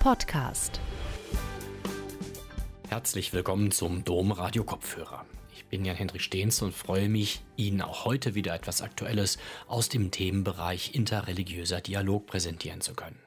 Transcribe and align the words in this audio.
Podcast. 0.00 0.80
Herzlich 2.88 3.34
willkommen 3.34 3.70
zum 3.70 4.02
Dom 4.02 4.32
Radio 4.32 4.64
Kopfhörer. 4.64 5.26
Ich 5.54 5.66
bin 5.66 5.84
Jan-Hendrik 5.84 6.22
Stehns 6.22 6.62
und 6.62 6.74
freue 6.74 7.10
mich, 7.10 7.42
Ihnen 7.56 7.82
auch 7.82 8.06
heute 8.06 8.34
wieder 8.34 8.54
etwas 8.54 8.80
Aktuelles 8.80 9.36
aus 9.68 9.90
dem 9.90 10.10
Themenbereich 10.10 10.94
interreligiöser 10.94 11.82
Dialog 11.82 12.26
präsentieren 12.26 12.80
zu 12.80 12.94
können. 12.94 13.20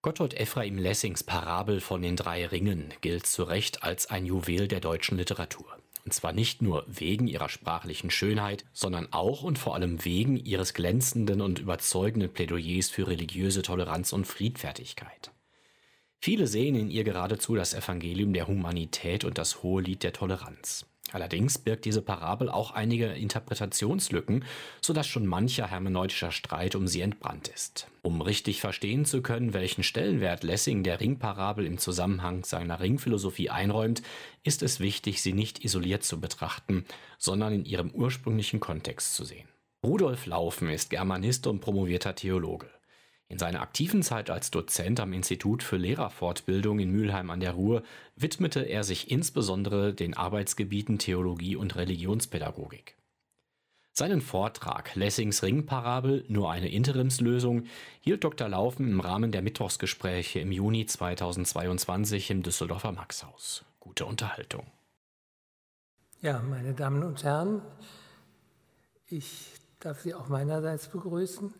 Gotthold 0.00 0.38
Ephraim 0.38 0.78
Lessings 0.78 1.24
Parabel 1.24 1.80
von 1.80 2.02
den 2.02 2.14
drei 2.14 2.46
Ringen 2.46 2.94
gilt 3.00 3.26
zu 3.26 3.42
Recht 3.42 3.82
als 3.82 4.08
ein 4.08 4.26
Juwel 4.26 4.68
der 4.68 4.78
deutschen 4.78 5.18
Literatur. 5.18 5.66
Und 6.04 6.12
zwar 6.12 6.32
nicht 6.32 6.62
nur 6.62 6.84
wegen 6.86 7.26
ihrer 7.26 7.48
sprachlichen 7.48 8.12
Schönheit, 8.12 8.64
sondern 8.72 9.12
auch 9.12 9.42
und 9.42 9.58
vor 9.58 9.74
allem 9.74 10.04
wegen 10.04 10.36
ihres 10.36 10.72
glänzenden 10.72 11.40
und 11.40 11.58
überzeugenden 11.58 12.32
Plädoyers 12.32 12.90
für 12.90 13.08
religiöse 13.08 13.62
Toleranz 13.62 14.12
und 14.12 14.24
Friedfertigkeit. 14.24 15.32
Viele 16.20 16.46
sehen 16.46 16.74
in 16.74 16.90
ihr 16.90 17.04
geradezu 17.04 17.54
das 17.54 17.74
Evangelium 17.74 18.32
der 18.32 18.48
Humanität 18.48 19.24
und 19.24 19.38
das 19.38 19.62
hohe 19.62 19.82
Lied 19.82 20.02
der 20.02 20.12
Toleranz. 20.12 20.84
Allerdings 21.12 21.58
birgt 21.58 21.84
diese 21.84 22.02
Parabel 22.02 22.50
auch 22.50 22.72
einige 22.72 23.06
Interpretationslücken, 23.06 24.44
sodass 24.82 25.06
schon 25.06 25.26
mancher 25.26 25.66
hermeneutischer 25.66 26.32
Streit 26.32 26.74
um 26.74 26.86
sie 26.86 27.00
entbrannt 27.00 27.48
ist. 27.48 27.88
Um 28.02 28.20
richtig 28.20 28.60
verstehen 28.60 29.04
zu 29.04 29.22
können, 29.22 29.54
welchen 29.54 29.82
Stellenwert 29.82 30.42
Lessing 30.42 30.82
der 30.82 31.00
Ringparabel 31.00 31.64
im 31.64 31.78
Zusammenhang 31.78 32.44
seiner 32.44 32.80
Ringphilosophie 32.80 33.48
einräumt, 33.48 34.02
ist 34.42 34.62
es 34.62 34.80
wichtig, 34.80 35.22
sie 35.22 35.32
nicht 35.32 35.64
isoliert 35.64 36.04
zu 36.04 36.20
betrachten, 36.20 36.84
sondern 37.16 37.54
in 37.54 37.64
ihrem 37.64 37.90
ursprünglichen 37.90 38.60
Kontext 38.60 39.14
zu 39.14 39.24
sehen. 39.24 39.48
Rudolf 39.84 40.26
Laufen 40.26 40.68
ist 40.68 40.90
Germanist 40.90 41.46
und 41.46 41.60
promovierter 41.60 42.14
Theologe. 42.14 42.68
In 43.30 43.38
seiner 43.38 43.60
aktiven 43.60 44.02
Zeit 44.02 44.30
als 44.30 44.50
Dozent 44.50 45.00
am 45.00 45.12
Institut 45.12 45.62
für 45.62 45.76
Lehrerfortbildung 45.76 46.78
in 46.78 46.90
Mülheim 46.90 47.28
an 47.28 47.40
der 47.40 47.52
Ruhr 47.52 47.82
widmete 48.16 48.60
er 48.60 48.84
sich 48.84 49.10
insbesondere 49.10 49.92
den 49.92 50.16
Arbeitsgebieten 50.16 50.98
Theologie 50.98 51.54
und 51.54 51.76
Religionspädagogik. 51.76 52.96
Seinen 53.92 54.22
Vortrag 54.22 54.94
Lessings 54.94 55.42
Ringparabel 55.42 56.24
nur 56.28 56.50
eine 56.50 56.70
Interimslösung 56.70 57.64
hielt 58.00 58.24
Dr. 58.24 58.48
Laufen 58.48 58.88
im 58.88 59.00
Rahmen 59.00 59.32
der 59.32 59.42
Mittwochsgespräche 59.42 60.40
im 60.40 60.52
Juni 60.52 60.86
2022 60.86 62.30
im 62.30 62.42
Düsseldorfer 62.42 62.92
Maxhaus. 62.92 63.64
Gute 63.80 64.06
Unterhaltung. 64.06 64.66
Ja, 66.22 66.40
meine 66.40 66.74
Damen 66.74 67.02
und 67.02 67.24
Herren, 67.24 67.60
ich 69.08 69.48
darf 69.80 70.00
Sie 70.00 70.14
auch 70.14 70.28
meinerseits 70.28 70.88
begrüßen 70.88 71.52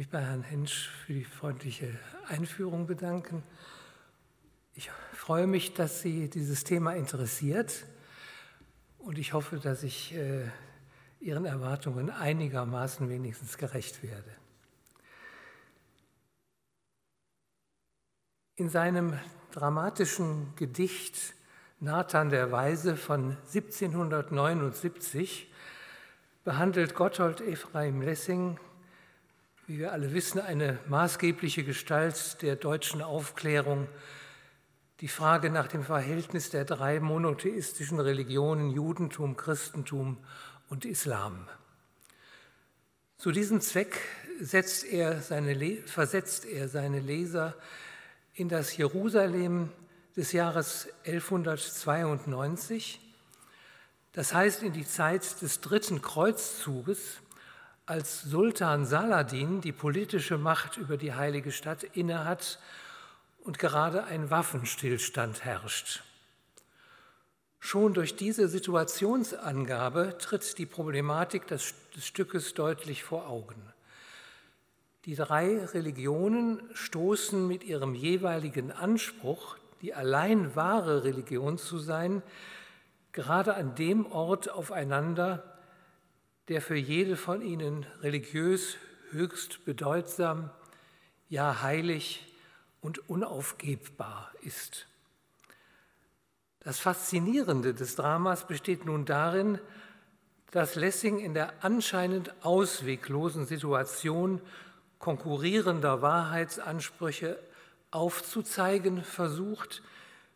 mich 0.00 0.08
bei 0.08 0.22
Herrn 0.22 0.42
Hensch 0.42 0.88
für 1.04 1.12
die 1.12 1.26
freundliche 1.26 1.90
Einführung 2.26 2.86
bedanken. 2.86 3.42
Ich 4.72 4.90
freue 5.12 5.46
mich, 5.46 5.74
dass 5.74 6.00
Sie 6.00 6.30
dieses 6.30 6.64
Thema 6.64 6.94
interessiert 6.94 7.84
und 8.96 9.18
ich 9.18 9.34
hoffe, 9.34 9.58
dass 9.58 9.82
ich 9.82 10.14
äh, 10.14 10.46
Ihren 11.20 11.44
Erwartungen 11.44 12.08
einigermaßen 12.08 13.10
wenigstens 13.10 13.58
gerecht 13.58 14.02
werde. 14.02 14.34
In 18.56 18.70
seinem 18.70 19.18
dramatischen 19.52 20.54
Gedicht 20.56 21.34
Nathan 21.78 22.30
der 22.30 22.50
Weise 22.50 22.96
von 22.96 23.36
1779 23.52 25.52
behandelt 26.42 26.94
Gotthold 26.94 27.42
Ephraim 27.42 28.00
Lessing 28.00 28.58
wie 29.70 29.78
wir 29.78 29.92
alle 29.92 30.12
wissen, 30.12 30.40
eine 30.40 30.80
maßgebliche 30.88 31.62
Gestalt 31.62 32.42
der 32.42 32.56
deutschen 32.56 33.02
Aufklärung, 33.02 33.86
die 34.98 35.06
Frage 35.06 35.48
nach 35.48 35.68
dem 35.68 35.84
Verhältnis 35.84 36.50
der 36.50 36.64
drei 36.64 36.98
monotheistischen 36.98 38.00
Religionen 38.00 38.72
Judentum, 38.72 39.36
Christentum 39.36 40.18
und 40.70 40.84
Islam. 40.84 41.46
Zu 43.16 43.30
diesem 43.30 43.60
Zweck 43.60 43.96
er 44.82 45.22
seine, 45.22 45.76
versetzt 45.86 46.46
er 46.46 46.68
seine 46.68 46.98
Leser 46.98 47.54
in 48.34 48.48
das 48.48 48.76
Jerusalem 48.76 49.70
des 50.16 50.32
Jahres 50.32 50.88
1192, 51.04 52.98
das 54.10 54.34
heißt 54.34 54.64
in 54.64 54.72
die 54.72 54.84
Zeit 54.84 55.40
des 55.42 55.60
dritten 55.60 56.02
Kreuzzuges, 56.02 57.20
als 57.86 58.22
Sultan 58.22 58.84
Saladin 58.84 59.60
die 59.60 59.72
politische 59.72 60.38
Macht 60.38 60.76
über 60.76 60.96
die 60.96 61.14
heilige 61.14 61.52
Stadt 61.52 61.82
innehat 61.82 62.58
und 63.42 63.58
gerade 63.58 64.04
ein 64.04 64.30
Waffenstillstand 64.30 65.44
herrscht. 65.44 66.02
Schon 67.58 67.92
durch 67.92 68.16
diese 68.16 68.48
Situationsangabe 68.48 70.16
tritt 70.18 70.56
die 70.56 70.66
Problematik 70.66 71.46
des, 71.46 71.74
des 71.94 72.06
Stückes 72.06 72.54
deutlich 72.54 73.04
vor 73.04 73.28
Augen. 73.28 73.62
Die 75.04 75.14
drei 75.14 75.64
Religionen 75.64 76.62
stoßen 76.74 77.46
mit 77.46 77.64
ihrem 77.64 77.94
jeweiligen 77.94 78.70
Anspruch, 78.70 79.56
die 79.82 79.94
allein 79.94 80.54
wahre 80.56 81.04
Religion 81.04 81.58
zu 81.58 81.78
sein, 81.78 82.22
gerade 83.12 83.54
an 83.54 83.74
dem 83.74 84.06
Ort 84.06 84.50
aufeinander, 84.50 85.49
der 86.50 86.60
für 86.60 86.76
jede 86.76 87.16
von 87.16 87.42
ihnen 87.42 87.86
religiös 88.02 88.76
höchst 89.12 89.64
bedeutsam, 89.64 90.50
ja 91.28 91.62
heilig 91.62 92.26
und 92.80 93.08
unaufgebbar 93.08 94.32
ist. 94.42 94.88
Das 96.58 96.80
Faszinierende 96.80 97.72
des 97.72 97.94
Dramas 97.94 98.48
besteht 98.48 98.84
nun 98.84 99.04
darin, 99.04 99.60
dass 100.50 100.74
Lessing 100.74 101.20
in 101.20 101.34
der 101.34 101.52
anscheinend 101.64 102.34
ausweglosen 102.44 103.46
Situation 103.46 104.40
konkurrierender 104.98 106.02
Wahrheitsansprüche 106.02 107.38
aufzuzeigen 107.92 109.04
versucht, 109.04 109.82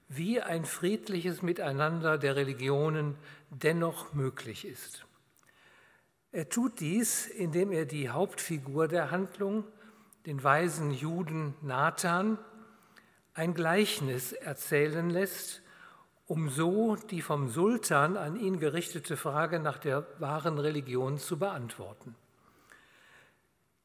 wie 0.08 0.41
ein 0.41 0.64
friedliches 0.64 1.42
Miteinander 1.42 2.19
der 2.19 2.36
Religionen 2.36 3.16
dennoch 3.50 4.12
möglich 4.12 4.64
ist. 4.64 5.03
Er 6.34 6.48
tut 6.48 6.80
dies, 6.80 7.28
indem 7.28 7.70
er 7.70 7.84
die 7.84 8.08
Hauptfigur 8.10 8.88
der 8.88 9.12
Handlung, 9.12 9.62
den 10.26 10.42
weisen 10.42 10.90
Juden 10.90 11.54
Nathan, 11.62 12.38
ein 13.34 13.54
Gleichnis 13.54 14.32
erzählen 14.32 15.08
lässt, 15.10 15.62
um 16.26 16.48
so 16.48 16.96
die 16.96 17.22
vom 17.22 17.50
Sultan 17.50 18.16
an 18.16 18.34
ihn 18.34 18.58
gerichtete 18.58 19.16
Frage 19.16 19.60
nach 19.60 19.78
der 19.78 20.08
wahren 20.18 20.58
Religion 20.58 21.18
zu 21.18 21.38
beantworten. 21.38 22.16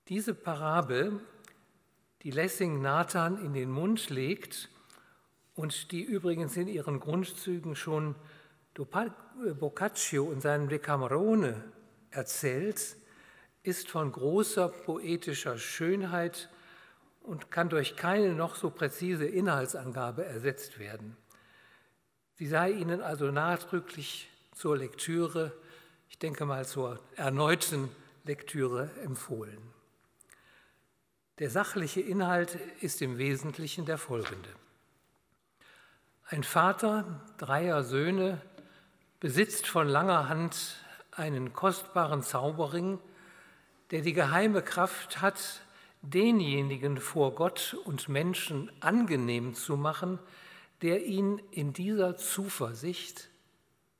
Diese 0.07 0.33
Parabel, 0.33 1.19
die 2.23 2.31
Lessing 2.31 2.81
Nathan 2.81 3.45
in 3.45 3.53
den 3.53 3.69
Mund 3.69 4.09
legt 4.09 4.69
und 5.53 5.91
die 5.91 6.01
übrigens 6.01 6.57
in 6.57 6.67
ihren 6.67 6.99
Grundzügen 6.99 7.75
schon 7.75 8.15
Boccaccio 8.73 10.31
in 10.31 10.41
seinem 10.41 10.67
Decamerone 10.67 11.63
erzählt, 12.11 12.95
ist 13.63 13.89
von 13.89 14.11
großer 14.11 14.69
poetischer 14.69 15.57
Schönheit 15.57 16.49
und 17.21 17.51
kann 17.51 17.69
durch 17.69 17.95
keine 17.95 18.33
noch 18.33 18.55
so 18.55 18.69
präzise 18.69 19.25
Inhaltsangabe 19.25 20.25
ersetzt 20.25 20.79
werden. 20.79 21.15
Sie 22.35 22.47
sei 22.47 22.71
Ihnen 22.71 23.01
also 23.01 23.31
nachdrücklich 23.31 24.29
zur 24.53 24.77
Lektüre, 24.77 25.51
ich 26.09 26.17
denke 26.17 26.45
mal 26.45 26.65
zur 26.65 26.99
erneuten 27.15 27.89
Lektüre 28.23 28.89
empfohlen. 29.03 29.61
Der 31.39 31.49
sachliche 31.49 32.01
Inhalt 32.01 32.57
ist 32.81 33.01
im 33.01 33.17
Wesentlichen 33.17 33.85
der 33.85 33.97
folgende. 33.97 34.49
Ein 36.25 36.43
Vater 36.43 37.25
dreier 37.37 37.83
Söhne 37.83 38.41
besitzt 39.19 39.67
von 39.67 39.87
langer 39.87 40.29
Hand 40.29 40.77
einen 41.19 41.53
kostbaren 41.53 42.23
Zauberring, 42.23 42.97
der 43.91 44.01
die 44.01 44.13
geheime 44.13 44.63
Kraft 44.63 45.21
hat, 45.21 45.61
denjenigen 46.01 46.97
vor 46.97 47.35
Gott 47.35 47.75
und 47.85 48.09
Menschen 48.09 48.71
angenehm 48.79 49.53
zu 49.53 49.77
machen, 49.77 50.17
der 50.81 51.05
ihn 51.05 51.39
in 51.51 51.73
dieser 51.73 52.15
Zuversicht 52.15 53.29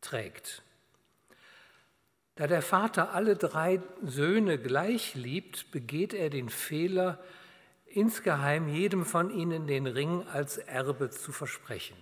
trägt. 0.01 0.63
Da 2.36 2.48
der 2.48 2.62
Vater 2.62 3.13
alle 3.13 3.36
drei 3.36 3.81
Söhne 4.01 4.57
gleich 4.57 5.13
liebt, 5.16 5.71
begeht 5.71 6.13
er 6.13 6.30
den 6.30 6.50
Fehler, 6.50 7.19
insgeheim 7.86 8.69
jedem 8.69 9.04
von 9.04 9.30
ihnen 9.30 9.68
den 9.68 9.88
Ring 9.88 10.25
als 10.27 10.57
Erbe 10.57 11.10
zu 11.10 11.33
versprechen. 11.33 11.98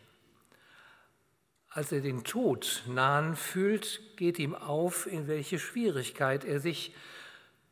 Als 1.69 1.91
er 1.91 2.01
den 2.01 2.23
Tod 2.23 2.83
nahen 2.87 3.35
fühlt, 3.35 4.01
geht 4.15 4.39
ihm 4.39 4.55
auf, 4.55 5.05
in 5.05 5.27
welche 5.27 5.59
Schwierigkeit 5.59 6.45
er 6.45 6.59
sich 6.59 6.95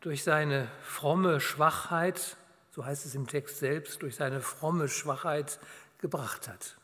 durch 0.02 0.24
seine 0.24 0.70
fromme 0.84 1.40
Schwachheit, 1.40 2.38
so 2.72 2.86
heißt 2.86 3.06
es 3.06 3.16
im 3.16 3.26
Text 3.28 3.60
selbst, 3.60 4.02
durch 4.02 4.16
seine 4.16 4.42
fromme 4.42 4.90
Schwachheit 4.90 5.60
gebracht 6.00 6.48
hat. 6.48 6.78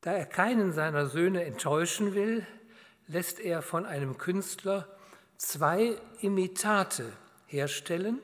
Da 0.00 0.12
er 0.12 0.26
keinen 0.26 0.72
seiner 0.72 1.06
Söhne 1.06 1.44
enttäuschen 1.44 2.14
will, 2.14 2.46
lässt 3.06 3.40
er 3.40 3.62
von 3.62 3.86
einem 3.86 4.18
Künstler 4.18 4.88
zwei 5.36 5.96
Imitate 6.20 7.12
herstellen, 7.46 8.20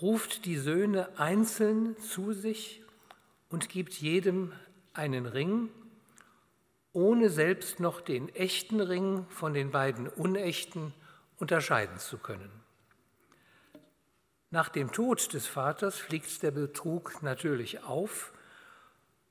ruft 0.00 0.44
die 0.44 0.58
Söhne 0.58 1.08
einzeln 1.18 1.96
zu 1.98 2.32
sich 2.32 2.82
und 3.48 3.68
gibt 3.68 3.94
jedem 3.94 4.52
einen 4.94 5.26
Ring, 5.26 5.68
ohne 6.92 7.30
selbst 7.30 7.80
noch 7.80 8.00
den 8.00 8.28
echten 8.34 8.80
Ring 8.80 9.26
von 9.30 9.54
den 9.54 9.70
beiden 9.70 10.08
unechten 10.08 10.92
unterscheiden 11.38 11.98
zu 11.98 12.18
können. 12.18 12.50
Nach 14.50 14.68
dem 14.68 14.92
Tod 14.92 15.32
des 15.32 15.46
Vaters 15.46 15.96
fliegt 15.96 16.42
der 16.42 16.50
Betrug 16.50 17.22
natürlich 17.22 17.82
auf 17.84 18.32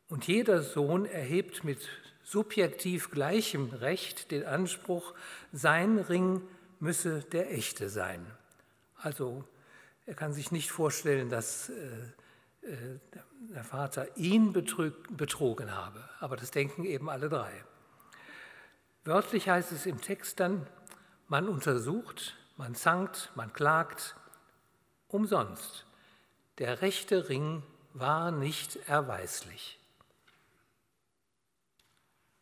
und 0.09 0.27
jeder 0.27 0.63
Sohn 0.63 1.05
erhebt 1.05 1.63
mit 1.63 1.87
subjektiv 2.23 3.11
gleichem 3.11 3.69
Recht 3.69 4.31
den 4.31 4.45
Anspruch, 4.45 5.13
sein 5.53 5.99
Ring 5.99 6.41
müsse 6.79 7.21
der 7.31 7.53
echte 7.53 7.89
sein. 7.89 8.25
Also 8.97 9.43
er 10.05 10.15
kann 10.15 10.33
sich 10.33 10.51
nicht 10.51 10.71
vorstellen, 10.71 11.29
dass 11.29 11.69
äh, 11.69 11.73
der 12.61 13.63
Vater 13.63 14.17
ihn 14.17 14.53
betrogen 14.53 15.75
habe, 15.75 16.07
aber 16.19 16.35
das 16.35 16.51
denken 16.51 16.85
eben 16.85 17.09
alle 17.09 17.29
drei. 17.29 17.51
Wörtlich 19.03 19.49
heißt 19.49 19.71
es 19.71 19.85
im 19.85 19.99
Text 19.99 20.39
dann, 20.39 20.67
man 21.27 21.49
untersucht, 21.49 22.35
man 22.57 22.75
zankt, 22.75 23.31
man 23.35 23.51
klagt, 23.51 24.15
umsonst. 25.07 25.85
Der 26.59 26.81
rechte 26.81 27.29
Ring 27.29 27.63
war 27.93 28.31
nicht 28.31 28.75
erweislich. 28.87 29.79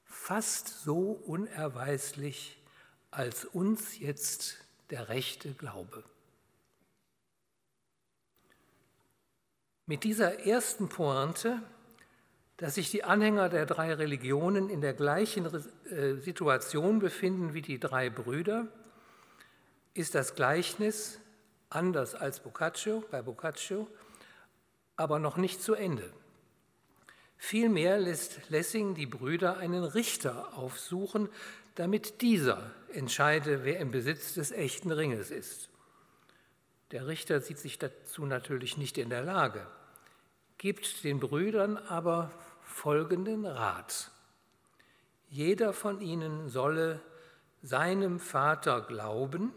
Fast 0.03 0.83
so 0.83 1.11
unerweislich 1.11 2.61
als 3.09 3.45
uns 3.45 3.97
jetzt 3.99 4.57
der 4.89 5.09
rechte 5.09 5.53
Glaube. 5.53 6.03
Mit 9.89 10.03
dieser 10.03 10.45
ersten 10.45 10.87
Pointe, 10.87 11.63
dass 12.57 12.75
sich 12.75 12.91
die 12.91 13.03
Anhänger 13.03 13.49
der 13.49 13.65
drei 13.65 13.91
Religionen 13.91 14.69
in 14.69 14.81
der 14.81 14.93
gleichen 14.93 15.47
äh, 15.47 16.13
Situation 16.17 16.99
befinden 16.99 17.55
wie 17.55 17.63
die 17.63 17.79
drei 17.79 18.11
Brüder, 18.11 18.67
ist 19.95 20.13
das 20.13 20.35
Gleichnis 20.35 21.19
anders 21.71 22.13
als 22.13 22.39
Boccaccio, 22.41 23.03
bei 23.09 23.23
Boccaccio, 23.23 23.87
aber 24.95 25.17
noch 25.17 25.37
nicht 25.37 25.59
zu 25.59 25.73
Ende. 25.73 26.07
Vielmehr 27.37 27.97
lässt 27.97 28.47
Lessing 28.51 28.93
die 28.93 29.07
Brüder 29.07 29.57
einen 29.57 29.83
Richter 29.83 30.55
aufsuchen, 30.55 31.29
damit 31.73 32.21
dieser 32.21 32.69
entscheide, 32.93 33.65
wer 33.65 33.79
im 33.79 33.89
Besitz 33.89 34.35
des 34.35 34.51
echten 34.51 34.91
Ringes 34.91 35.31
ist. 35.31 35.67
Der 36.91 37.07
Richter 37.07 37.41
sieht 37.41 37.57
sich 37.57 37.79
dazu 37.79 38.27
natürlich 38.27 38.77
nicht 38.77 38.99
in 38.99 39.09
der 39.09 39.23
Lage, 39.23 39.65
gibt 40.59 41.03
den 41.03 41.19
Brüdern 41.19 41.77
aber 41.77 42.31
folgenden 42.61 43.45
Rat. 43.45 44.11
Jeder 45.29 45.73
von 45.73 46.01
ihnen 46.01 46.49
solle 46.49 47.01
seinem 47.63 48.19
Vater 48.19 48.81
glauben 48.81 49.53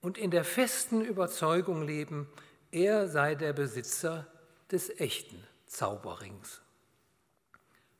und 0.00 0.18
in 0.18 0.30
der 0.30 0.44
festen 0.44 1.00
Überzeugung 1.00 1.82
leben, 1.82 2.28
er 2.70 3.08
sei 3.08 3.34
der 3.34 3.54
Besitzer 3.54 4.26
des 4.70 4.90
echten 5.00 5.42
Zauberrings. 5.66 6.60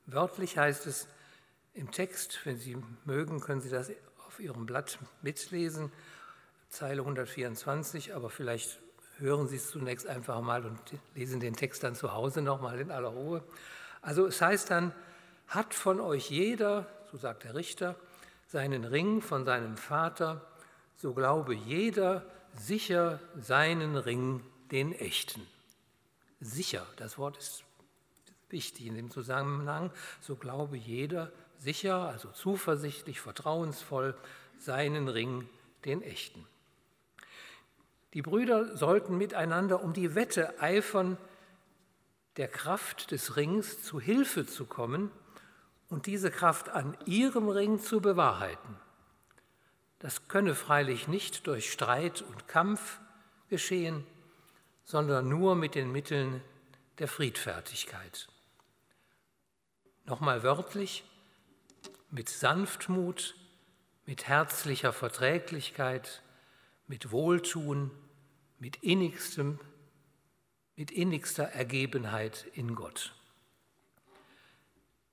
Wörtlich 0.05 0.57
heißt 0.57 0.85
es 0.85 1.07
im 1.73 1.91
Text, 1.91 2.39
wenn 2.45 2.57
Sie 2.57 2.77
mögen, 3.05 3.39
können 3.39 3.61
Sie 3.61 3.69
das 3.69 3.91
auf 4.27 4.39
Ihrem 4.39 4.65
Blatt 4.67 4.99
mitlesen, 5.21 5.91
Zeile 6.69 7.01
124, 7.01 8.13
aber 8.13 8.29
vielleicht 8.29 8.79
hören 9.19 9.47
Sie 9.47 9.57
es 9.57 9.69
zunächst 9.69 10.07
einfach 10.07 10.41
mal 10.41 10.65
und 10.65 10.79
lesen 11.15 11.39
den 11.39 11.55
Text 11.55 11.83
dann 11.83 11.95
zu 11.95 12.13
Hause 12.13 12.41
nochmal 12.41 12.79
in 12.79 12.91
aller 12.91 13.09
Ruhe. 13.09 13.43
Also 14.01 14.27
es 14.27 14.41
heißt 14.41 14.71
dann, 14.71 14.93
hat 15.47 15.73
von 15.73 15.99
euch 15.99 16.29
jeder, 16.29 16.85
so 17.11 17.17
sagt 17.17 17.43
der 17.43 17.55
Richter, 17.55 17.95
seinen 18.47 18.85
Ring 18.85 19.21
von 19.21 19.45
seinem 19.45 19.77
Vater 19.77 20.41
so 20.95 21.13
glaube 21.13 21.53
jeder 21.53 22.25
sicher 22.55 23.19
seinen 23.39 23.95
Ring, 23.95 24.41
den 24.71 24.93
echten. 24.93 25.41
Sicher, 26.41 26.85
das 26.97 27.17
Wort 27.17 27.37
ist 27.37 27.63
wichtig 28.49 28.87
in 28.87 28.95
dem 28.95 29.11
Zusammenhang, 29.11 29.91
so 30.21 30.35
glaube 30.35 30.77
jeder 30.77 31.31
sicher, 31.57 32.09
also 32.09 32.29
zuversichtlich, 32.31 33.19
vertrauensvoll 33.19 34.15
seinen 34.57 35.07
Ring, 35.07 35.47
den 35.85 36.01
echten. 36.01 36.45
Die 38.13 38.21
Brüder 38.21 38.75
sollten 38.75 39.17
miteinander 39.17 39.83
um 39.83 39.93
die 39.93 40.15
Wette 40.15 40.59
eifern, 40.59 41.17
der 42.37 42.47
Kraft 42.47 43.11
des 43.11 43.35
Rings 43.35 43.83
zu 43.83 43.99
Hilfe 43.99 44.45
zu 44.45 44.65
kommen 44.65 45.11
und 45.89 46.05
diese 46.05 46.31
Kraft 46.31 46.69
an 46.69 46.97
ihrem 47.05 47.49
Ring 47.49 47.79
zu 47.79 48.01
bewahrheiten. 48.01 48.77
Das 49.99 50.27
könne 50.27 50.55
freilich 50.55 51.07
nicht 51.07 51.47
durch 51.47 51.71
Streit 51.71 52.21
und 52.21 52.47
Kampf 52.47 52.99
geschehen, 53.49 54.05
sondern 54.85 55.27
nur 55.27 55.55
mit 55.55 55.75
den 55.75 55.91
Mitteln 55.91 56.41
der 56.99 57.07
Friedfertigkeit. 57.07 58.27
Nochmal 60.05 60.41
wörtlich, 60.41 61.03
mit 62.09 62.29
Sanftmut, 62.29 63.35
mit 64.05 64.27
herzlicher 64.27 64.93
Verträglichkeit, 64.93 66.23
mit 66.89 67.11
Wohltun, 67.11 67.91
mit 68.57 68.77
innigstem, 68.77 69.59
mit 70.75 70.89
innigster 70.91 71.43
Ergebenheit 71.45 72.47
in 72.55 72.73
Gott. 72.75 73.13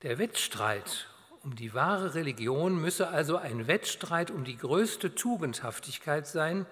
Der 0.03 0.19
Wettstreit 0.19 1.09
um 1.43 1.55
die 1.55 1.75
wahre 1.75 2.15
Religion 2.15 2.81
müsse 2.81 3.09
also 3.09 3.37
ein 3.37 3.69
Wettstreit 3.69 4.31
um 4.31 4.43
die 4.43 4.57
größte 4.57 5.15
Tugendhaftigkeit 5.15 6.27
sein, 6.27 6.67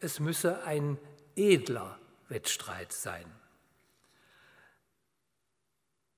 es 0.00 0.18
müsse 0.20 0.64
ein 0.64 0.98
edler 1.36 1.98
Wettstreit 2.28 2.92
sein. 2.92 3.24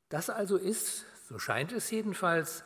Das 0.09 0.31
also 0.31 0.57
ist, 0.57 1.05
so 1.29 1.39
scheint 1.39 1.73
es 1.73 1.91
jedenfalls, 1.91 2.65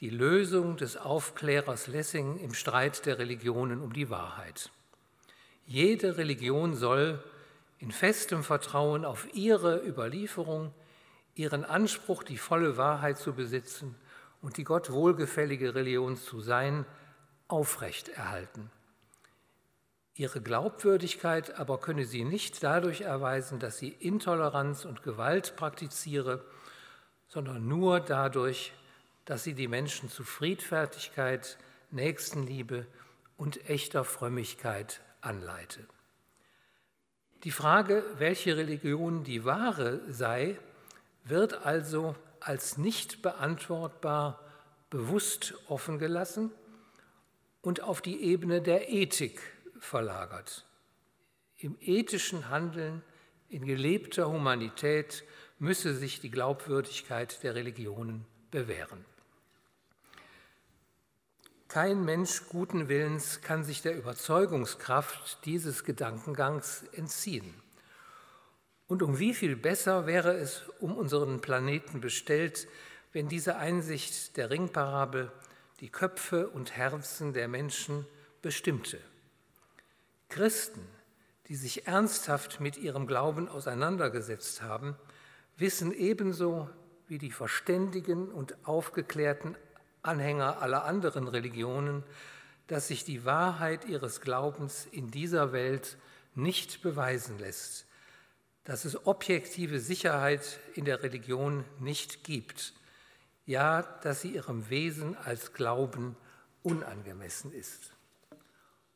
die 0.00 0.10
Lösung 0.10 0.78
des 0.78 0.96
Aufklärers 0.96 1.86
Lessing 1.86 2.38
im 2.38 2.54
Streit 2.54 3.04
der 3.06 3.18
Religionen 3.18 3.80
um 3.80 3.92
die 3.92 4.08
Wahrheit. 4.08 4.70
Jede 5.66 6.16
Religion 6.16 6.76
soll 6.76 7.22
in 7.78 7.90
festem 7.90 8.44
Vertrauen 8.44 9.04
auf 9.04 9.26
ihre 9.34 9.84
Überlieferung, 9.84 10.72
ihren 11.34 11.64
Anspruch, 11.64 12.22
die 12.22 12.38
volle 12.38 12.76
Wahrheit 12.76 13.18
zu 13.18 13.34
besitzen, 13.34 13.96
und 14.42 14.58
die 14.58 14.64
Gott 14.64 14.92
wohlgefällige 14.92 15.74
Religion 15.74 16.16
zu 16.16 16.40
sein, 16.40 16.86
aufrechterhalten. 17.48 18.70
Ihre 20.14 20.40
Glaubwürdigkeit 20.40 21.58
aber 21.58 21.78
könne 21.78 22.04
sie 22.04 22.24
nicht 22.24 22.62
dadurch 22.62 23.00
erweisen, 23.00 23.58
dass 23.58 23.78
sie 23.78 23.88
Intoleranz 23.88 24.84
und 24.84 25.02
Gewalt 25.02 25.56
praktiziere, 25.56 26.44
sondern 27.26 27.66
nur 27.66 27.98
dadurch, 27.98 28.72
dass 29.24 29.42
sie 29.42 29.54
die 29.54 29.68
Menschen 29.68 30.08
zu 30.08 30.22
Friedfertigkeit, 30.22 31.58
Nächstenliebe 31.90 32.86
und 33.36 33.68
echter 33.68 34.04
Frömmigkeit 34.04 35.00
anleite. 35.26 35.86
Die 37.44 37.50
Frage, 37.50 38.02
welche 38.18 38.56
Religion 38.56 39.24
die 39.24 39.44
wahre 39.44 40.00
sei, 40.10 40.58
wird 41.24 41.66
also 41.66 42.16
als 42.40 42.78
nicht 42.78 43.22
beantwortbar 43.22 44.40
bewusst 44.90 45.54
offen 45.68 45.98
gelassen 45.98 46.50
und 47.60 47.82
auf 47.82 48.00
die 48.00 48.22
Ebene 48.22 48.62
der 48.62 48.88
Ethik 48.88 49.40
verlagert. 49.78 50.64
Im 51.58 51.76
ethischen 51.80 52.48
Handeln, 52.48 53.02
in 53.48 53.64
gelebter 53.64 54.30
Humanität 54.30 55.24
müsse 55.58 55.94
sich 55.94 56.20
die 56.20 56.30
Glaubwürdigkeit 56.30 57.42
der 57.42 57.54
Religionen 57.54 58.24
bewähren. 58.50 59.04
Kein 61.68 62.04
Mensch 62.04 62.44
guten 62.48 62.88
Willens 62.88 63.40
kann 63.40 63.64
sich 63.64 63.82
der 63.82 63.96
Überzeugungskraft 63.96 65.44
dieses 65.44 65.82
Gedankengangs 65.82 66.84
entziehen. 66.92 67.54
Und 68.86 69.02
um 69.02 69.18
wie 69.18 69.34
viel 69.34 69.56
besser 69.56 70.06
wäre 70.06 70.34
es 70.34 70.62
um 70.78 70.96
unseren 70.96 71.40
Planeten 71.40 72.00
bestellt, 72.00 72.68
wenn 73.12 73.28
diese 73.28 73.56
Einsicht 73.56 74.36
der 74.36 74.50
Ringparabel 74.50 75.32
die 75.80 75.90
Köpfe 75.90 76.48
und 76.48 76.76
Herzen 76.76 77.32
der 77.32 77.48
Menschen 77.48 78.06
bestimmte. 78.42 79.00
Christen, 80.28 80.86
die 81.48 81.56
sich 81.56 81.88
ernsthaft 81.88 82.60
mit 82.60 82.76
ihrem 82.76 83.08
Glauben 83.08 83.48
auseinandergesetzt 83.48 84.62
haben, 84.62 84.94
wissen 85.56 85.92
ebenso 85.92 86.70
wie 87.08 87.18
die 87.18 87.32
verständigen 87.32 88.28
und 88.28 88.56
aufgeklärten 88.66 89.56
Anhänger 90.06 90.62
aller 90.62 90.84
anderen 90.84 91.28
Religionen, 91.28 92.02
dass 92.66 92.88
sich 92.88 93.04
die 93.04 93.24
Wahrheit 93.24 93.84
ihres 93.84 94.20
Glaubens 94.20 94.86
in 94.90 95.10
dieser 95.10 95.52
Welt 95.52 95.96
nicht 96.34 96.82
beweisen 96.82 97.38
lässt, 97.38 97.86
dass 98.64 98.84
es 98.84 99.06
objektive 99.06 99.80
Sicherheit 99.80 100.58
in 100.74 100.84
der 100.84 101.02
Religion 101.02 101.64
nicht 101.78 102.24
gibt, 102.24 102.74
ja, 103.46 103.82
dass 103.82 104.22
sie 104.22 104.30
ihrem 104.30 104.68
Wesen 104.68 105.16
als 105.16 105.52
Glauben 105.52 106.16
unangemessen 106.62 107.52
ist. 107.52 107.92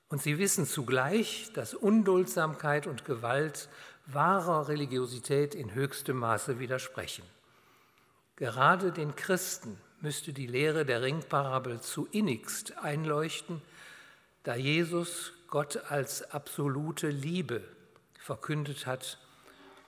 Und 0.09 0.21
sie 0.21 0.39
wissen 0.39 0.67
zugleich, 0.67 1.53
dass 1.55 1.73
Unduldsamkeit 1.73 2.89
und 2.89 3.05
Gewalt 3.05 3.69
wahrer 4.07 4.67
Religiosität 4.67 5.55
in 5.55 5.73
höchstem 5.73 6.17
Maße 6.17 6.59
widersprechen. 6.59 7.23
Gerade 8.35 8.91
den 8.91 9.15
Christen 9.15 9.79
müsste 10.01 10.33
die 10.33 10.47
Lehre 10.47 10.85
der 10.85 11.03
Ringparabel 11.03 11.81
zu 11.81 12.07
innigst 12.11 12.79
einleuchten, 12.79 13.63
da 14.43 14.55
Jesus 14.55 15.33
Gott 15.49 15.77
als 15.91 16.23
absolute 16.31 17.09
Liebe 17.09 17.63
verkündet 18.19 18.87
hat 18.87 19.19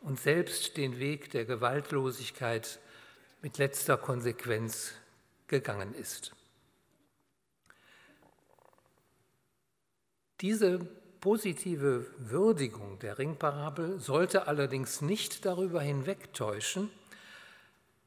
und 0.01 0.21
selbst 0.21 0.77
den 0.77 0.99
Weg 0.99 1.31
der 1.31 1.45
Gewaltlosigkeit 1.45 2.79
mit 3.41 3.59
letzter 3.59 3.97
Konsequenz 3.97 4.93
gegangen 5.47 5.95
ist. 5.95 6.33
Diese 10.41 10.81
positive 11.21 12.07
Würdigung 12.19 12.99
der 12.99 13.19
Ringparabel 13.19 14.01
sollte 14.01 14.49
allerdings 14.49 15.01
nicht 15.01 15.45
darüber 15.45 15.81
hinwegtäuschen, 15.81 16.91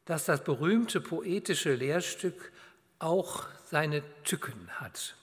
dass 0.05 0.25
das 0.25 0.43
berühmte 0.43 1.01
poetische 1.01 1.73
Lehrstück 1.73 2.51
auch 2.99 3.45
seine 3.65 4.03
Tücken 4.23 4.69
hat. 4.79 5.15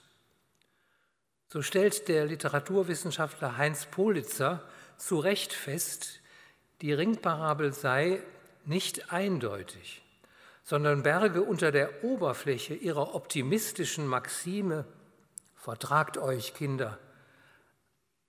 So 1.49 1.62
stellt 1.62 2.09
der 2.09 2.27
Literaturwissenschaftler 2.27 3.57
Heinz 3.57 3.87
Politzer 3.87 4.62
zu 4.97 5.19
Recht 5.19 5.53
fest, 5.53 6.21
die 6.81 6.93
Ringparabel 6.93 7.73
sei 7.73 8.23
nicht 8.65 9.12
eindeutig, 9.12 10.03
sondern 10.65 11.03
berge 11.03 11.43
unter 11.43 11.71
der 11.71 12.05
Oberfläche 12.05 12.75
ihrer 12.75 13.15
optimistischen 13.15 14.07
Maxime 14.07 14.85
Vertragt 15.62 16.19
euch, 16.19 16.55
Kinder, 16.55 16.99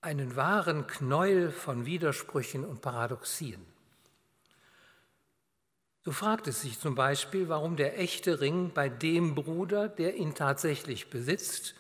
einen 0.02 0.36
wahren 0.36 0.86
Knäuel 0.86 1.50
von 1.50 1.88
Widersprüchen 1.88 2.64
und 2.64 2.82
Paradoxien. 2.82 3.73
So 6.06 6.12
fragt 6.12 6.48
es 6.48 6.62
sich 6.62 6.80
zum 6.80 6.96
Beispiel, 6.96 7.48
warum 7.48 7.78
der 7.78 7.98
echte 7.98 8.42
Ring 8.42 8.72
bei 8.74 8.90
dem 8.90 9.36
Bruder, 9.36 9.88
der 9.88 10.16
ihn 10.16 10.36
tatsächlich 10.36 11.10
besitzt 11.10 11.76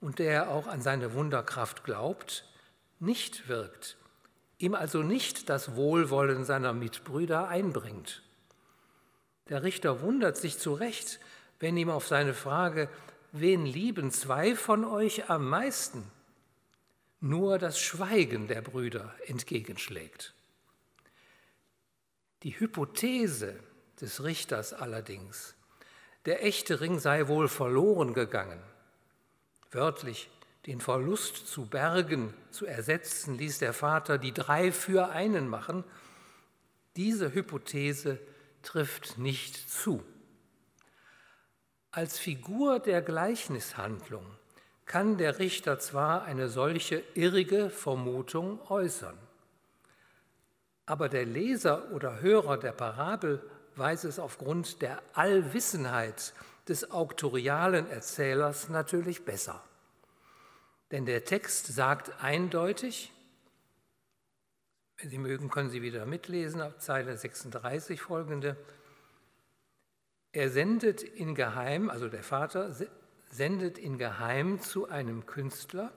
und 0.00 0.20
der 0.20 0.50
auch 0.50 0.68
an 0.68 0.82
seine 0.82 1.14
Wunderkraft 1.14 1.82
glaubt, 1.82 2.44
nicht 3.00 3.48
wirkt, 3.48 3.96
ihm 4.58 4.74
also 4.74 5.02
nicht 5.02 5.48
das 5.48 5.74
Wohlwollen 5.74 6.44
seiner 6.44 6.72
Mitbrüder 6.72 7.48
einbringt. 7.48 8.22
Der 9.48 9.64
Richter 9.64 10.00
wundert 10.00 10.36
sich 10.36 10.58
zu 10.58 10.72
Recht, 10.72 11.18
wenn 11.58 11.76
ihm 11.76 11.90
auf 11.90 12.06
seine 12.06 12.34
Frage, 12.34 12.88
wen 13.32 13.66
lieben 13.66 14.12
zwei 14.12 14.54
von 14.54 14.84
euch 14.84 15.28
am 15.28 15.48
meisten? 15.48 16.04
Nur 17.18 17.58
das 17.58 17.80
Schweigen 17.80 18.46
der 18.46 18.62
Brüder 18.62 19.12
entgegenschlägt. 19.26 20.34
Die 22.42 22.58
Hypothese 22.58 23.58
des 24.00 24.24
Richters 24.24 24.72
allerdings, 24.72 25.54
der 26.24 26.44
echte 26.44 26.80
Ring 26.80 26.98
sei 26.98 27.28
wohl 27.28 27.48
verloren 27.48 28.14
gegangen, 28.14 28.62
wörtlich 29.70 30.30
den 30.66 30.80
Verlust 30.80 31.46
zu 31.46 31.66
bergen, 31.66 32.34
zu 32.50 32.66
ersetzen, 32.66 33.36
ließ 33.36 33.58
der 33.58 33.72
Vater 33.72 34.18
die 34.18 34.32
drei 34.32 34.72
für 34.72 35.10
einen 35.10 35.48
machen, 35.48 35.84
diese 36.96 37.32
Hypothese 37.32 38.18
trifft 38.62 39.18
nicht 39.18 39.70
zu. 39.70 40.04
Als 41.92 42.18
Figur 42.18 42.78
der 42.78 43.02
Gleichnishandlung 43.02 44.24
kann 44.86 45.18
der 45.18 45.38
Richter 45.38 45.78
zwar 45.78 46.24
eine 46.24 46.48
solche 46.48 47.02
irrige 47.14 47.70
Vermutung 47.70 48.60
äußern, 48.70 49.18
aber 50.90 51.08
der 51.08 51.24
Leser 51.24 51.92
oder 51.92 52.20
Hörer 52.20 52.58
der 52.58 52.72
Parabel 52.72 53.40
weiß 53.76 54.02
es 54.02 54.18
aufgrund 54.18 54.82
der 54.82 55.00
Allwissenheit 55.12 56.34
des 56.66 56.90
auktorialen 56.90 57.88
Erzählers 57.88 58.68
natürlich 58.68 59.24
besser. 59.24 59.62
Denn 60.90 61.06
der 61.06 61.24
Text 61.24 61.68
sagt 61.68 62.20
eindeutig, 62.20 63.12
wenn 64.98 65.10
Sie 65.10 65.18
mögen, 65.18 65.48
können 65.48 65.70
Sie 65.70 65.80
wieder 65.80 66.06
mitlesen, 66.06 66.60
auf 66.60 66.76
Zeile 66.78 67.16
36 67.16 68.00
folgende, 68.00 68.56
er 70.32 70.50
sendet 70.50 71.02
in 71.04 71.36
Geheim, 71.36 71.88
also 71.88 72.08
der 72.08 72.24
Vater 72.24 72.74
sendet 73.30 73.78
in 73.78 73.96
Geheim 73.96 74.60
zu 74.60 74.88
einem 74.88 75.24
Künstler, 75.26 75.92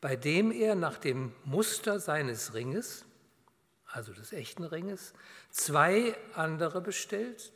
bei 0.00 0.16
dem 0.16 0.50
er 0.50 0.76
nach 0.76 0.96
dem 0.96 1.34
Muster 1.44 2.00
seines 2.00 2.54
Ringes, 2.54 3.04
also 3.94 4.12
des 4.12 4.32
echten 4.32 4.64
Ringes, 4.64 5.12
zwei 5.50 6.16
andere 6.34 6.80
bestellt 6.80 7.52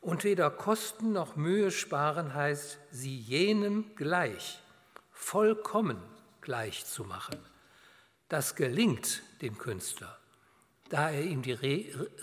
und 0.00 0.24
weder 0.24 0.50
Kosten 0.50 1.12
noch 1.12 1.36
Mühe 1.36 1.70
sparen 1.70 2.34
heißt, 2.34 2.78
sie 2.90 3.16
jenem 3.16 3.94
gleich, 3.94 4.60
vollkommen 5.12 6.02
gleich 6.40 6.84
zu 6.84 7.04
machen. 7.04 7.38
Das 8.28 8.56
gelingt 8.56 9.22
dem 9.40 9.58
Künstler. 9.58 10.18
Da 10.88 11.10
er 11.10 11.22
ihm 11.22 11.42
die 11.42 11.52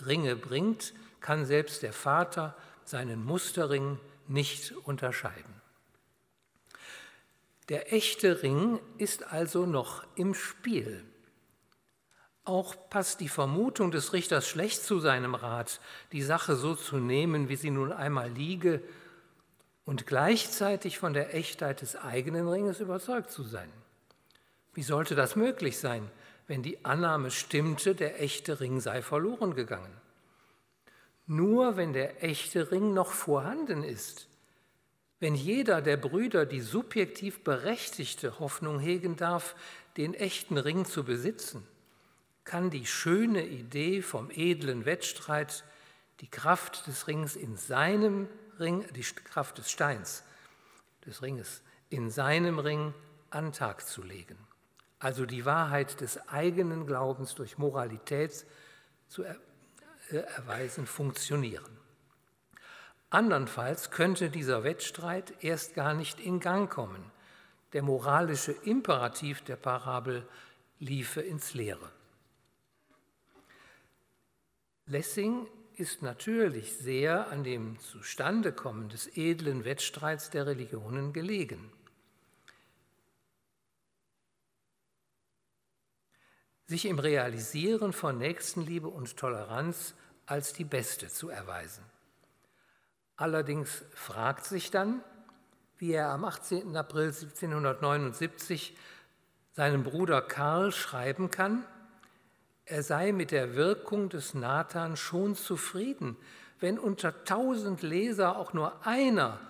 Ringe 0.04 0.36
bringt, 0.36 0.92
kann 1.20 1.46
selbst 1.46 1.82
der 1.82 1.92
Vater 1.92 2.56
seinen 2.84 3.24
Musterring 3.24 3.98
nicht 4.28 4.72
unterscheiden. 4.72 5.62
Der 7.68 7.92
echte 7.92 8.42
Ring 8.42 8.80
ist 8.98 9.32
also 9.32 9.66
noch 9.66 10.04
im 10.14 10.34
Spiel. 10.34 11.04
Auch 12.46 12.76
passt 12.90 13.18
die 13.18 13.28
Vermutung 13.28 13.90
des 13.90 14.12
Richters 14.12 14.46
schlecht 14.46 14.84
zu 14.84 15.00
seinem 15.00 15.34
Rat, 15.34 15.80
die 16.12 16.22
Sache 16.22 16.54
so 16.54 16.76
zu 16.76 16.98
nehmen, 16.98 17.48
wie 17.48 17.56
sie 17.56 17.72
nun 17.72 17.92
einmal 17.92 18.30
liege, 18.30 18.80
und 19.84 20.06
gleichzeitig 20.06 20.98
von 20.98 21.12
der 21.12 21.34
Echtheit 21.34 21.80
des 21.80 21.96
eigenen 21.96 22.48
Ringes 22.48 22.78
überzeugt 22.78 23.32
zu 23.32 23.42
sein. 23.42 23.68
Wie 24.74 24.84
sollte 24.84 25.16
das 25.16 25.34
möglich 25.34 25.78
sein, 25.78 26.08
wenn 26.46 26.62
die 26.62 26.84
Annahme 26.84 27.32
stimmte, 27.32 27.96
der 27.96 28.22
echte 28.22 28.60
Ring 28.60 28.78
sei 28.78 29.02
verloren 29.02 29.56
gegangen? 29.56 29.92
Nur 31.26 31.76
wenn 31.76 31.92
der 31.92 32.22
echte 32.22 32.70
Ring 32.70 32.94
noch 32.94 33.10
vorhanden 33.10 33.82
ist, 33.82 34.28
wenn 35.18 35.34
jeder 35.34 35.82
der 35.82 35.96
Brüder 35.96 36.46
die 36.46 36.60
subjektiv 36.60 37.42
berechtigte 37.42 38.38
Hoffnung 38.38 38.78
hegen 38.78 39.16
darf, 39.16 39.56
den 39.96 40.14
echten 40.14 40.58
Ring 40.58 40.84
zu 40.84 41.02
besitzen, 41.02 41.66
kann 42.46 42.70
die 42.70 42.86
schöne 42.86 43.44
Idee 43.44 44.00
vom 44.00 44.30
edlen 44.30 44.86
Wettstreit 44.86 45.64
die 46.20 46.30
Kraft 46.30 46.86
des 46.86 47.06
Rings 47.08 47.36
in 47.36 47.56
seinem 47.56 48.28
Ring, 48.58 48.86
die 48.94 49.02
Kraft 49.02 49.58
des 49.58 49.70
Steins, 49.70 50.24
des 51.04 51.20
Ringes, 51.20 51.60
in 51.90 52.08
seinem 52.08 52.58
Ring 52.58 52.94
an 53.28 53.52
Tag 53.52 53.86
zu 53.86 54.02
legen. 54.02 54.38
Also 54.98 55.26
die 55.26 55.44
Wahrheit 55.44 56.00
des 56.00 56.28
eigenen 56.28 56.86
Glaubens 56.86 57.34
durch 57.34 57.58
Moralität 57.58 58.46
zu 59.08 59.24
äh, 59.24 59.34
erweisen, 60.10 60.86
funktionieren. 60.86 61.76
Andernfalls 63.10 63.90
könnte 63.90 64.30
dieser 64.30 64.64
Wettstreit 64.64 65.34
erst 65.40 65.74
gar 65.74 65.94
nicht 65.94 66.18
in 66.18 66.40
Gang 66.40 66.70
kommen. 66.70 67.12
Der 67.72 67.82
moralische 67.82 68.52
Imperativ 68.52 69.42
der 69.42 69.56
Parabel 69.56 70.26
liefe 70.78 71.20
ins 71.20 71.52
Leere. 71.52 71.90
Lessing 74.86 75.48
ist 75.76 76.02
natürlich 76.02 76.74
sehr 76.74 77.28
an 77.28 77.44
dem 77.44 77.78
Zustandekommen 77.80 78.88
des 78.88 79.16
edlen 79.16 79.64
Wettstreits 79.64 80.30
der 80.30 80.46
Religionen 80.46 81.12
gelegen. 81.12 81.72
sich 86.66 86.86
im 86.86 86.98
Realisieren 86.98 87.92
von 87.92 88.18
Nächstenliebe 88.18 88.88
und 88.88 89.16
Toleranz 89.16 89.94
als 90.26 90.52
die 90.52 90.64
beste 90.64 91.08
zu 91.08 91.28
erweisen. 91.28 91.84
Allerdings 93.16 93.84
fragt 93.94 94.44
sich 94.44 94.70
dann, 94.70 95.02
wie 95.78 95.92
er 95.92 96.08
am 96.08 96.24
18. 96.24 96.76
April 96.76 97.08
1779 97.08 98.76
seinem 99.52 99.84
Bruder 99.84 100.20
Karl 100.20 100.72
schreiben 100.72 101.30
kann, 101.30 101.64
er 102.66 102.82
sei 102.82 103.12
mit 103.12 103.30
der 103.30 103.54
Wirkung 103.54 104.08
des 104.08 104.34
Nathan 104.34 104.96
schon 104.96 105.36
zufrieden, 105.36 106.16
wenn 106.58 106.78
unter 106.78 107.24
tausend 107.24 107.82
Leser 107.82 108.36
auch 108.36 108.52
nur 108.52 108.84
einer 108.86 109.40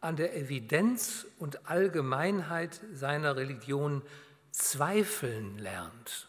an 0.00 0.16
der 0.16 0.36
Evidenz 0.36 1.26
und 1.38 1.68
Allgemeinheit 1.68 2.80
seiner 2.92 3.36
Religion 3.36 4.02
zweifeln 4.50 5.58
lernt. 5.58 6.28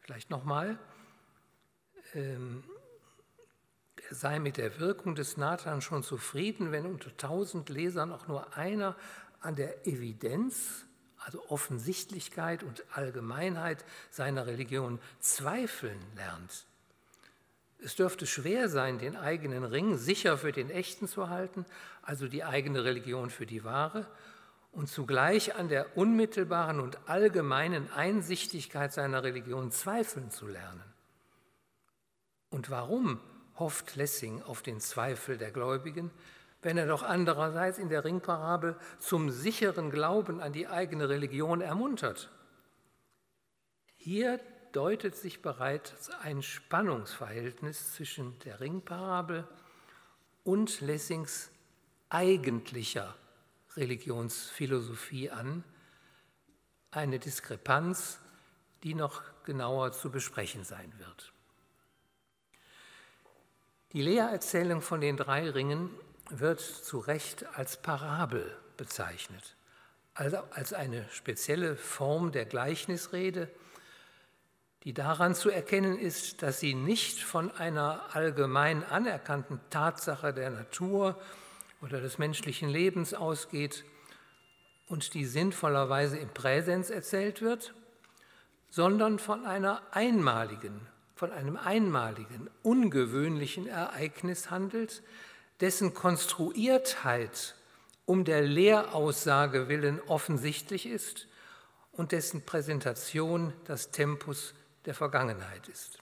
Vielleicht 0.00 0.30
nochmal. 0.30 0.78
Ähm, 2.14 2.62
er 4.08 4.14
sei 4.14 4.38
mit 4.38 4.56
der 4.56 4.78
Wirkung 4.78 5.14
des 5.14 5.36
Nathan 5.36 5.80
schon 5.80 6.02
zufrieden, 6.02 6.70
wenn 6.70 6.86
unter 6.86 7.16
tausend 7.16 7.70
Lesern 7.70 8.12
auch 8.12 8.28
nur 8.28 8.56
einer 8.56 8.96
an 9.40 9.56
der 9.56 9.86
Evidenz, 9.86 10.83
also 11.24 11.42
Offensichtlichkeit 11.48 12.62
und 12.62 12.84
Allgemeinheit 12.92 13.84
seiner 14.10 14.46
Religion 14.46 14.98
zweifeln 15.20 15.98
lernt. 16.16 16.66
Es 17.78 17.96
dürfte 17.96 18.26
schwer 18.26 18.68
sein, 18.68 18.98
den 18.98 19.16
eigenen 19.16 19.64
Ring 19.64 19.96
sicher 19.96 20.38
für 20.38 20.52
den 20.52 20.70
echten 20.70 21.08
zu 21.08 21.28
halten, 21.28 21.66
also 22.02 22.28
die 22.28 22.44
eigene 22.44 22.84
Religion 22.84 23.30
für 23.30 23.46
die 23.46 23.64
wahre, 23.64 24.06
und 24.72 24.88
zugleich 24.88 25.54
an 25.54 25.68
der 25.68 25.96
unmittelbaren 25.96 26.80
und 26.80 26.98
allgemeinen 27.08 27.90
Einsichtigkeit 27.92 28.92
seiner 28.92 29.22
Religion 29.22 29.70
zweifeln 29.70 30.30
zu 30.30 30.48
lernen. 30.48 30.82
Und 32.50 32.70
warum 32.70 33.20
hofft 33.56 33.94
Lessing 33.94 34.42
auf 34.42 34.62
den 34.62 34.80
Zweifel 34.80 35.38
der 35.38 35.52
Gläubigen, 35.52 36.10
wenn 36.64 36.78
er 36.78 36.86
doch 36.86 37.02
andererseits 37.02 37.78
in 37.78 37.90
der 37.90 38.04
Ringparabel 38.04 38.76
zum 38.98 39.30
sicheren 39.30 39.90
Glauben 39.90 40.40
an 40.40 40.52
die 40.54 40.66
eigene 40.66 41.10
Religion 41.10 41.60
ermuntert? 41.60 42.30
Hier 43.96 44.40
deutet 44.72 45.14
sich 45.14 45.42
bereits 45.42 46.10
ein 46.22 46.42
Spannungsverhältnis 46.42 47.92
zwischen 47.92 48.38
der 48.40 48.60
Ringparabel 48.60 49.46
und 50.42 50.80
Lessings 50.80 51.50
eigentlicher 52.08 53.14
Religionsphilosophie 53.76 55.30
an, 55.30 55.64
eine 56.90 57.18
Diskrepanz, 57.18 58.20
die 58.82 58.94
noch 58.94 59.22
genauer 59.44 59.92
zu 59.92 60.10
besprechen 60.10 60.64
sein 60.64 60.92
wird. 60.98 61.32
Die 63.92 64.02
Lehrerzählung 64.02 64.80
von 64.80 65.00
den 65.00 65.16
drei 65.16 65.50
Ringen 65.50 65.90
wird 66.30 66.60
zu 66.60 66.98
Recht 66.98 67.46
als 67.56 67.76
Parabel 67.76 68.56
bezeichnet, 68.76 69.56
also 70.14 70.38
als 70.50 70.72
eine 70.72 71.06
spezielle 71.10 71.76
Form 71.76 72.32
der 72.32 72.44
Gleichnisrede, 72.44 73.48
die 74.84 74.92
daran 74.92 75.34
zu 75.34 75.50
erkennen 75.50 75.98
ist, 75.98 76.42
dass 76.42 76.60
sie 76.60 76.74
nicht 76.74 77.22
von 77.22 77.50
einer 77.50 78.14
allgemein 78.14 78.84
anerkannten 78.84 79.60
Tatsache 79.70 80.34
der 80.34 80.50
Natur 80.50 81.20
oder 81.80 82.00
des 82.00 82.18
menschlichen 82.18 82.68
Lebens 82.68 83.14
ausgeht 83.14 83.84
und 84.88 85.14
die 85.14 85.24
sinnvollerweise 85.24 86.18
im 86.18 86.28
Präsens 86.28 86.90
erzählt 86.90 87.40
wird, 87.40 87.74
sondern 88.68 89.18
von 89.18 89.46
einer 89.46 89.82
einmaligen 89.92 90.86
von 91.14 91.32
einem 91.32 91.56
einmaligen, 91.56 92.50
ungewöhnlichen 92.62 93.66
Ereignis 93.66 94.50
handelt, 94.50 95.02
dessen 95.60 95.94
Konstruiertheit 95.94 97.54
um 98.06 98.24
der 98.24 98.42
Lehraussage 98.42 99.68
willen 99.68 100.00
offensichtlich 100.06 100.86
ist 100.86 101.26
und 101.92 102.12
dessen 102.12 102.44
Präsentation 102.44 103.52
das 103.64 103.90
Tempus 103.90 104.54
der 104.84 104.94
Vergangenheit 104.94 105.68
ist. 105.68 105.98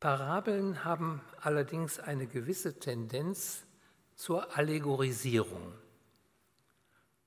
Parabeln 0.00 0.84
haben 0.84 1.22
allerdings 1.40 1.98
eine 1.98 2.26
gewisse 2.26 2.78
Tendenz 2.78 3.64
zur 4.14 4.56
Allegorisierung. 4.56 5.72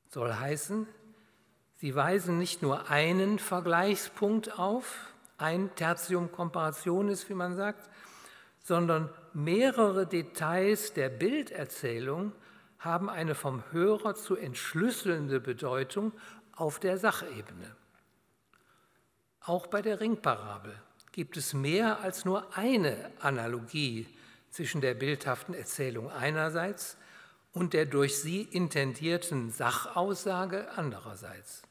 Soll 0.09 0.33
heißen, 0.33 0.87
sie 1.77 1.95
weisen 1.95 2.37
nicht 2.37 2.61
nur 2.61 2.89
einen 2.89 3.39
Vergleichspunkt 3.39 4.57
auf, 4.57 5.07
ein 5.37 5.73
Tertium 5.75 6.31
Comparationis, 6.31 7.27
wie 7.27 7.33
man 7.33 7.55
sagt, 7.55 7.89
sondern 8.63 9.09
mehrere 9.33 10.07
Details 10.07 10.93
der 10.93 11.09
Bilderzählung 11.09 12.33
haben 12.79 13.09
eine 13.09 13.35
vom 13.35 13.63
Hörer 13.71 14.15
zu 14.15 14.35
entschlüsselnde 14.35 15.39
Bedeutung 15.39 16.11
auf 16.55 16.79
der 16.79 16.97
Sachebene. 16.97 17.75
Auch 19.41 19.67
bei 19.67 19.81
der 19.81 19.99
Ringparabel 19.99 20.73
gibt 21.11 21.37
es 21.37 21.53
mehr 21.53 21.99
als 22.01 22.25
nur 22.25 22.57
eine 22.57 23.11
Analogie 23.19 24.07
zwischen 24.49 24.81
der 24.81 24.93
bildhaften 24.93 25.53
Erzählung 25.53 26.11
einerseits 26.11 26.97
und 27.53 27.73
der 27.73 27.85
durch 27.85 28.17
sie 28.19 28.41
intendierten 28.41 29.49
Sachaussage 29.49 30.69
andererseits. 30.75 31.63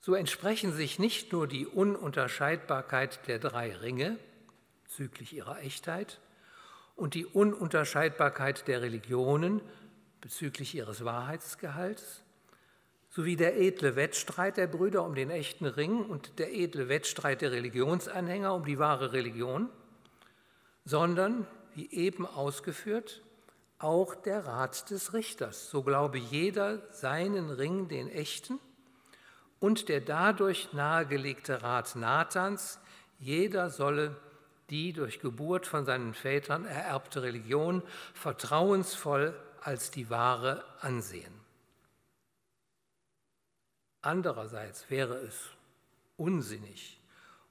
So 0.00 0.14
entsprechen 0.14 0.72
sich 0.72 0.98
nicht 0.98 1.32
nur 1.32 1.46
die 1.46 1.66
Ununterscheidbarkeit 1.66 3.26
der 3.28 3.38
drei 3.38 3.76
Ringe 3.76 4.18
bezüglich 4.84 5.34
ihrer 5.34 5.60
Echtheit 5.60 6.18
und 7.00 7.14
die 7.14 7.24
Ununterscheidbarkeit 7.24 8.68
der 8.68 8.82
Religionen 8.82 9.62
bezüglich 10.20 10.74
ihres 10.74 11.02
Wahrheitsgehalts, 11.02 12.22
sowie 13.08 13.36
der 13.36 13.58
edle 13.58 13.96
Wettstreit 13.96 14.58
der 14.58 14.66
Brüder 14.66 15.02
um 15.04 15.14
den 15.14 15.30
echten 15.30 15.64
Ring 15.64 16.04
und 16.04 16.38
der 16.38 16.52
edle 16.52 16.90
Wettstreit 16.90 17.40
der 17.40 17.52
Religionsanhänger 17.52 18.54
um 18.54 18.66
die 18.66 18.78
wahre 18.78 19.14
Religion, 19.14 19.70
sondern, 20.84 21.46
wie 21.74 21.90
eben 21.90 22.26
ausgeführt, 22.26 23.22
auch 23.78 24.14
der 24.14 24.44
Rat 24.44 24.90
des 24.90 25.14
Richters. 25.14 25.70
So 25.70 25.82
glaube 25.82 26.18
jeder 26.18 26.82
seinen 26.92 27.48
Ring 27.48 27.88
den 27.88 28.10
echten 28.10 28.60
und 29.58 29.88
der 29.88 30.02
dadurch 30.02 30.74
nahegelegte 30.74 31.62
Rat 31.62 31.96
Nathans, 31.96 32.78
jeder 33.18 33.70
solle 33.70 34.16
die 34.70 34.92
durch 34.92 35.20
Geburt 35.20 35.66
von 35.66 35.84
seinen 35.84 36.14
Vätern 36.14 36.64
ererbte 36.64 37.22
Religion 37.22 37.82
vertrauensvoll 38.14 39.34
als 39.62 39.90
die 39.90 40.08
wahre 40.08 40.64
ansehen. 40.80 41.34
Andererseits 44.02 44.88
wäre 44.88 45.16
es 45.16 45.50
unsinnig 46.16 46.98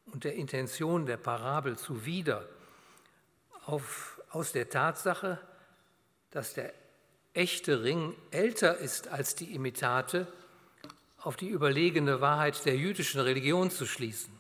und 0.07 0.23
der 0.23 0.33
Intention 0.33 1.05
der 1.05 1.17
Parabel 1.17 1.77
zuwider, 1.77 2.47
auf, 3.65 4.19
aus 4.31 4.51
der 4.51 4.69
Tatsache, 4.69 5.39
dass 6.31 6.53
der 6.53 6.73
echte 7.33 7.83
Ring 7.83 8.15
älter 8.31 8.77
ist 8.77 9.09
als 9.09 9.35
die 9.35 9.53
Imitate, 9.53 10.27
auf 11.19 11.35
die 11.35 11.49
überlegene 11.49 12.21
Wahrheit 12.21 12.65
der 12.65 12.77
jüdischen 12.77 13.19
Religion 13.19 13.69
zu 13.69 13.85
schließen, 13.85 14.38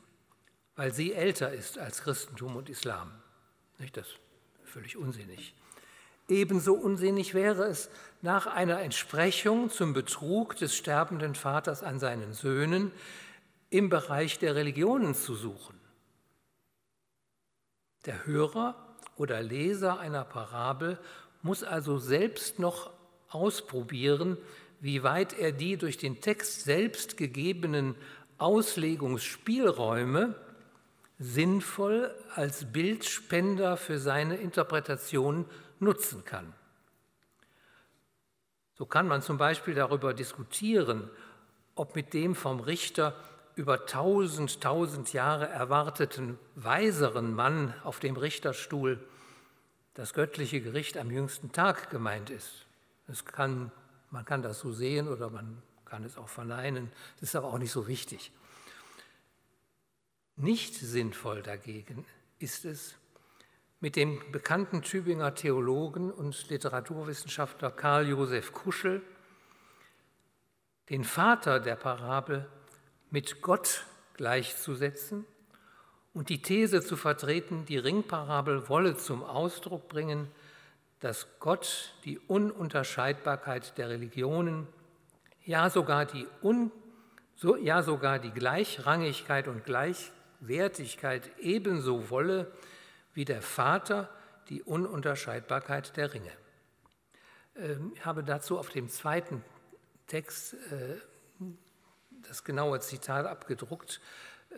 weil 0.79 0.93
sie 0.93 1.13
älter 1.13 1.51
ist 1.51 1.77
als 1.77 2.03
Christentum 2.03 2.55
und 2.55 2.69
Islam. 2.69 3.11
Nicht 3.79 3.97
das 3.97 4.07
völlig 4.63 4.95
unsinnig. 4.95 5.53
Ebenso 6.29 6.73
unsinnig 6.73 7.33
wäre 7.33 7.65
es, 7.65 7.89
nach 8.21 8.47
einer 8.47 8.79
Entsprechung 8.79 9.69
zum 9.69 9.91
Betrug 9.91 10.55
des 10.55 10.77
sterbenden 10.77 11.35
Vaters 11.35 11.83
an 11.83 11.99
seinen 11.99 12.31
Söhnen 12.31 12.93
im 13.69 13.89
Bereich 13.89 14.39
der 14.39 14.55
Religionen 14.55 15.15
zu 15.15 15.35
suchen. 15.35 15.77
Der 18.05 18.25
Hörer 18.25 18.95
oder 19.17 19.41
Leser 19.41 19.99
einer 19.99 20.23
Parabel 20.23 20.97
muss 21.41 21.61
also 21.61 21.97
selbst 21.97 22.57
noch 22.57 22.93
ausprobieren, 23.27 24.37
wie 24.79 25.03
weit 25.03 25.37
er 25.37 25.51
die 25.51 25.75
durch 25.75 25.97
den 25.97 26.21
Text 26.21 26.63
selbst 26.63 27.17
gegebenen 27.17 27.95
Auslegungsspielräume 28.37 30.35
sinnvoll 31.19 32.15
als 32.35 32.71
Bildspender 32.71 33.77
für 33.77 33.99
seine 33.99 34.37
Interpretation 34.37 35.45
nutzen 35.79 36.23
kann. 36.25 36.53
So 38.75 38.85
kann 38.85 39.07
man 39.07 39.21
zum 39.21 39.37
Beispiel 39.37 39.75
darüber 39.75 40.13
diskutieren, 40.13 41.09
ob 41.75 41.95
mit 41.95 42.13
dem 42.13 42.33
vom 42.33 42.61
Richter 42.61 43.13
über 43.55 43.85
tausend, 43.85 44.61
tausend 44.61 45.11
Jahre 45.11 45.49
erwarteten 45.49 46.39
weiseren 46.55 47.33
Mann 47.33 47.73
auf 47.83 47.99
dem 47.99 48.15
Richterstuhl 48.15 49.05
das 49.95 50.13
göttliche 50.13 50.61
Gericht 50.61 50.97
am 50.97 51.11
jüngsten 51.11 51.51
Tag 51.51 51.89
gemeint 51.89 52.29
ist. 52.29 52.65
Kann 53.25 53.71
man 54.11 54.25
kann 54.25 54.41
das 54.41 54.59
so 54.59 54.71
sehen 54.71 55.07
oder 55.07 55.29
man 55.29 55.61
kann 55.85 56.03
es 56.03 56.17
auch 56.17 56.29
verneinen, 56.29 56.91
das 57.19 57.29
ist 57.29 57.35
aber 57.35 57.47
auch 57.47 57.57
nicht 57.57 57.71
so 57.71 57.87
wichtig. 57.87 58.31
Nicht 60.41 60.73
sinnvoll 60.73 61.41
dagegen 61.41 62.05
ist 62.39 62.63
es, 62.63 62.95
mit 63.81 63.97
dem 63.97 64.21
bekannten 64.31 64.81
Tübinger 64.81 65.35
Theologen 65.35 66.11
und 66.11 66.49
Literaturwissenschaftler 66.49 67.71
Karl 67.71 68.07
Josef 68.07 68.53
Kuschel 68.53 69.01
den 70.89 71.03
Vater 71.03 71.59
der 71.59 71.75
Parabel 71.75 72.47
mit 73.11 73.41
Gott 73.41 73.83
gleichzusetzen 74.13 75.25
und 76.13 76.29
die 76.29 76.41
These 76.41 76.81
zu 76.85 76.95
vertreten, 76.95 77.65
die 77.65 77.77
Ringparabel 77.77 78.69
wolle 78.69 78.95
zum 78.95 79.23
Ausdruck 79.23 79.89
bringen, 79.89 80.31
dass 81.01 81.27
Gott 81.39 81.93
die 82.05 82.17
Ununterscheidbarkeit 82.17 83.77
der 83.77 83.89
Religionen, 83.89 84.67
ja 85.43 85.69
sogar 85.69 86.05
die, 86.05 86.25
Un, 86.41 86.71
so, 87.35 87.57
ja 87.57 87.83
sogar 87.83 88.19
die 88.19 88.31
Gleichrangigkeit 88.31 89.49
und 89.49 89.65
Gleichwertigkeit 90.39 91.29
ebenso 91.39 92.09
wolle 92.09 92.51
wie 93.13 93.25
der 93.25 93.41
Vater 93.41 94.09
die 94.49 94.63
Ununterscheidbarkeit 94.63 95.95
der 95.97 96.13
Ringe. 96.13 96.31
Ähm, 97.55 97.91
ich 97.95 98.05
habe 98.05 98.23
dazu 98.23 98.57
auf 98.57 98.69
dem 98.69 98.89
zweiten 98.89 99.43
Text 100.07 100.53
äh, 100.53 100.97
das 102.27 102.43
genaue 102.43 102.79
Zitat 102.79 103.25
abgedruckt. 103.25 104.01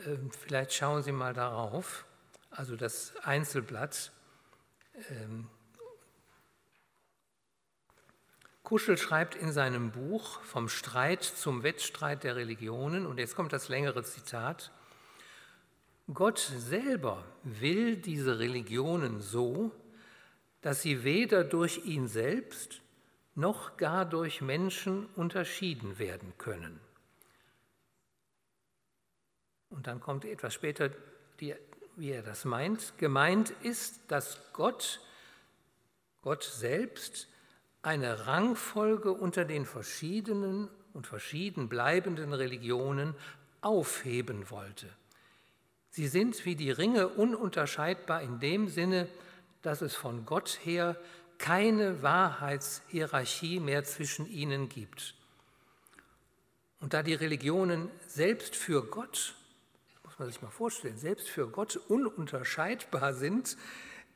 Ähm, 0.06 0.32
vielleicht 0.32 0.74
schauen 0.74 1.04
Sie 1.04 1.12
mal 1.12 1.34
darauf, 1.34 2.06
also 2.52 2.76
das 2.76 3.14
Einzelblatt. 3.24 4.12
Ähm, 5.10 5.50
Kuschel 8.64 8.98
schreibt 8.98 9.36
in 9.36 9.52
seinem 9.52 9.92
Buch 9.92 10.42
vom 10.44 10.70
Streit 10.70 11.24
zum 11.24 11.64
Wettstreit 11.64 12.24
der 12.24 12.38
Religionen, 12.38 13.06
und 13.06 13.18
jetzt 13.18 13.36
kommt 13.36 13.52
das 13.52 13.68
längere 13.68 14.04
Zitat, 14.04 14.72
Gott 16.14 16.40
selber 16.40 17.24
will 17.44 17.98
diese 17.98 18.40
Religionen 18.40 19.20
so, 19.20 19.72
dass 20.62 20.82
sie 20.82 21.04
weder 21.04 21.44
durch 21.44 21.86
ihn 21.86 22.08
selbst 22.08 22.82
noch 23.36 23.78
gar 23.78 24.06
durch 24.06 24.42
Menschen 24.42 25.08
unterschieden 25.16 25.98
werden 26.00 26.34
können. 26.38 26.80
Und 29.70 29.88
dann 29.88 30.00
kommt 30.00 30.26
etwas 30.26 30.54
später, 30.54 30.92
die, 31.40 31.56
wie 31.96 32.12
er 32.12 32.24
das 32.24 32.46
meint. 32.46 32.98
Gemeint 32.98 33.52
ist, 33.64 34.02
dass 34.10 34.38
Gott, 34.54 35.00
Gott 36.22 36.44
selbst, 36.44 37.28
eine 37.82 38.28
Rangfolge 38.28 39.12
unter 39.12 39.46
den 39.46 39.66
verschiedenen 39.66 40.70
und 40.94 41.08
verschieden 41.08 41.70
bleibenden 41.70 42.34
Religionen 42.34 43.16
aufheben 43.62 44.50
wollte. 44.52 44.88
Sie 45.92 46.08
sind 46.08 46.46
wie 46.46 46.56
die 46.56 46.72
Ringe 46.72 47.10
ununterscheidbar 47.10 48.22
in 48.22 48.40
dem 48.40 48.70
Sinne, 48.70 49.08
dass 49.62 49.82
es 49.82 49.94
von 49.94 50.26
Gott 50.26 50.60
her 50.64 50.96
keine 51.38 52.02
Wahrheitshierarchie 52.02 53.60
mehr 53.60 53.84
zwischen 53.84 54.30
ihnen 54.30 54.70
gibt. 54.70 55.16
Und 56.80 56.94
da 56.94 57.04
die 57.04 57.14
Religionen 57.14 57.90
selbst 58.08 58.56
für 58.56 58.86
Gott, 58.86 59.36
muss 60.04 60.18
man 60.18 60.30
sich 60.30 60.42
mal 60.42 60.50
vorstellen, 60.50 60.98
selbst 60.98 61.30
für 61.30 61.48
Gott 61.48 61.76
ununterscheidbar 61.76 63.14
sind, 63.14 63.58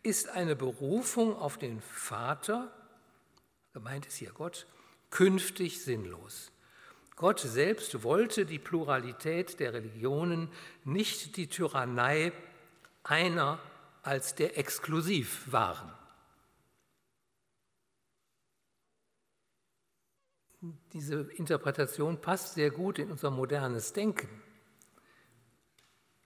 ist 0.01 0.29
eine 0.29 0.55
Berufung 0.55 1.35
auf 1.35 1.57
den 1.57 1.81
Vater, 1.81 2.71
gemeint 3.73 4.05
ist 4.05 4.15
hier 4.15 4.31
Gott, 4.31 4.65
künftig 5.09 5.83
sinnlos. 5.83 6.51
Gott 7.15 7.39
selbst 7.39 8.03
wollte 8.03 8.45
die 8.45 8.59
Pluralität 8.59 9.59
der 9.59 9.73
Religionen, 9.73 10.51
nicht 10.83 11.37
die 11.37 11.47
Tyrannei 11.47 12.33
einer 13.03 13.59
als 14.03 14.35
der 14.35 14.57
exklusiv 14.57 15.51
waren. 15.51 15.91
Diese 20.93 21.21
Interpretation 21.33 22.19
passt 22.19 22.55
sehr 22.55 22.71
gut 22.71 22.99
in 22.99 23.11
unser 23.11 23.31
modernes 23.31 23.93
Denken. 23.93 24.29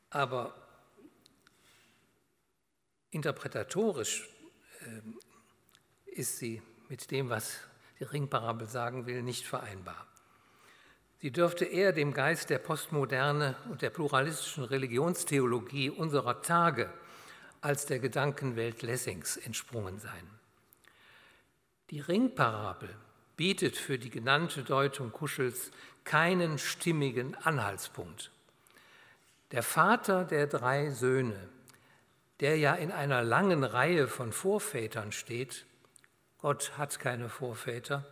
Aber 0.09 0.55
interpretatorisch 3.11 4.27
äh, 4.81 5.01
ist 6.05 6.37
sie 6.37 6.61
mit 6.87 7.11
dem, 7.11 7.29
was 7.29 7.59
die 7.99 8.05
Ringparabel 8.05 8.67
sagen 8.67 9.05
will, 9.05 9.21
nicht 9.21 9.45
vereinbar. 9.45 10.08
Sie 11.21 11.31
dürfte 11.31 11.65
eher 11.65 11.91
dem 11.91 12.13
Geist 12.13 12.49
der 12.49 12.59
Postmoderne 12.59 13.55
und 13.69 13.81
der 13.81 13.89
pluralistischen 13.89 14.63
Religionstheologie 14.63 15.89
unserer 15.89 16.41
Tage 16.41 16.89
als 17.59 17.85
der 17.85 17.99
Gedankenwelt 17.99 18.81
Lessings 18.83 19.35
entsprungen 19.35 19.99
sein. 19.99 20.29
Die 21.89 21.99
Ringparabel 21.99 22.89
bietet 23.35 23.75
für 23.75 23.99
die 23.99 24.09
genannte 24.09 24.63
Deutung 24.63 25.11
Kuschels 25.11 25.71
keinen 26.05 26.57
stimmigen 26.57 27.35
Anhaltspunkt. 27.35 28.31
Der 29.51 29.63
Vater 29.63 30.23
der 30.23 30.47
drei 30.47 30.91
Söhne, 30.91 31.49
der 32.39 32.57
ja 32.57 32.75
in 32.75 32.91
einer 32.91 33.23
langen 33.23 33.65
Reihe 33.65 34.07
von 34.07 34.31
Vorvätern 34.31 35.11
steht, 35.11 35.65
Gott 36.37 36.77
hat 36.77 36.99
keine 36.99 37.27
Vorväter, 37.27 38.05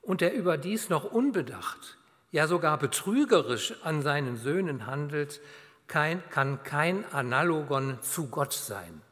und 0.00 0.22
der 0.22 0.32
überdies 0.32 0.88
noch 0.88 1.04
unbedacht, 1.04 1.98
ja 2.30 2.46
sogar 2.46 2.78
betrügerisch 2.78 3.74
an 3.82 4.02
seinen 4.02 4.36
Söhnen 4.36 4.86
handelt, 4.86 5.40
kein, 5.86 6.22
kann 6.30 6.62
kein 6.62 7.04
Analogon 7.12 7.98
zu 8.02 8.28
Gott 8.28 8.52
sein. 8.52 9.02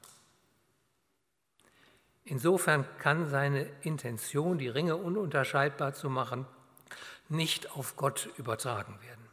Insofern 2.24 2.84
kann 2.98 3.28
seine 3.28 3.66
Intention, 3.80 4.58
die 4.58 4.68
Ringe 4.68 4.96
ununterscheidbar 4.96 5.94
zu 5.94 6.10
machen, 6.10 6.46
nicht 7.28 7.72
auf 7.72 7.96
Gott 7.96 8.28
übertragen 8.36 8.98
werden. 9.02 9.26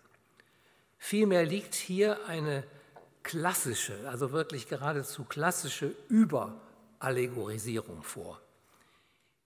Vielmehr 0.97 1.45
liegt 1.45 1.75
hier 1.75 2.25
eine 2.25 2.63
klassische, 3.21 4.09
also 4.09 4.31
wirklich 4.31 4.67
geradezu 4.67 5.25
klassische 5.25 5.93
Überallegorisierung 6.07 8.01
vor. 8.01 8.39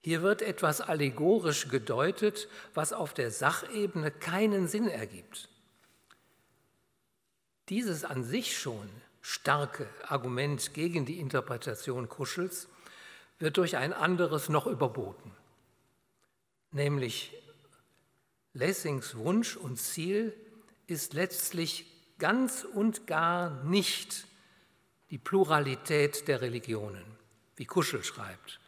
Hier 0.09 0.23
wird 0.23 0.41
etwas 0.41 0.81
allegorisch 0.81 1.67
gedeutet, 1.67 2.47
was 2.73 2.93
auf 2.93 3.13
der 3.13 3.29
Sachebene 3.29 4.09
keinen 4.09 4.67
Sinn 4.67 4.87
ergibt. 4.87 5.49
Dieses 7.69 8.03
an 8.05 8.23
sich 8.23 8.57
schon 8.57 8.89
starke 9.21 9.87
Argument 10.07 10.73
gegen 10.73 11.05
die 11.05 11.19
Interpretation 11.19 12.09
Kuschels 12.09 12.67
wird 13.37 13.57
durch 13.57 13.77
ein 13.77 13.93
anderes 13.93 14.49
noch 14.49 14.65
überboten, 14.65 15.31
nämlich 16.71 17.31
Lessings 18.53 19.15
Wunsch 19.15 19.57
und 19.57 19.77
Ziel 19.77 20.33
ist 20.87 21.13
letztlich 21.13 21.85
ganz 22.17 22.63
und 22.63 23.05
gar 23.05 23.63
nicht 23.63 24.25
die 25.11 25.19
Pluralität 25.19 26.27
der 26.27 26.41
Religionen, 26.41 27.05
wie 27.57 27.65
Kuschel 27.65 28.03
schreibt, 28.03 28.59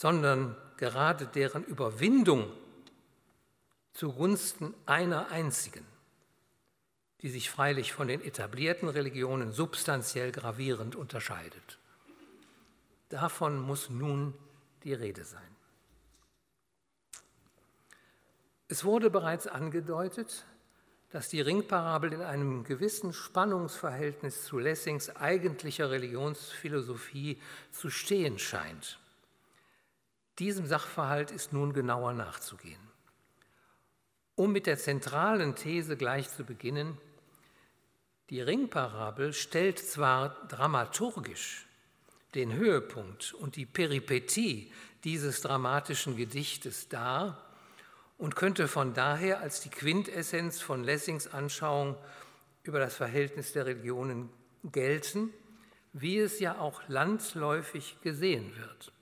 sondern 0.00 0.56
gerade 0.78 1.26
deren 1.26 1.62
Überwindung 1.62 2.50
zugunsten 3.92 4.72
einer 4.86 5.28
einzigen, 5.30 5.84
die 7.20 7.28
sich 7.28 7.50
freilich 7.50 7.92
von 7.92 8.08
den 8.08 8.22
etablierten 8.22 8.88
Religionen 8.88 9.52
substanziell 9.52 10.32
gravierend 10.32 10.96
unterscheidet. 10.96 11.78
Davon 13.10 13.60
muss 13.60 13.90
nun 13.90 14.32
die 14.84 14.94
Rede 14.94 15.22
sein. 15.22 15.54
Es 18.68 18.84
wurde 18.84 19.10
bereits 19.10 19.46
angedeutet, 19.46 20.46
dass 21.10 21.28
die 21.28 21.42
Ringparabel 21.42 22.14
in 22.14 22.22
einem 22.22 22.64
gewissen 22.64 23.12
Spannungsverhältnis 23.12 24.44
zu 24.44 24.58
Lessings 24.58 25.14
eigentlicher 25.14 25.90
Religionsphilosophie 25.90 27.38
zu 27.70 27.90
stehen 27.90 28.38
scheint. 28.38 28.99
Diesem 30.40 30.66
Sachverhalt 30.66 31.30
ist 31.30 31.52
nun 31.52 31.74
genauer 31.74 32.14
nachzugehen. 32.14 32.80
Um 34.36 34.52
mit 34.52 34.66
der 34.66 34.78
zentralen 34.78 35.54
These 35.54 35.98
gleich 35.98 36.30
zu 36.30 36.44
beginnen, 36.44 36.96
die 38.30 38.40
Ringparabel 38.40 39.34
stellt 39.34 39.78
zwar 39.78 40.30
dramaturgisch 40.48 41.66
den 42.34 42.54
Höhepunkt 42.54 43.34
und 43.34 43.56
die 43.56 43.66
Peripetie 43.66 44.72
dieses 45.04 45.42
dramatischen 45.42 46.16
Gedichtes 46.16 46.88
dar 46.88 47.44
und 48.16 48.34
könnte 48.34 48.66
von 48.66 48.94
daher 48.94 49.40
als 49.40 49.60
die 49.60 49.68
Quintessenz 49.68 50.62
von 50.62 50.84
Lessings 50.84 51.26
Anschauung 51.26 51.96
über 52.62 52.78
das 52.78 52.96
Verhältnis 52.96 53.52
der 53.52 53.66
Religionen 53.66 54.30
gelten, 54.64 55.34
wie 55.92 56.18
es 56.18 56.40
ja 56.40 56.58
auch 56.58 56.80
landläufig 56.88 57.98
gesehen 58.00 58.56
wird. 58.56 58.92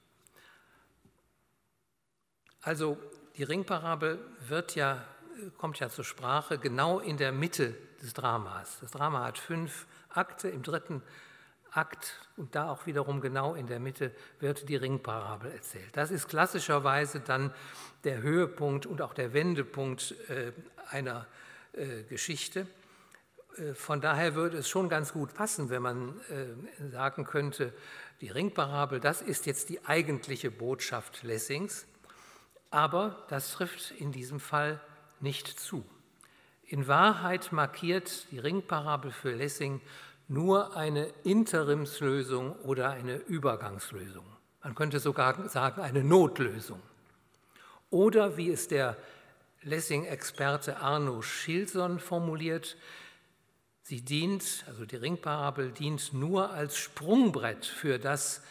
Also 2.68 2.98
die 3.38 3.44
Ringparabel 3.44 4.18
wird 4.46 4.74
ja, 4.74 5.02
kommt 5.56 5.80
ja 5.80 5.88
zur 5.88 6.04
Sprache 6.04 6.58
genau 6.58 6.98
in 6.98 7.16
der 7.16 7.32
Mitte 7.32 7.74
des 8.02 8.12
Dramas. 8.12 8.76
Das 8.82 8.90
Drama 8.90 9.24
hat 9.24 9.38
fünf 9.38 9.86
Akte, 10.10 10.50
im 10.50 10.62
dritten 10.62 11.00
Akt 11.70 12.20
und 12.36 12.54
da 12.54 12.68
auch 12.68 12.84
wiederum 12.84 13.22
genau 13.22 13.54
in 13.54 13.68
der 13.68 13.80
Mitte 13.80 14.12
wird 14.38 14.68
die 14.68 14.76
Ringparabel 14.76 15.50
erzählt. 15.50 15.88
Das 15.94 16.10
ist 16.10 16.28
klassischerweise 16.28 17.20
dann 17.20 17.54
der 18.04 18.20
Höhepunkt 18.20 18.84
und 18.84 19.00
auch 19.00 19.14
der 19.14 19.32
Wendepunkt 19.32 20.14
äh, 20.28 20.52
einer 20.90 21.26
äh, 21.72 22.02
Geschichte. 22.02 22.66
Äh, 23.56 23.72
von 23.72 24.02
daher 24.02 24.34
würde 24.34 24.58
es 24.58 24.68
schon 24.68 24.90
ganz 24.90 25.14
gut 25.14 25.32
passen, 25.32 25.70
wenn 25.70 25.80
man 25.80 26.20
sagen 26.90 27.24
könnte, 27.24 27.72
die 28.20 28.28
Ringparabel, 28.28 29.00
das 29.00 29.22
ist 29.22 29.46
jetzt 29.46 29.70
die 29.70 29.86
eigentliche 29.86 30.50
Botschaft 30.50 31.22
Lessings, 31.22 31.86
aber 32.70 33.24
das 33.28 33.52
trifft 33.52 33.92
in 33.92 34.12
diesem 34.12 34.40
Fall 34.40 34.80
nicht 35.20 35.46
zu. 35.58 35.84
In 36.64 36.86
Wahrheit 36.86 37.50
markiert 37.52 38.30
die 38.30 38.38
Ringparabel 38.38 39.10
für 39.10 39.32
Lessing 39.32 39.80
nur 40.28 40.76
eine 40.76 41.06
Interimslösung 41.24 42.52
oder 42.56 42.90
eine 42.90 43.16
Übergangslösung. 43.16 44.26
Man 44.62 44.74
könnte 44.74 45.00
sogar 45.00 45.48
sagen, 45.48 45.80
eine 45.80 46.04
Notlösung. 46.04 46.82
Oder 47.90 48.36
wie 48.36 48.50
es 48.50 48.68
der 48.68 48.98
Lessing-Experte 49.62 50.76
Arno 50.78 51.22
Schilson 51.22 51.98
formuliert, 51.98 52.76
sie 53.82 54.02
dient, 54.02 54.64
also 54.66 54.84
die 54.84 54.96
Ringparabel 54.96 55.72
dient 55.72 56.12
nur 56.12 56.50
als 56.50 56.76
Sprungbrett 56.76 57.64
für 57.64 57.98
das, 57.98 58.42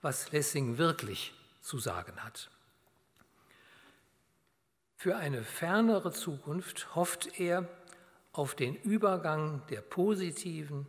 was 0.00 0.32
Lessing 0.32 0.78
wirklich 0.78 1.34
zu 1.60 1.78
sagen 1.78 2.16
hat. 2.24 2.48
Für 5.00 5.14
eine 5.14 5.44
fernere 5.44 6.10
Zukunft 6.10 6.96
hofft 6.96 7.38
er 7.38 7.68
auf 8.32 8.56
den 8.56 8.74
Übergang 8.74 9.62
der 9.70 9.80
positiven, 9.80 10.88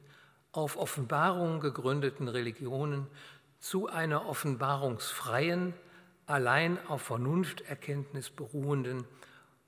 auf 0.52 0.78
Offenbarung 0.78 1.60
gegründeten 1.60 2.28
Religionen 2.28 3.06
zu 3.60 3.88
einer 3.88 4.28
offenbarungsfreien, 4.28 5.76
allein 6.26 6.84
auf 6.88 7.04
Vernunfterkenntnis 7.04 8.32
beruhenden 8.32 9.06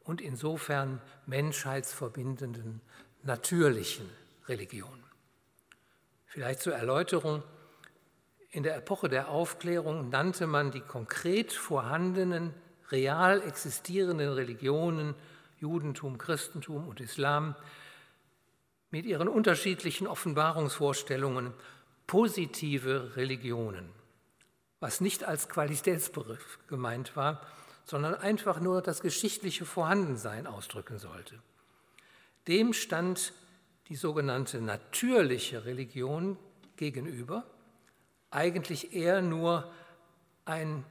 und 0.06 0.22
insofern 0.22 1.00
menschheitsverbindenden, 1.28 2.82
natürlichen 3.22 4.10
Religion. 4.48 5.04
Vielleicht 6.26 6.62
zur 6.62 6.74
Erläuterung. 6.74 7.44
In 8.50 8.64
der 8.64 8.76
Epoche 8.76 9.08
der 9.08 9.30
Aufklärung 9.30 10.10
nannte 10.10 10.48
man 10.48 10.72
die 10.72 10.82
konkret 10.82 11.54
vorhandenen, 11.54 12.56
real 12.92 13.42
existierenden 13.42 14.34
Religionen, 14.34 15.16
Judentum, 15.60 16.18
Christentum 16.18 16.88
und 16.88 17.00
Islam, 17.00 17.56
mit 18.90 19.06
ihren 19.06 19.28
unterschiedlichen 19.28 20.08
Offenbarungsvorstellungen 20.08 21.54
positive 22.08 23.16
Religionen, 23.16 23.90
was 24.80 25.00
nicht 25.00 25.24
als 25.24 25.48
Qualitätsbegriff 25.48 26.60
gemeint 26.68 27.16
war, 27.16 27.42
sondern 27.86 28.16
einfach 28.16 28.60
nur 28.60 28.82
das 28.82 29.02
geschichtliche 29.02 29.66
Vorhandensein 29.66 30.46
ausdrücken 30.48 31.00
sollte. 31.00 31.40
Dem 32.48 32.74
stand 32.74 33.34
die 33.88 33.96
sogenannte 33.96 34.62
natürliche 34.62 35.66
Religion 35.66 36.38
gegenüber, 36.76 37.46
eigentlich 38.30 38.94
eher 38.94 39.22
nur 39.22 39.72
ein, 40.46 40.84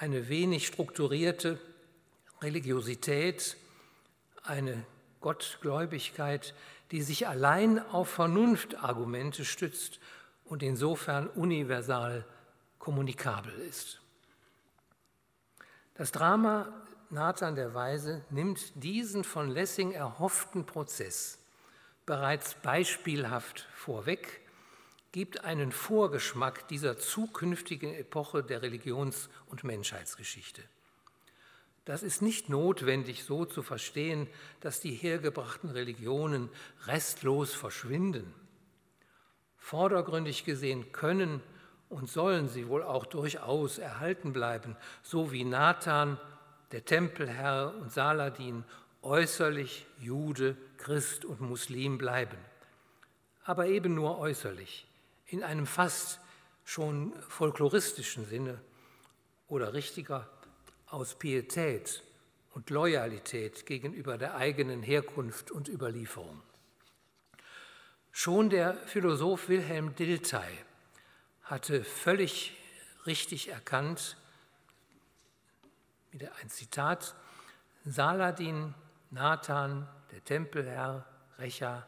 eine 0.00 0.30
wenig 0.30 0.66
strukturierte 0.66 1.58
Religiosität, 2.40 3.58
eine 4.42 4.82
Gottgläubigkeit, 5.20 6.54
die 6.90 7.02
sich 7.02 7.28
allein 7.28 7.78
auf 7.78 8.08
Vernunftargumente 8.08 9.44
stützt 9.44 10.00
und 10.46 10.62
insofern 10.62 11.28
universal 11.28 12.24
kommunikabel 12.78 13.52
ist. 13.68 14.00
Das 15.94 16.12
Drama 16.12 16.72
Nathan 17.10 17.54
der 17.54 17.74
Weise 17.74 18.24
nimmt 18.30 18.82
diesen 18.82 19.22
von 19.22 19.50
Lessing 19.50 19.92
erhofften 19.92 20.64
Prozess 20.64 21.38
bereits 22.06 22.54
beispielhaft 22.54 23.68
vorweg, 23.74 24.40
gibt 25.12 25.44
einen 25.44 25.72
Vorgeschmack 25.72 26.68
dieser 26.68 26.98
zukünftigen 26.98 27.94
Epoche 27.94 28.42
der 28.42 28.62
Religions- 28.62 29.28
und 29.46 29.64
Menschheitsgeschichte. 29.64 30.62
Das 31.84 32.02
ist 32.02 32.22
nicht 32.22 32.48
notwendig 32.48 33.24
so 33.24 33.44
zu 33.44 33.62
verstehen, 33.62 34.28
dass 34.60 34.80
die 34.80 34.92
hergebrachten 34.92 35.70
Religionen 35.70 36.48
restlos 36.86 37.54
verschwinden. 37.54 38.32
Vordergründig 39.56 40.44
gesehen 40.44 40.92
können 40.92 41.42
und 41.88 42.08
sollen 42.08 42.48
sie 42.48 42.68
wohl 42.68 42.82
auch 42.82 43.06
durchaus 43.06 43.78
erhalten 43.78 44.32
bleiben, 44.32 44.76
so 45.02 45.32
wie 45.32 45.44
Nathan, 45.44 46.18
der 46.70 46.84
Tempelherr 46.84 47.74
und 47.80 47.90
Saladin 47.90 48.64
äußerlich 49.02 49.86
Jude, 49.98 50.56
Christ 50.76 51.24
und 51.24 51.40
Muslim 51.40 51.98
bleiben. 51.98 52.38
Aber 53.44 53.66
eben 53.66 53.94
nur 53.94 54.18
äußerlich, 54.18 54.86
in 55.30 55.42
einem 55.44 55.66
fast 55.66 56.20
schon 56.64 57.12
folkloristischen 57.28 58.26
Sinne 58.26 58.60
oder 59.48 59.72
richtiger 59.72 60.28
aus 60.86 61.14
Pietät 61.14 62.02
und 62.52 62.70
Loyalität 62.70 63.64
gegenüber 63.66 64.18
der 64.18 64.34
eigenen 64.34 64.82
Herkunft 64.82 65.50
und 65.50 65.68
Überlieferung. 65.68 66.42
Schon 68.12 68.50
der 68.50 68.74
Philosoph 68.86 69.48
Wilhelm 69.48 69.94
Dilthey 69.94 70.58
hatte 71.44 71.84
völlig 71.84 72.56
richtig 73.06 73.48
erkannt, 73.48 74.16
wieder 76.10 76.32
ein 76.42 76.48
Zitat, 76.48 77.14
Saladin, 77.84 78.74
Nathan, 79.10 79.88
der 80.10 80.24
Tempelherr, 80.24 81.06
Recha, 81.38 81.86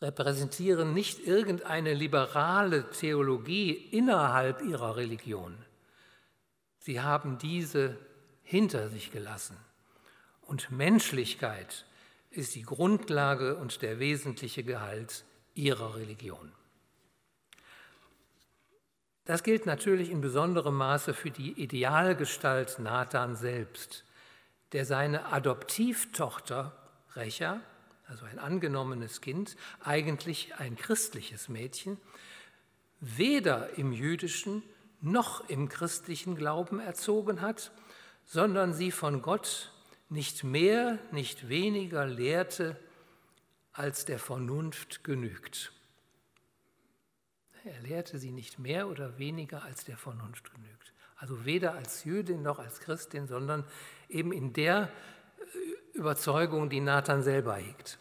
repräsentieren 0.00 0.94
nicht 0.94 1.26
irgendeine 1.26 1.94
liberale 1.94 2.90
Theologie 2.90 3.72
innerhalb 3.72 4.62
ihrer 4.62 4.96
Religion, 4.96 5.56
Sie 6.82 7.00
haben 7.00 7.36
diese 7.36 7.98
hinter 8.42 8.88
sich 8.88 9.12
gelassen. 9.12 9.56
Und 10.40 10.70
Menschlichkeit 10.70 11.84
ist 12.30 12.54
die 12.54 12.62
Grundlage 12.62 13.56
und 13.56 13.82
der 13.82 13.98
wesentliche 13.98 14.64
Gehalt 14.64 15.24
ihrer 15.54 15.96
Religion. 15.96 16.52
Das 19.26 19.42
gilt 19.42 19.66
natürlich 19.66 20.10
in 20.10 20.22
besonderem 20.22 20.74
Maße 20.74 21.12
für 21.12 21.30
die 21.30 21.52
Idealgestalt 21.52 22.78
Nathan 22.78 23.36
selbst, 23.36 24.04
der 24.72 24.86
seine 24.86 25.26
Adoptivtochter 25.26 26.72
Recha, 27.14 27.60
also 28.10 28.26
ein 28.26 28.38
angenommenes 28.38 29.20
Kind, 29.20 29.56
eigentlich 29.82 30.54
ein 30.56 30.76
christliches 30.76 31.48
Mädchen, 31.48 31.96
weder 33.00 33.78
im 33.78 33.92
jüdischen 33.92 34.62
noch 35.00 35.48
im 35.48 35.68
christlichen 35.68 36.34
Glauben 36.34 36.80
erzogen 36.80 37.40
hat, 37.40 37.70
sondern 38.24 38.74
sie 38.74 38.90
von 38.90 39.22
Gott 39.22 39.72
nicht 40.08 40.44
mehr, 40.44 40.98
nicht 41.12 41.48
weniger 41.48 42.04
lehrte, 42.04 42.76
als 43.72 44.04
der 44.04 44.18
Vernunft 44.18 45.04
genügt. 45.04 45.72
Er 47.64 47.80
lehrte 47.82 48.18
sie 48.18 48.32
nicht 48.32 48.58
mehr 48.58 48.88
oder 48.88 49.18
weniger, 49.18 49.62
als 49.62 49.84
der 49.84 49.96
Vernunft 49.96 50.52
genügt. 50.52 50.92
Also 51.16 51.44
weder 51.44 51.74
als 51.74 52.04
Jüdin 52.04 52.42
noch 52.42 52.58
als 52.58 52.80
Christin, 52.80 53.28
sondern 53.28 53.64
eben 54.08 54.32
in 54.32 54.52
der 54.52 54.90
Überzeugung, 56.00 56.68
die 56.68 56.80
Nathan 56.80 57.22
selber 57.22 57.54
hegt. 57.54 57.98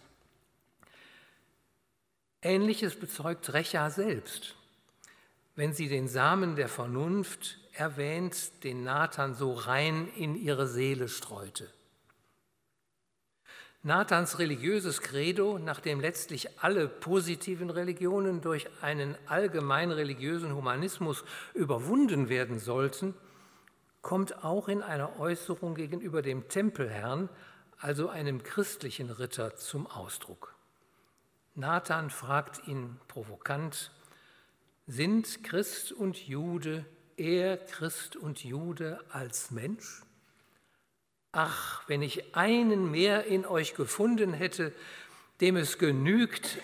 Ähnliches 2.41 2.99
bezeugt 2.99 3.53
Recha 3.53 3.89
selbst 3.91 4.55
wenn 5.59 5.73
sie 5.73 5.89
den 5.89 6.07
Samen 6.07 6.55
der 6.55 6.69
Vernunft 6.69 7.59
erwähnt, 7.73 8.63
den 8.63 8.85
Nathan 8.85 9.33
so 9.33 9.51
rein 9.51 10.07
in 10.15 10.35
ihre 10.35 10.67
Seele 10.67 11.09
streute. 11.09 11.67
Nathans 13.83 14.39
religiöses 14.39 15.01
Credo, 15.01 15.59
nachdem 15.59 15.99
letztlich 15.99 16.61
alle 16.61 16.87
positiven 16.87 17.69
Religionen 17.69 18.39
durch 18.39 18.69
einen 18.81 19.17
allgemein 19.25 19.91
religiösen 19.91 20.55
Humanismus 20.55 21.25
überwunden 21.53 22.29
werden 22.29 22.59
sollten, 22.59 23.13
kommt 24.01 24.45
auch 24.45 24.69
in 24.69 24.81
einer 24.81 25.19
Äußerung 25.19 25.75
gegenüber 25.75 26.21
dem 26.21 26.47
Tempelherrn, 26.47 27.27
also 27.79 28.09
einem 28.09 28.43
christlichen 28.43 29.09
Ritter, 29.09 29.55
zum 29.55 29.87
Ausdruck. 29.87 30.53
Nathan 31.55 32.09
fragt 32.09 32.67
ihn 32.67 32.99
provokant, 33.07 33.91
sind 34.85 35.43
Christ 35.43 35.91
und 35.91 36.27
Jude, 36.27 36.85
er 37.15 37.57
Christ 37.57 38.15
und 38.15 38.43
Jude 38.43 38.99
als 39.09 39.51
Mensch? 39.51 40.03
Ach, 41.31 41.87
wenn 41.87 42.01
ich 42.01 42.35
einen 42.35 42.89
mehr 42.89 43.25
in 43.25 43.45
euch 43.45 43.75
gefunden 43.75 44.33
hätte, 44.33 44.73
dem 45.41 45.57
es 45.57 45.77
genügt, 45.77 46.57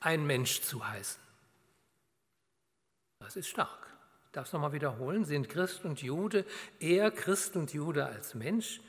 ein 0.00 0.26
Mensch 0.26 0.60
zu 0.60 0.86
heißen. 0.86 1.20
Das 3.20 3.36
ist 3.36 3.48
stark. 3.48 3.86
Ich 4.26 4.32
darf 4.32 4.46
es 4.46 4.52
nochmal 4.52 4.72
wiederholen. 4.72 5.24
Sind 5.24 5.48
Christ 5.48 5.84
und 5.84 6.02
Jude 6.02 6.44
eher 6.78 7.10
Christ 7.10 7.56
und 7.56 7.72
Jude 7.72 8.06
als 8.06 8.34
Mensch? 8.34 8.80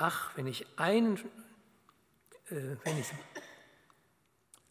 Ach, 0.00 0.30
wenn 0.36 0.46
ich 0.46 0.64
einen, 0.78 1.16
äh, 2.50 2.76
wenn 2.84 2.98
ich, 3.00 3.08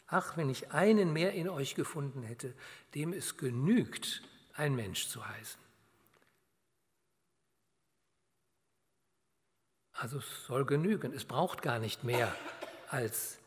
ach, 0.06 0.38
wenn 0.38 0.48
ich 0.48 0.72
einen 0.72 1.12
mehr 1.12 1.34
in 1.34 1.50
euch 1.50 1.74
gefunden 1.74 2.22
hätte, 2.22 2.54
dem 2.94 3.12
es 3.12 3.36
genügt, 3.36 4.22
ein 4.54 4.74
Mensch 4.74 5.08
zu 5.08 5.28
heißen. 5.28 5.60
Also 9.92 10.18
es 10.18 10.46
soll 10.46 10.64
genügen. 10.64 11.12
Es 11.12 11.26
braucht 11.26 11.60
gar 11.60 11.78
nicht 11.78 12.04
mehr 12.04 12.34
als 12.88 13.38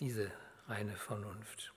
diese 0.00 0.32
reine 0.66 0.96
Vernunft. 0.96 1.73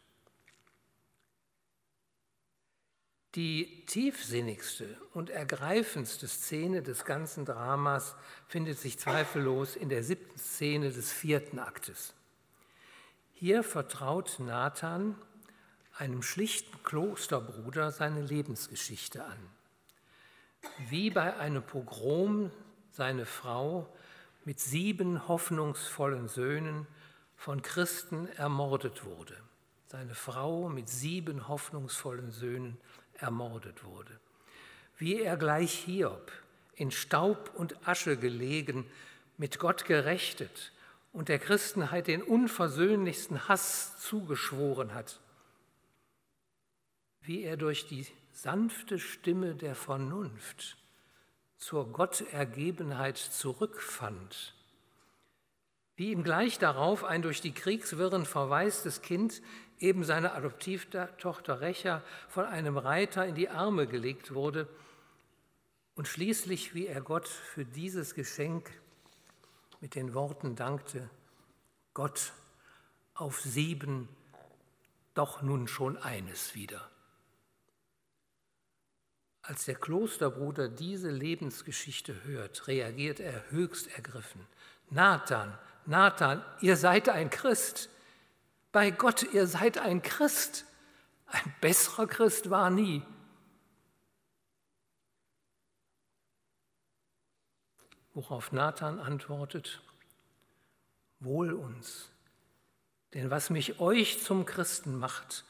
Die 3.37 3.85
tiefsinnigste 3.85 4.97
und 5.13 5.29
ergreifendste 5.29 6.27
Szene 6.27 6.81
des 6.81 7.05
ganzen 7.05 7.45
Dramas 7.45 8.15
findet 8.47 8.79
sich 8.79 8.97
zweifellos 8.97 9.75
in 9.75 9.89
der 9.89 10.01
siebten 10.01 10.39
Szene 10.39 10.89
des 10.89 11.11
vierten 11.11 11.59
Aktes. 11.59 12.15
Hier 13.33 13.61
vertraut 13.61 14.39
Nathan 14.39 15.13
einem 15.95 16.23
schlichten 16.23 16.81
Klosterbruder 16.81 17.91
seine 17.91 18.23
Lebensgeschichte 18.23 19.23
an. 19.23 19.37
Wie 20.89 21.11
bei 21.11 21.37
einem 21.37 21.61
Pogrom 21.61 22.49
seine 22.89 23.27
Frau 23.27 23.87
mit 24.45 24.59
sieben 24.59 25.27
hoffnungsvollen 25.27 26.27
Söhnen 26.27 26.87
von 27.35 27.61
Christen 27.61 28.29
ermordet 28.29 29.05
wurde. 29.05 29.37
Seine 29.85 30.15
Frau 30.15 30.69
mit 30.69 30.89
sieben 30.89 31.47
hoffnungsvollen 31.47 32.31
Söhnen 32.31 32.77
ermordet 33.19 33.83
wurde. 33.83 34.19
Wie 34.97 35.21
er 35.21 35.37
gleich 35.37 35.71
Hiob 35.73 36.31
in 36.75 36.91
Staub 36.91 37.51
und 37.55 37.87
Asche 37.87 38.17
gelegen, 38.17 38.85
mit 39.37 39.59
Gott 39.59 39.85
gerechtet 39.85 40.71
und 41.13 41.29
der 41.29 41.39
Christenheit 41.39 42.07
den 42.07 42.23
unversöhnlichsten 42.23 43.47
Hass 43.47 43.99
zugeschworen 43.99 44.93
hat. 44.93 45.19
Wie 47.21 47.43
er 47.43 47.57
durch 47.57 47.87
die 47.87 48.05
sanfte 48.31 48.99
Stimme 48.99 49.55
der 49.55 49.75
Vernunft 49.75 50.77
zur 51.57 51.91
Gottergebenheit 51.91 53.17
zurückfand. 53.17 54.53
Wie 55.95 56.11
ihm 56.11 56.23
gleich 56.23 56.59
darauf 56.59 57.03
ein 57.03 57.23
durch 57.23 57.41
die 57.41 57.53
Kriegswirren 57.53 58.25
verwaistes 58.27 59.01
Kind 59.01 59.41
eben 59.79 60.03
seine 60.03 60.33
Adoptivtochter 60.33 61.61
Recha 61.61 62.01
von 62.29 62.45
einem 62.45 62.77
Reiter 62.77 63.25
in 63.25 63.35
die 63.35 63.49
Arme 63.49 63.87
gelegt 63.87 64.33
wurde 64.33 64.67
und 65.95 66.07
schließlich, 66.07 66.73
wie 66.73 66.87
er 66.87 67.01
Gott 67.01 67.27
für 67.27 67.65
dieses 67.65 68.13
Geschenk 68.13 68.71
mit 69.81 69.95
den 69.95 70.13
Worten 70.13 70.55
dankte, 70.55 71.09
Gott 71.93 72.33
auf 73.13 73.41
sieben, 73.41 74.07
doch 75.13 75.41
nun 75.41 75.67
schon 75.67 75.97
eines 75.97 76.53
wieder. 76.53 76.89
Als 79.41 79.65
der 79.65 79.75
Klosterbruder 79.75 80.67
diese 80.67 81.09
Lebensgeschichte 81.09 82.23
hört, 82.25 82.67
reagiert 82.67 83.19
er 83.19 83.49
höchst 83.49 83.87
ergriffen. 83.95 84.45
Nathan, 84.89 85.57
Nathan, 85.85 86.43
ihr 86.61 86.75
seid 86.75 87.09
ein 87.09 87.29
Christ. 87.29 87.89
Bei 88.71 88.91
Gott, 88.91 89.23
ihr 89.33 89.47
seid 89.47 89.77
ein 89.77 90.01
Christ. 90.01 90.65
Ein 91.27 91.55
besserer 91.61 92.07
Christ 92.07 92.49
war 92.49 92.69
nie. 92.69 93.03
Worauf 98.13 98.51
Nathan 98.51 98.99
antwortet, 98.99 99.81
Wohl 101.19 101.53
uns, 101.53 102.09
denn 103.15 103.31
was 103.31 103.49
mich 103.49 103.79
euch 103.79 104.23
zum 104.23 104.45
Christen 104.45 104.99
macht, 104.99 105.45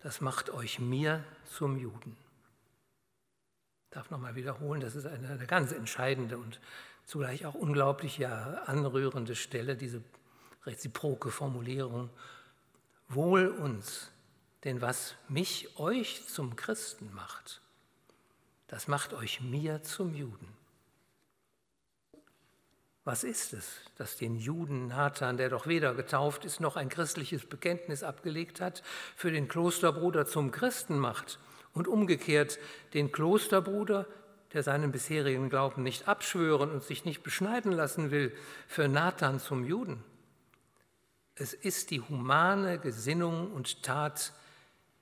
das 0.00 0.20
macht 0.20 0.50
euch 0.50 0.78
mir 0.78 1.24
zum 1.46 1.78
Juden. 1.78 2.16
Ich 3.84 3.94
darf 3.94 4.10
nochmal 4.10 4.34
wiederholen, 4.34 4.80
das 4.80 4.94
ist 4.94 5.06
eine, 5.06 5.28
eine 5.28 5.46
ganz 5.46 5.72
entscheidende 5.72 6.36
und 6.36 6.60
zugleich 7.06 7.46
auch 7.46 7.54
unglaublich 7.54 8.18
ja, 8.18 8.62
anrührende 8.66 9.34
Stelle, 9.34 9.74
diese 9.74 10.02
reziproke 10.66 11.30
Formulierung. 11.30 12.10
Wohl 13.12 13.48
uns, 13.48 14.08
denn 14.62 14.80
was 14.80 15.16
mich 15.28 15.78
euch 15.78 16.28
zum 16.28 16.54
Christen 16.54 17.12
macht, 17.12 17.60
das 18.68 18.86
macht 18.86 19.12
euch 19.14 19.40
mir 19.40 19.82
zum 19.82 20.14
Juden. 20.14 20.46
Was 23.02 23.24
ist 23.24 23.52
es, 23.52 23.80
das 23.96 24.16
den 24.16 24.36
Juden 24.36 24.86
Nathan, 24.86 25.36
der 25.36 25.48
doch 25.48 25.66
weder 25.66 25.92
getauft 25.94 26.44
ist 26.44 26.60
noch 26.60 26.76
ein 26.76 26.88
christliches 26.88 27.46
Bekenntnis 27.46 28.04
abgelegt 28.04 28.60
hat, 28.60 28.84
für 29.16 29.32
den 29.32 29.48
Klosterbruder 29.48 30.24
zum 30.26 30.52
Christen 30.52 30.96
macht 30.96 31.40
und 31.74 31.88
umgekehrt 31.88 32.60
den 32.94 33.10
Klosterbruder, 33.10 34.06
der 34.52 34.62
seinen 34.62 34.92
bisherigen 34.92 35.50
Glauben 35.50 35.82
nicht 35.82 36.06
abschwören 36.06 36.70
und 36.70 36.84
sich 36.84 37.04
nicht 37.04 37.24
beschneiden 37.24 37.72
lassen 37.72 38.12
will, 38.12 38.32
für 38.68 38.86
Nathan 38.86 39.40
zum 39.40 39.64
Juden? 39.64 40.04
Es 41.40 41.54
ist 41.54 41.90
die 41.90 42.02
humane 42.02 42.78
Gesinnung 42.78 43.50
und 43.52 43.82
Tat, 43.82 44.34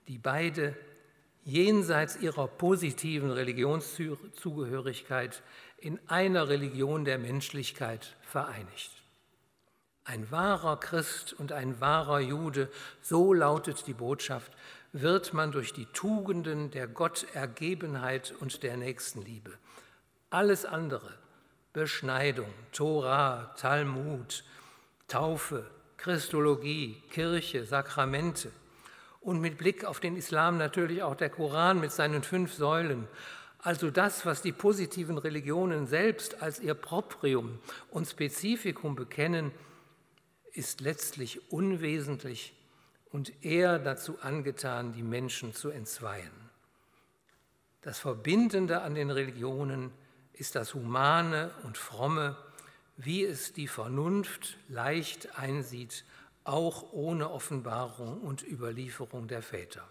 die 0.07 0.19
beide 0.19 0.77
jenseits 1.43 2.15
ihrer 2.15 2.47
positiven 2.47 3.33
Religionszugehörigkeit 3.33 5.43
in 5.79 5.99
einer 6.07 6.49
Religion 6.49 7.05
der 7.05 7.19
Menschlichkeit 7.19 8.15
vereinigt. 8.23 9.03
Ein 10.05 10.31
wahrer 10.31 10.79
Christ 10.79 11.33
und 11.33 11.51
ein 11.51 11.81
wahrer 11.81 12.21
Jude, 12.21 12.71
so 13.03 13.33
lautet 13.33 13.89
die 13.89 13.95
Botschaft, 13.95 14.53
wird 14.93 15.35
man 15.35 15.51
durch 15.51 15.73
die 15.73 15.87
Tugenden 15.87 16.71
der 16.71 16.87
Gottergebenheit 16.87 18.33
und 18.39 18.63
der 18.63 18.77
Nächstenliebe. 18.77 19.59
Alles 20.31 20.65
andere, 20.65 21.19
Beschneidung, 21.73 22.55
Torah, 22.71 23.53
Talmud, 23.57 24.45
Taufe, 25.09 25.69
Christologie, 25.99 27.03
Kirche, 27.11 27.65
Sakramente 27.65 28.51
und 29.21 29.41
mit 29.41 29.59
Blick 29.59 29.85
auf 29.85 30.01
den 30.01 30.17
Islam 30.17 30.57
natürlich 30.57 31.03
auch 31.03 31.17
der 31.17 31.29
Koran 31.29 31.81
mit 31.81 31.93
seinen 31.93 32.23
fünf 32.23 32.55
Säulen. 32.55 33.07
Also 33.59 33.91
das, 33.91 34.25
was 34.25 34.41
die 34.41 34.53
positiven 34.53 35.19
Religionen 35.19 35.87
selbst 35.87 36.41
als 36.41 36.61
ihr 36.61 36.75
Proprium 36.75 37.59
und 37.91 38.07
Spezifikum 38.07 38.95
bekennen, 38.95 39.51
ist 40.53 40.81
letztlich 40.81 41.53
unwesentlich 41.53 42.55
und 43.11 43.45
eher 43.45 43.79
dazu 43.79 44.19
angetan, 44.21 44.93
die 44.93 45.03
Menschen 45.03 45.53
zu 45.53 45.71
entzweien. 45.71 46.31
Das 47.83 47.99
Verbindende 47.99 48.83
an 48.83 48.95
den 48.95 49.11
Religionen 49.11 49.91
ist 50.33 50.55
das 50.55 50.75
Humane 50.75 51.51
und 51.65 51.77
Fromme, 51.77 52.37
wie 52.99 53.25
es 53.25 53.53
die 53.53 53.69
Vernunft 53.69 54.59
leicht 54.69 55.39
einsieht, 55.39 56.05
auch 56.43 56.93
ohne 56.93 57.31
Offenbarung 57.31 58.21
und 58.21 58.43
Überlieferung 58.43 59.29
der 59.29 59.41
Väter. 59.41 59.87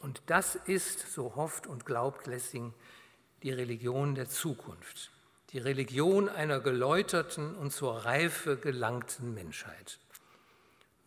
Und 0.00 0.22
das 0.26 0.54
ist, 0.54 1.12
so 1.12 1.36
hofft 1.36 1.66
und 1.66 1.84
glaubt 1.84 2.26
Lessing, 2.26 2.72
die 3.42 3.50
Religion 3.50 4.14
der 4.14 4.30
Zukunft, 4.30 5.10
die 5.50 5.58
Religion 5.58 6.28
einer 6.28 6.60
geläuterten 6.60 7.54
und 7.54 7.72
zur 7.72 8.04
Reife 8.04 8.56
gelangten 8.56 9.34
Menschheit. 9.34 9.98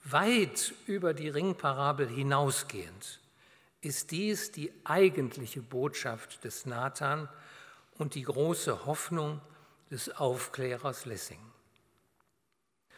Weit 0.03 0.73
über 0.85 1.13
die 1.13 1.29
Ringparabel 1.29 2.07
hinausgehend 2.07 3.19
ist 3.81 4.11
dies 4.11 4.51
die 4.51 4.71
eigentliche 4.83 5.61
Botschaft 5.61 6.43
des 6.43 6.67
Nathan 6.67 7.29
und 7.97 8.13
die 8.13 8.23
große 8.23 8.85
Hoffnung 8.85 9.41
des 9.91 10.15
Aufklärers 10.15 11.05
Lessing. 11.05 11.39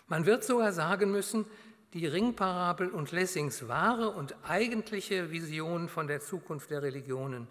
Man 0.08 0.26
wird 0.26 0.44
sogar 0.44 0.72
sagen 0.72 1.12
müssen, 1.12 1.46
die 1.94 2.06
Ringparabel 2.08 2.90
und 2.90 3.12
Lessings 3.12 3.68
wahre 3.68 4.10
und 4.10 4.36
eigentliche 4.48 5.32
Vision 5.32 5.90
von 5.90 6.08
der 6.08 6.22
Zukunft 6.22 6.70
der 6.70 6.82
Religionen 6.82 7.48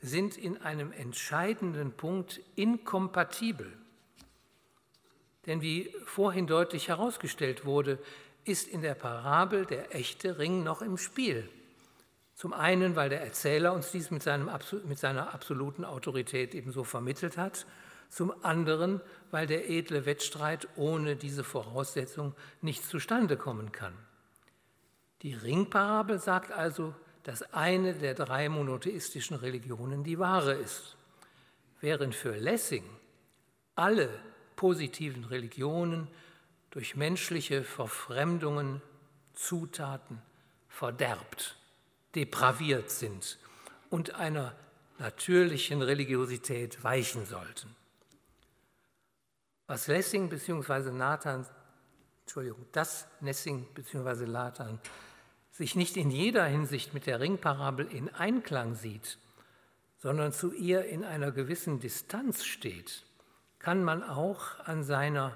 sind 0.00 0.36
in 0.36 0.60
einem 0.62 0.92
entscheidenden 0.92 1.92
Punkt 1.92 2.40
inkompatibel. 2.54 3.72
Denn 5.46 5.62
wie 5.62 5.94
vorhin 6.04 6.46
deutlich 6.46 6.88
herausgestellt 6.88 7.64
wurde, 7.64 7.98
ist 8.44 8.68
in 8.68 8.82
der 8.82 8.94
Parabel 8.94 9.66
der 9.66 9.94
echte 9.94 10.38
Ring 10.38 10.62
noch 10.62 10.82
im 10.82 10.98
Spiel. 10.98 11.48
Zum 12.34 12.52
einen, 12.52 12.96
weil 12.96 13.08
der 13.08 13.22
Erzähler 13.22 13.72
uns 13.72 13.90
dies 13.90 14.10
mit, 14.10 14.22
seinem, 14.22 14.50
mit 14.84 14.98
seiner 14.98 15.32
absoluten 15.32 15.84
Autorität 15.84 16.54
ebenso 16.54 16.84
vermittelt 16.84 17.36
hat 17.36 17.66
zum 18.08 18.32
anderen, 18.44 19.00
weil 19.30 19.46
der 19.46 19.68
edle 19.68 20.06
Wettstreit 20.06 20.68
ohne 20.76 21.16
diese 21.16 21.44
Voraussetzung 21.44 22.34
nicht 22.60 22.84
zustande 22.84 23.36
kommen 23.36 23.72
kann. 23.72 23.94
Die 25.22 25.34
Ringparabel 25.34 26.18
sagt 26.18 26.52
also, 26.52 26.94
dass 27.22 27.54
eine 27.54 27.94
der 27.94 28.14
drei 28.14 28.48
monotheistischen 28.48 29.36
Religionen 29.36 30.04
die 30.04 30.18
wahre 30.18 30.54
ist, 30.54 30.96
während 31.80 32.14
für 32.14 32.36
Lessing 32.36 32.84
alle 33.74 34.08
positiven 34.54 35.24
Religionen 35.24 36.08
durch 36.70 36.96
menschliche 36.96 37.62
Verfremdungen, 37.64 38.82
Zutaten 39.34 40.22
verderbt, 40.68 41.56
depraviert 42.14 42.90
sind 42.90 43.38
und 43.90 44.14
einer 44.14 44.54
natürlichen 44.98 45.82
Religiosität 45.82 46.82
weichen 46.82 47.26
sollten. 47.26 47.74
Was 49.66 49.88
Lessing 49.88 50.28
bzw. 50.28 50.92
Nathan, 50.92 51.44
Entschuldigung, 52.22 52.66
das 52.72 53.08
Lessing 53.20 53.66
bzw. 53.74 54.26
Nathan 54.26 54.78
sich 55.50 55.74
nicht 55.74 55.96
in 55.96 56.10
jeder 56.10 56.44
Hinsicht 56.44 56.94
mit 56.94 57.06
der 57.06 57.18
Ringparabel 57.18 57.86
in 57.86 58.14
Einklang 58.14 58.74
sieht, 58.74 59.18
sondern 59.96 60.32
zu 60.32 60.52
ihr 60.52 60.84
in 60.84 61.02
einer 61.02 61.32
gewissen 61.32 61.80
Distanz 61.80 62.44
steht, 62.44 63.04
kann 63.58 63.82
man 63.82 64.04
auch 64.04 64.60
an 64.60 64.84
seiner 64.84 65.34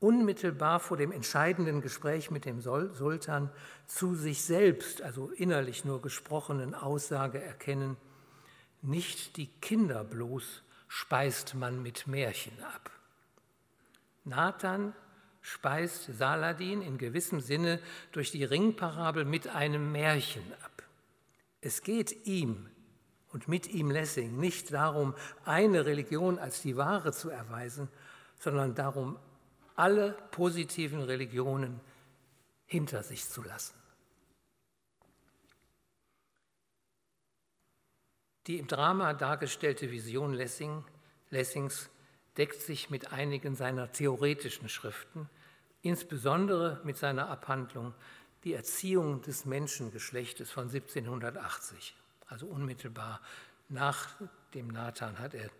unmittelbar 0.00 0.78
vor 0.78 0.96
dem 0.96 1.10
entscheidenden 1.10 1.80
Gespräch 1.80 2.30
mit 2.30 2.44
dem 2.44 2.60
Sultan 2.60 3.50
zu 3.86 4.14
sich 4.14 4.42
selbst, 4.42 5.02
also 5.02 5.30
innerlich 5.30 5.84
nur 5.84 6.00
gesprochenen 6.00 6.74
Aussage 6.74 7.42
erkennen, 7.42 7.96
nicht 8.82 9.36
die 9.36 9.48
Kinder 9.60 10.04
bloß 10.04 10.62
speist 10.86 11.54
man 11.54 11.82
mit 11.82 12.06
Märchen 12.06 12.62
ab. 12.62 12.97
Nathan 14.28 14.94
speist 15.40 16.04
Saladin 16.16 16.82
in 16.82 16.98
gewissem 16.98 17.40
Sinne 17.40 17.80
durch 18.12 18.30
die 18.30 18.44
Ringparabel 18.44 19.24
mit 19.24 19.48
einem 19.48 19.92
Märchen 19.92 20.42
ab. 20.64 20.82
Es 21.60 21.82
geht 21.82 22.26
ihm 22.26 22.68
und 23.32 23.48
mit 23.48 23.66
ihm 23.68 23.90
Lessing 23.90 24.38
nicht 24.38 24.72
darum, 24.72 25.14
eine 25.44 25.86
Religion 25.86 26.38
als 26.38 26.62
die 26.62 26.76
wahre 26.76 27.12
zu 27.12 27.30
erweisen, 27.30 27.88
sondern 28.38 28.74
darum, 28.74 29.18
alle 29.74 30.12
positiven 30.30 31.02
Religionen 31.02 31.80
hinter 32.66 33.02
sich 33.02 33.28
zu 33.28 33.42
lassen. 33.42 33.74
Die 38.46 38.58
im 38.58 38.66
Drama 38.66 39.12
dargestellte 39.12 39.90
Vision 39.90 40.32
Lessing, 40.32 40.84
Lessings 41.30 41.90
deckt 42.38 42.62
sich 42.62 42.88
mit 42.88 43.12
einigen 43.12 43.56
seiner 43.56 43.92
theoretischen 43.92 44.68
Schriften, 44.68 45.28
insbesondere 45.82 46.80
mit 46.84 46.96
seiner 46.96 47.28
Abhandlung 47.28 47.92
Die 48.44 48.54
Erziehung 48.54 49.20
des 49.22 49.44
Menschengeschlechtes 49.44 50.52
von 50.52 50.68
1780. 50.68 51.96
Also 52.28 52.46
unmittelbar 52.46 53.20
nach 53.68 54.14
dem 54.54 54.68
Nathan 54.68 55.18
hat 55.18 55.34
er 55.34 55.50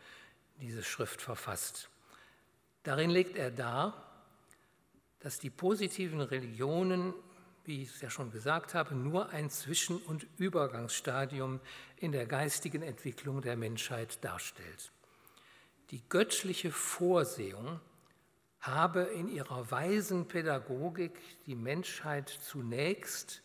diese 0.61 0.85
Schrift 0.85 1.21
verfasst. 1.21 1.91
Darin 2.85 3.11
legt 3.11 3.37
er 3.37 3.51
dar, 3.51 4.05
dass 5.19 5.41
die 5.41 5.51
positiven 5.51 6.21
Religionen, 6.21 7.13
wie 7.65 7.83
ich 7.83 7.91
es 7.91 8.01
ja 8.01 8.11
schon 8.11 8.31
gesagt 8.31 8.75
habe, 8.75 8.95
nur 8.95 9.31
ein 9.31 9.51
Zwischen- 9.51 9.99
und 9.99 10.27
Übergangsstadium 10.39 11.61
in 11.97 12.13
der 12.13 12.27
geistigen 12.27 12.83
Entwicklung 12.83 13.43
der 13.43 13.57
Menschheit 13.57 14.25
darstellt. 14.25 14.93
Die 15.91 16.03
göttliche 16.09 16.71
Vorsehung 16.71 17.81
habe 18.61 19.03
in 19.03 19.29
ihrer 19.29 19.71
weisen 19.71 20.29
Pädagogik 20.29 21.13
die 21.47 21.55
Menschheit 21.55 22.29
zunächst 22.29 23.43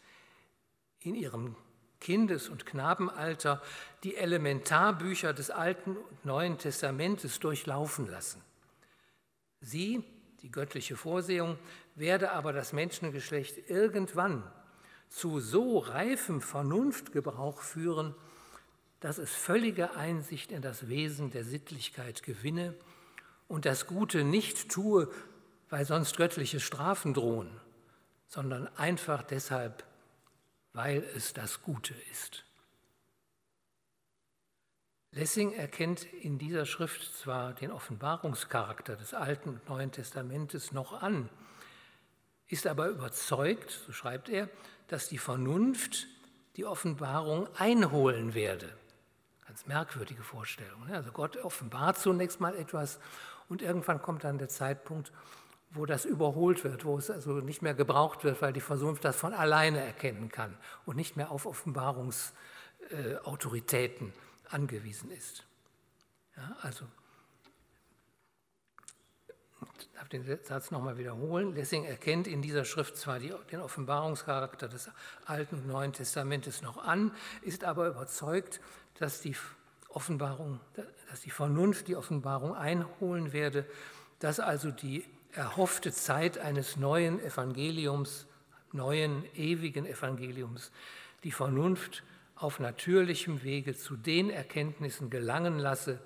in 0.99 1.15
ihrem 1.15 1.55
Kindes- 2.01 2.49
und 2.49 2.65
Knabenalter 2.65 3.61
die 4.03 4.17
Elementarbücher 4.17 5.33
des 5.33 5.51
Alten 5.51 5.95
und 5.95 6.25
Neuen 6.25 6.57
Testamentes 6.57 7.39
durchlaufen 7.39 8.07
lassen. 8.07 8.41
Sie, 9.61 10.03
die 10.41 10.51
göttliche 10.51 10.97
Vorsehung, 10.97 11.57
werde 11.95 12.31
aber 12.31 12.51
das 12.51 12.73
Menschengeschlecht 12.73 13.69
irgendwann 13.69 14.43
zu 15.07 15.39
so 15.39 15.77
reifem 15.77 16.41
Vernunftgebrauch 16.41 17.61
führen, 17.61 18.15
dass 19.03 19.17
es 19.17 19.35
völlige 19.35 19.95
Einsicht 19.97 20.53
in 20.53 20.61
das 20.61 20.87
Wesen 20.87 21.29
der 21.29 21.43
Sittlichkeit 21.43 22.23
gewinne 22.23 22.73
und 23.49 23.65
das 23.65 23.85
Gute 23.85 24.23
nicht 24.23 24.71
tue, 24.71 25.11
weil 25.69 25.83
sonst 25.83 26.15
göttliche 26.15 26.61
Strafen 26.61 27.13
drohen, 27.13 27.51
sondern 28.27 28.69
einfach 28.77 29.21
deshalb, 29.21 29.83
weil 30.71 31.03
es 31.17 31.33
das 31.33 31.61
Gute 31.61 31.93
ist. 32.11 32.45
Lessing 35.11 35.51
erkennt 35.51 36.05
in 36.05 36.39
dieser 36.39 36.65
Schrift 36.65 37.13
zwar 37.13 37.51
den 37.51 37.71
Offenbarungscharakter 37.71 38.95
des 38.95 39.13
Alten 39.13 39.49
und 39.49 39.67
Neuen 39.67 39.91
Testamentes 39.91 40.71
noch 40.71 41.01
an, 41.01 41.29
ist 42.47 42.67
aber 42.67 42.87
überzeugt, 42.87 43.69
so 43.69 43.91
schreibt 43.91 44.29
er, 44.29 44.47
dass 44.87 45.09
die 45.09 45.17
Vernunft 45.17 46.07
die 46.55 46.63
Offenbarung 46.63 47.53
einholen 47.57 48.33
werde. 48.33 48.73
Ganz 49.53 49.67
merkwürdige 49.67 50.23
Vorstellung. 50.23 50.87
Ne? 50.87 50.95
Also 50.95 51.11
Gott 51.11 51.37
offenbart 51.37 51.99
zunächst 51.99 52.39
mal 52.39 52.55
etwas 52.55 52.97
und 53.49 53.61
irgendwann 53.61 54.01
kommt 54.01 54.23
dann 54.23 54.39
der 54.39 54.49
Zeitpunkt, 54.49 55.11
wo 55.69 55.85
das 55.85 56.05
überholt 56.05 56.63
wird, 56.63 56.85
wo 56.85 56.97
es 56.97 57.11
also 57.11 57.33
nicht 57.33 57.61
mehr 57.61 57.75
gebraucht 57.75 58.23
wird, 58.23 58.41
weil 58.41 58.51
die 58.51 58.61
Vernunft 58.61 59.05
das 59.05 59.15
von 59.15 59.31
alleine 59.31 59.79
erkennen 59.79 60.29
kann 60.29 60.57
und 60.87 60.95
nicht 60.95 61.17
mehr 61.17 61.29
auf 61.29 61.45
Offenbarungsautoritäten 61.45 64.07
äh, 64.07 64.11
angewiesen 64.49 65.11
ist. 65.11 65.45
Ja, 66.35 66.57
also, 66.63 66.85
ich 69.77 69.87
darf 69.93 70.09
den 70.09 70.25
Satz 70.43 70.71
nochmal 70.71 70.97
wiederholen. 70.97 71.53
Lessing 71.53 71.83
erkennt 71.83 72.25
in 72.25 72.41
dieser 72.41 72.65
Schrift 72.65 72.97
zwar 72.97 73.19
die, 73.19 73.31
den 73.51 73.59
Offenbarungscharakter 73.59 74.67
des 74.67 74.89
Alten 75.25 75.57
und 75.57 75.67
Neuen 75.67 75.93
Testamentes 75.93 76.63
noch 76.63 76.83
an, 76.83 77.11
ist 77.43 77.63
aber 77.63 77.89
überzeugt, 77.89 78.59
dass 78.99 79.21
die 79.21 79.35
Offenbarung, 79.89 80.59
dass 81.09 81.21
die 81.21 81.29
Vernunft 81.29 81.87
die 81.87 81.95
Offenbarung 81.95 82.55
einholen 82.55 83.33
werde, 83.33 83.65
dass 84.19 84.39
also 84.39 84.71
die 84.71 85.05
erhoffte 85.31 85.91
Zeit 85.91 86.37
eines 86.37 86.77
neuen 86.77 87.19
Evangeliums, 87.19 88.27
neuen 88.71 89.23
ewigen 89.35 89.85
Evangeliums, 89.85 90.71
die 91.23 91.31
Vernunft 91.31 92.03
auf 92.35 92.59
natürlichem 92.59 93.43
Wege 93.43 93.75
zu 93.75 93.95
den 93.95 94.29
Erkenntnissen 94.29 95.09
gelangen 95.09 95.59
lasse, 95.59 95.99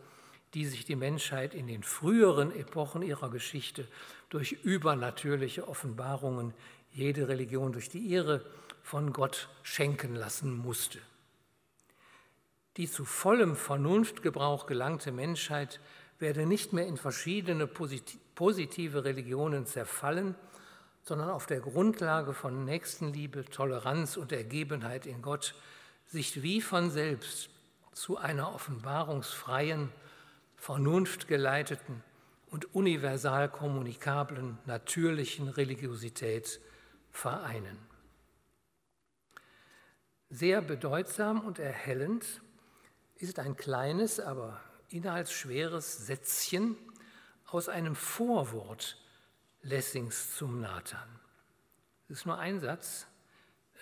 die 0.53 0.65
sich 0.65 0.85
die 0.85 0.95
Menschheit 0.95 1.53
in 1.53 1.67
den 1.67 1.83
früheren 1.83 2.55
Epochen 2.55 3.01
ihrer 3.01 3.29
Geschichte 3.29 3.88
durch 4.29 4.53
übernatürliche 4.63 5.67
Offenbarungen, 5.67 6.53
jede 6.91 7.27
Religion 7.27 7.73
durch 7.73 7.89
die 7.89 7.99
ihre, 7.99 8.45
von 8.81 9.11
Gott 9.11 9.49
schenken 9.63 10.15
lassen 10.15 10.55
musste. 10.57 10.99
Die 12.78 12.89
zu 12.89 13.05
vollem 13.05 13.55
Vernunftgebrauch 13.55 14.67
gelangte 14.67 15.11
Menschheit 15.11 15.80
werde 16.19 16.45
nicht 16.45 16.73
mehr 16.73 16.86
in 16.86 16.97
verschiedene 16.97 17.67
positive 17.67 19.03
Religionen 19.03 19.65
zerfallen, 19.65 20.36
sondern 21.03 21.30
auf 21.30 21.47
der 21.47 21.59
Grundlage 21.59 22.34
von 22.34 22.65
Nächstenliebe, 22.65 23.45
Toleranz 23.45 24.15
und 24.15 24.32
Ergebenheit 24.32 25.05
in 25.07 25.21
Gott 25.21 25.55
sich 26.05 26.43
wie 26.43 26.61
von 26.61 26.91
selbst 26.91 27.49
zu 27.93 28.17
einer 28.17 28.53
offenbarungsfreien, 28.53 29.89
vernunftgeleiteten 30.55 32.03
und 32.51 32.75
universal 32.75 33.49
kommunikablen 33.49 34.57
natürlichen 34.65 35.47
Religiosität 35.49 36.59
vereinen. 37.11 37.78
Sehr 40.30 40.61
bedeutsam 40.61 41.39
und 41.39 41.57
erhellend 41.57 42.41
ist 43.20 43.39
ein 43.39 43.55
kleines, 43.55 44.20
aber 44.20 44.59
inhaltsschweres 44.89 46.05
Sätzchen 46.05 46.78
aus 47.45 47.70
einem 47.70 47.95
Vorwort 47.95 48.97
Lessings 49.61 50.36
zum 50.36 50.61
Nathan. 50.61 51.20
Das 52.07 52.20
ist 52.20 52.26
nur 52.26 52.38
ein 52.38 52.59
Satz, 52.59 53.07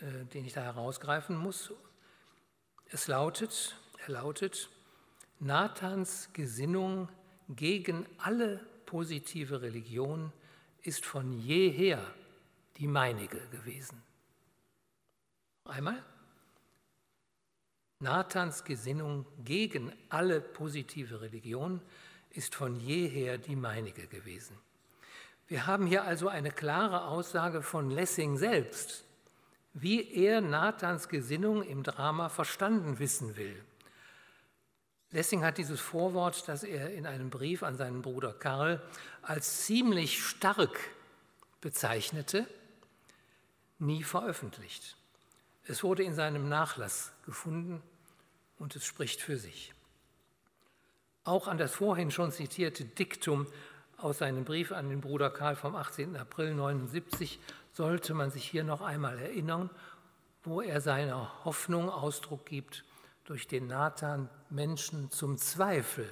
äh, 0.02 0.26
den 0.26 0.46
ich 0.46 0.54
da 0.54 0.62
herausgreifen 0.62 1.36
muss 1.36 1.72
es 2.96 3.08
lautet, 3.08 3.76
er 4.06 4.14
lautet, 4.14 4.70
Nathans 5.40 6.30
Gesinnung 6.34 7.10
gegen 7.50 8.06
alle 8.18 8.66
positive 8.86 9.62
Religion 9.62 10.32
ist 10.82 11.06
von 11.06 11.34
jeher 11.34 12.00
die 12.78 12.88
meinige 12.88 13.42
gewesen. 13.50 14.02
Einmal. 15.66 16.04
Nathans 18.00 18.64
Gesinnung 18.66 19.26
gegen 19.44 19.92
alle 20.10 20.42
positive 20.42 21.22
Religion 21.22 21.82
ist 22.32 22.54
von 22.54 22.76
jeher 22.76 23.38
die 23.38 23.56
meinige 23.56 24.08
gewesen. 24.08 24.58
Wir 25.48 25.68
haben 25.68 25.88
hier 25.88 26.04
also 26.04 26.28
eine 26.28 26.52
klare 26.52 27.06
Aussage 27.06 27.62
von 27.62 27.90
Lessing 27.90 28.38
selbst, 28.38 29.06
wie 29.74 30.12
er 30.12 30.42
Nathans 30.42 31.08
Gesinnung 31.08 31.64
im 31.64 31.84
Drama 31.84 32.30
verstanden 32.30 33.00
wissen 33.00 33.38
will. 33.38 33.64
Lessing 35.12 35.46
hat 35.46 35.58
dieses 35.58 35.80
Vorwort, 35.80 36.48
das 36.48 36.64
er 36.64 36.92
in 36.92 37.06
einem 37.06 37.30
Brief 37.30 37.64
an 37.64 37.78
seinen 37.78 38.02
Bruder 38.02 38.34
Karl 38.34 38.82
als 39.22 39.66
ziemlich 39.66 40.22
stark 40.22 40.78
bezeichnete, 41.62 42.46
nie 43.80 44.04
veröffentlicht. 44.04 44.98
Es 45.64 45.84
wurde 45.84 46.04
in 46.04 46.16
seinem 46.16 46.50
Nachlass 46.50 47.15
gefunden 47.26 47.82
und 48.58 48.76
es 48.76 48.86
spricht 48.86 49.22
für 49.22 49.38
sich. 49.38 49.74
Auch 51.24 51.48
an 51.48 51.58
das 51.58 51.74
vorhin 51.74 52.12
schon 52.12 52.32
zitierte 52.32 52.86
Diktum 52.86 53.48
aus 53.98 54.20
seinem 54.20 54.46
Brief 54.46 54.72
an 54.72 54.90
den 54.90 55.02
Bruder 55.02 55.30
Karl 55.30 55.56
vom 55.56 55.76
18. 55.76 56.16
April 56.16 56.52
1979 56.52 57.40
sollte 57.74 58.14
man 58.14 58.30
sich 58.30 58.46
hier 58.46 58.64
noch 58.64 58.82
einmal 58.82 59.18
erinnern, 59.18 59.70
wo 60.44 60.62
er 60.62 60.82
seiner 60.82 61.44
Hoffnung 61.44 61.90
Ausdruck 61.90 62.46
gibt, 62.46 62.84
durch 63.24 63.48
den 63.48 63.68
Nathan 63.68 64.30
Menschen 64.52 65.10
zum 65.10 65.38
Zweifel 65.38 66.08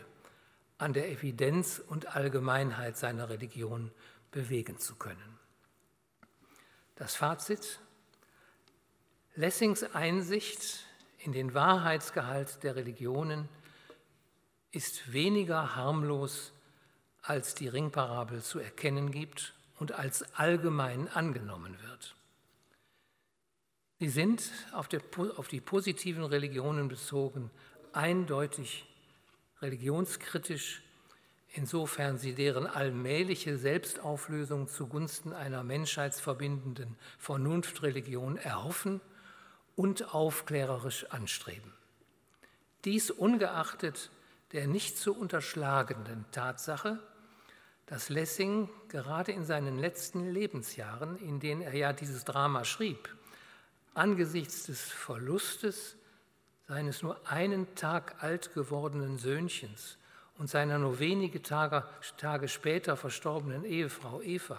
an 0.80 0.94
der 0.94 1.12
Evidenz 1.12 1.80
und 1.80 2.16
Allgemeinheit 2.16 2.98
seiner 2.98 3.30
Religion 3.30 3.92
bewegen 4.32 4.80
zu 4.80 4.96
können. 4.96 5.40
Das 6.96 7.16
Fazit, 7.16 7.80
Lessings 9.36 9.84
Einsicht 9.84 10.86
in 11.24 11.32
den 11.32 11.54
Wahrheitsgehalt 11.54 12.64
der 12.64 12.76
Religionen 12.76 13.48
ist 14.72 15.14
weniger 15.14 15.76
harmlos, 15.76 16.52
als 17.22 17.56
die 17.56 17.70
Ringparabel 17.70 18.42
zu 18.42 18.60
erkennen 18.60 19.10
gibt 19.10 19.54
und 19.80 19.94
als 19.94 20.24
allgemein 20.36 21.08
angenommen 21.08 21.78
wird. 21.82 22.16
Sie 24.00 24.10
sind 24.10 24.52
auf, 24.74 24.90
der, 24.90 25.02
auf 25.38 25.48
die 25.48 25.62
positiven 25.62 26.26
Religionen 26.26 26.90
bezogen 26.90 27.50
eindeutig 27.94 28.86
religionskritisch, 29.62 30.82
insofern 31.54 32.18
sie 32.18 32.36
deren 32.36 32.68
allmähliche 32.68 33.58
Selbstauflösung 33.58 34.68
zugunsten 34.68 35.32
einer 35.32 35.64
menschheitsverbindenden 35.64 36.98
Vernunftreligion 37.18 38.36
erhoffen 38.36 39.00
und 39.76 40.14
aufklärerisch 40.14 41.06
anstreben. 41.12 41.74
Dies 42.86 43.12
ungeachtet 43.12 44.10
der 44.54 44.68
nicht 44.68 44.98
zu 44.98 45.16
unterschlagenden 45.16 46.26
Tatsache, 46.32 47.00
dass 47.88 48.10
Lessing 48.10 48.70
gerade 48.88 49.32
in 49.32 49.46
seinen 49.46 49.80
letzten 49.80 50.32
Lebensjahren, 50.32 51.18
in 51.18 51.40
denen 51.40 51.62
er 51.62 51.74
ja 51.74 51.92
dieses 51.92 52.24
Drama 52.24 52.64
schrieb, 52.64 53.14
angesichts 53.94 54.68
des 54.68 54.82
Verlustes 54.82 55.96
seines 56.68 57.02
nur 57.02 57.20
einen 57.28 57.76
Tag 57.76 58.24
alt 58.24 58.54
gewordenen 58.54 59.18
Söhnchens 59.18 59.98
und 60.38 60.50
seiner 60.50 60.78
nur 60.78 61.00
wenige 61.00 61.42
Tage, 61.42 61.84
Tage 62.18 62.48
später 62.48 62.96
verstorbenen 62.96 63.66
Ehefrau 63.66 64.22
Eva 64.22 64.58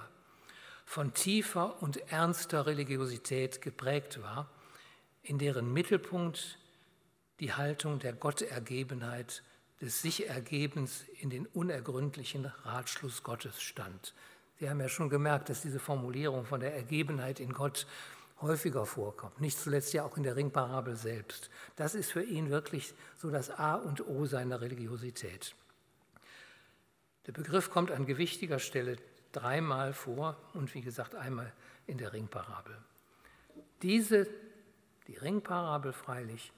von 0.85 1.15
tiefer 1.15 1.83
und 1.83 1.97
ernster 2.13 2.67
Religiosität 2.67 3.63
geprägt 3.63 4.23
war, 4.23 4.49
in 5.25 5.39
deren 5.39 5.73
Mittelpunkt 5.73 6.59
die 7.41 7.53
Haltung 7.53 7.99
der 7.99 8.13
Gottergebenheit 8.13 9.43
des 9.81 10.03
Sich-Ergebens 10.03 11.05
in 11.21 11.31
den 11.31 11.47
unergründlichen 11.47 12.47
Ratschluss 12.63 13.23
Gottes 13.23 13.61
stand. 13.61 14.15
Sie 14.61 14.71
haben 14.71 14.81
ja 14.81 14.89
schon 14.89 15.09
gemerkt, 15.09 15.49
dass 15.49 15.63
diese 15.63 15.81
Formulierung 15.81 16.45
von 16.45 16.61
der 16.61 16.75
Ergebenheit 16.75 17.41
in 17.41 17.53
Gott 17.53 17.87
häufiger 18.41 18.87
vorkommt, 18.87 19.41
nicht 19.41 19.59
zuletzt 19.59 19.93
ja 19.93 20.05
auch 20.05 20.17
in 20.17 20.23
der 20.23 20.37
Ringparabel 20.37 20.97
selbst. 20.97 21.51
Das 21.77 21.95
ist 21.95 22.13
für 22.13 22.23
ihn 22.23 22.51
wirklich 22.51 22.95
so 23.17 23.31
das 23.31 23.51
A 23.51 23.75
und 23.75 24.07
O 24.07 24.27
seiner 24.27 24.61
Religiosität. 24.61 25.55
Der 27.27 27.33
Begriff 27.33 27.71
kommt 27.71 27.91
an 27.91 28.07
gewichtiger 28.07 28.59
Stelle 28.59 28.99
dreimal 29.33 29.93
vor 29.93 30.37
und 30.53 30.75
wie 30.75 30.83
gesagt 30.83 31.15
einmal 31.15 31.53
in 31.87 31.99
der 31.99 32.13
Ringparabel. 32.13 32.77
Diese, 33.83 34.29
die 35.07 35.17
Ringparabel 35.17 35.93
freilich, 35.93 36.53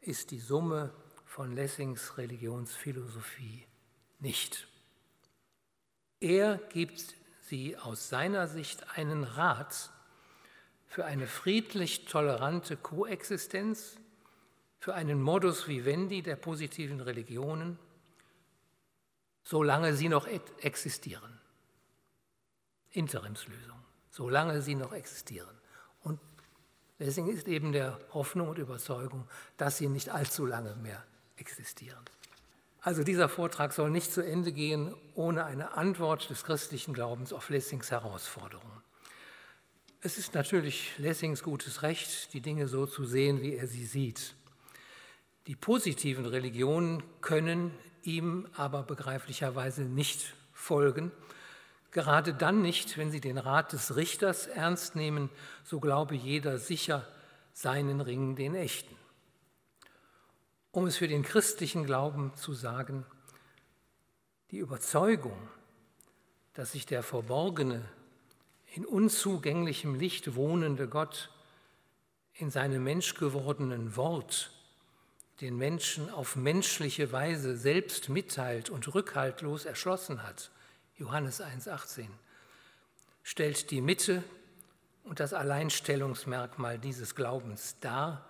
ist 0.00 0.30
die 0.30 0.38
Summe 0.38 0.92
von 1.24 1.54
Lessings 1.54 2.16
Religionsphilosophie 2.16 3.66
nicht. 4.18 4.66
Er 6.20 6.56
gibt 6.56 7.14
sie 7.42 7.76
aus 7.76 8.08
seiner 8.08 8.48
Sicht 8.48 8.96
einen 8.96 9.24
Rat 9.24 9.90
für 10.86 11.04
eine 11.04 11.26
friedlich 11.26 12.04
tolerante 12.06 12.76
Koexistenz, 12.76 13.96
für 14.78 14.94
einen 14.94 15.22
Modus 15.22 15.68
vivendi 15.68 16.22
der 16.22 16.36
positiven 16.36 17.00
Religionen, 17.00 17.78
solange 19.42 19.94
sie 19.94 20.08
noch 20.08 20.26
existieren. 20.26 21.38
Interimslösung, 22.90 23.78
solange 24.10 24.62
sie 24.62 24.74
noch 24.74 24.92
existieren. 24.92 25.59
Lessing 27.00 27.28
ist 27.28 27.48
eben 27.48 27.72
der 27.72 27.98
Hoffnung 28.12 28.48
und 28.48 28.58
Überzeugung, 28.58 29.26
dass 29.56 29.78
sie 29.78 29.88
nicht 29.88 30.10
allzu 30.10 30.44
lange 30.44 30.76
mehr 30.76 31.02
existieren. 31.38 32.04
Also 32.82 33.04
dieser 33.04 33.30
Vortrag 33.30 33.72
soll 33.72 33.90
nicht 33.90 34.12
zu 34.12 34.20
Ende 34.20 34.52
gehen 34.52 34.94
ohne 35.14 35.46
eine 35.46 35.76
Antwort 35.78 36.28
des 36.28 36.44
christlichen 36.44 36.92
Glaubens 36.92 37.32
auf 37.32 37.48
Lessings 37.48 37.90
Herausforderungen. 37.90 38.82
Es 40.02 40.18
ist 40.18 40.34
natürlich 40.34 40.92
Lessings 40.98 41.42
gutes 41.42 41.82
Recht, 41.82 42.34
die 42.34 42.42
Dinge 42.42 42.68
so 42.68 42.84
zu 42.84 43.04
sehen, 43.04 43.40
wie 43.40 43.54
er 43.54 43.66
sie 43.66 43.86
sieht. 43.86 44.34
Die 45.46 45.56
positiven 45.56 46.26
Religionen 46.26 47.02
können 47.22 47.70
ihm 48.02 48.46
aber 48.56 48.82
begreiflicherweise 48.82 49.82
nicht 49.82 50.34
folgen, 50.52 51.12
gerade 51.92 52.34
dann 52.34 52.62
nicht, 52.62 52.98
wenn 52.98 53.10
sie 53.10 53.20
den 53.20 53.38
Rat 53.38 53.72
des 53.72 53.96
Richters 53.96 54.46
ernst 54.46 54.96
nehmen, 54.96 55.30
so 55.64 55.80
glaube 55.80 56.14
jeder 56.14 56.58
sicher 56.58 57.06
seinen 57.52 58.00
Ring 58.00 58.36
den 58.36 58.54
echten. 58.54 58.96
Um 60.72 60.86
es 60.86 60.96
für 60.96 61.08
den 61.08 61.22
christlichen 61.22 61.84
Glauben 61.84 62.32
zu 62.34 62.54
sagen, 62.54 63.04
die 64.50 64.58
Überzeugung, 64.58 65.36
dass 66.54 66.72
sich 66.72 66.86
der 66.86 67.02
verborgene, 67.02 67.84
in 68.74 68.84
unzugänglichem 68.84 69.96
Licht 69.96 70.36
wohnende 70.36 70.88
Gott 70.88 71.30
in 72.34 72.50
seinem 72.50 72.84
menschgewordenen 72.84 73.96
Wort 73.96 74.52
den 75.40 75.56
Menschen 75.56 76.10
auf 76.10 76.36
menschliche 76.36 77.12
Weise 77.12 77.56
selbst 77.56 78.08
mitteilt 78.08 78.70
und 78.70 78.94
rückhaltlos 78.94 79.64
erschlossen 79.64 80.22
hat, 80.22 80.50
Johannes 81.00 81.42
1.18, 81.42 82.08
stellt 83.22 83.70
die 83.70 83.80
Mitte 83.80 84.22
und 85.02 85.18
das 85.18 85.32
Alleinstellungsmerkmal 85.32 86.78
dieses 86.78 87.14
Glaubens 87.14 87.76
dar 87.80 88.28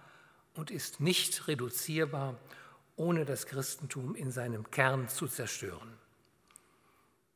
und 0.55 0.71
ist 0.71 1.01
nicht 1.01 1.49
reduzierbar, 1.49 2.39
ohne 2.95 3.25
das 3.25 3.47
Christentum 3.47 4.15
in 4.15 4.31
seinem 4.31 4.71
Kern 4.71 5.09
zu 5.09 5.27
zerstören. 5.27 5.99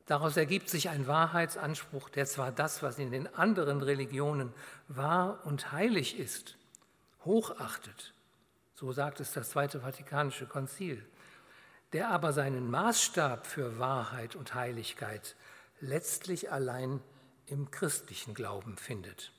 Daraus 0.06 0.36
ergibt 0.36 0.70
sich 0.70 0.88
ein 0.88 1.08
Wahrheitsanspruch, 1.08 2.10
der 2.10 2.26
zwar 2.26 2.52
das, 2.52 2.84
was 2.84 3.00
in 3.00 3.10
den 3.10 3.26
anderen 3.34 3.82
Religionen 3.82 4.52
wahr 4.86 5.44
und 5.44 5.72
heilig 5.72 6.16
ist, 6.16 6.56
hochachtet, 7.24 8.14
so 8.76 8.92
sagt 8.92 9.18
es 9.18 9.32
das 9.32 9.50
Zweite 9.50 9.80
Vatikanische 9.80 10.46
Konzil, 10.46 11.04
der 11.94 12.10
aber 12.10 12.32
seinen 12.32 12.70
Maßstab 12.72 13.46
für 13.46 13.78
Wahrheit 13.78 14.34
und 14.34 14.52
Heiligkeit 14.52 15.36
letztlich 15.80 16.50
allein 16.50 17.00
im 17.46 17.70
christlichen 17.70 18.34
Glauben 18.34 18.76
findet. 18.76 19.30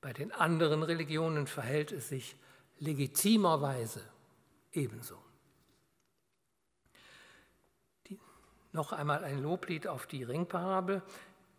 Bei 0.00 0.14
den 0.14 0.32
anderen 0.32 0.82
Religionen 0.82 1.46
verhält 1.46 1.92
es 1.92 2.08
sich 2.08 2.34
legitimerweise 2.78 4.02
ebenso. 4.72 5.18
Die, 8.06 8.18
noch 8.72 8.94
einmal 8.94 9.22
ein 9.22 9.42
Loblied 9.42 9.86
auf 9.86 10.06
die 10.06 10.22
Ringparabel. 10.22 11.02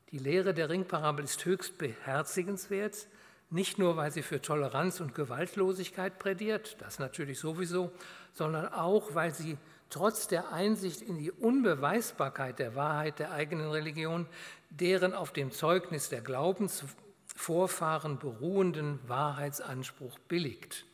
Die 0.10 0.18
Lehre 0.18 0.56
der 0.56 0.70
Ringparabel 0.70 1.26
ist 1.26 1.46
höchst 1.46 1.78
beherzigenswert, 1.78 3.08
nicht 3.52 3.78
nur, 3.78 3.98
weil 3.98 4.12
sie 4.12 4.24
für 4.24 4.42
Toleranz 4.42 5.00
und 5.00 5.14
Gewaltlosigkeit 5.14 6.18
plädiert, 6.18 6.78
das 6.80 6.98
natürlich 6.98 7.38
sowieso, 7.38 7.92
sondern 8.34 8.74
auch, 8.74 9.14
weil 9.14 9.32
sie 9.34 9.58
trotz 9.92 10.28
der 10.28 10.52
Einsicht 10.52 11.02
in 11.02 11.20
die 11.20 11.32
Unbeweisbarkeit 11.32 12.58
der 12.58 12.76
Wahrheit 12.76 13.20
der 13.20 13.32
eigenen 13.32 13.70
Religion, 13.70 14.26
deren 14.72 15.14
auf 15.14 15.32
dem 15.32 15.52
Zeugnis 15.52 16.10
der 16.10 16.22
Glaubensvorfahren 16.22 18.18
beruhenden 18.18 19.00
Wahrheitsanspruch 19.08 20.18
billigt. 20.28 20.86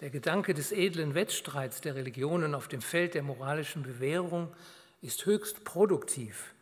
Der 0.00 0.10
Gedanke 0.10 0.52
des 0.54 0.72
edlen 0.72 1.14
Wettstreits 1.14 1.80
der 1.80 1.94
Religionen 1.94 2.54
auf 2.54 2.68
dem 2.68 2.82
Feld 2.82 3.14
der 3.14 3.22
moralischen 3.22 3.82
Bewährung 3.84 4.52
ist 5.00 5.24
höchst 5.24 5.64
produktiv, 5.64 6.52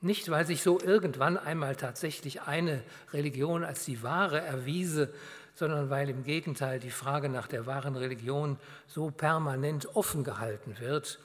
Nicht, 0.00 0.30
weil 0.30 0.44
sich 0.44 0.62
so 0.62 0.78
irgendwann 0.78 1.38
einmal 1.38 1.76
tatsächlich 1.76 2.42
eine 2.42 2.82
Religion 3.14 3.64
als 3.64 3.86
die 3.86 4.02
wahre 4.02 4.38
erwiese, 4.38 5.14
sondern 5.54 5.88
weil 5.88 6.08
im 6.08 6.24
Gegenteil 6.24 6.80
die 6.80 6.90
Frage 6.90 7.28
nach 7.28 7.46
der 7.46 7.66
wahren 7.66 7.96
Religion 7.96 8.58
so 8.86 9.10
permanent 9.10 9.94
offen 9.94 10.24
gehalten 10.24 10.78
wird, 10.80 11.20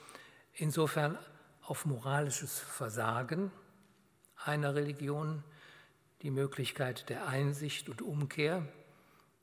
insofern 0.54 1.18
auf 1.64 1.86
moralisches 1.86 2.60
Versagen 2.60 3.52
einer 4.44 4.76
Religion, 4.76 5.44
die 6.22 6.32
Möglichkeit 6.32 7.10
der 7.10 7.28
Einsicht 7.28 7.90
und 7.90 8.02
Umkehr, 8.02 8.66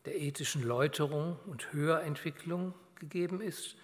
der 0.05 0.21
ethischen 0.21 0.63
Läuterung 0.63 1.39
und 1.47 1.73
Höherentwicklung 1.73 2.75
gegeben 2.97 3.41
ist 3.41 3.77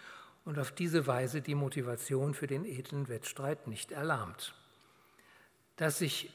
und 0.45 0.59
auf 0.59 0.73
diese 0.73 1.07
Weise 1.07 1.41
die 1.41 1.55
Motivation 1.55 2.35
für 2.35 2.47
den 2.47 2.65
edlen 2.65 3.09
Wettstreit 3.09 3.67
nicht 3.67 3.93
erlahmt. 3.93 4.55
Dass 5.77 5.99
sich 5.99 6.31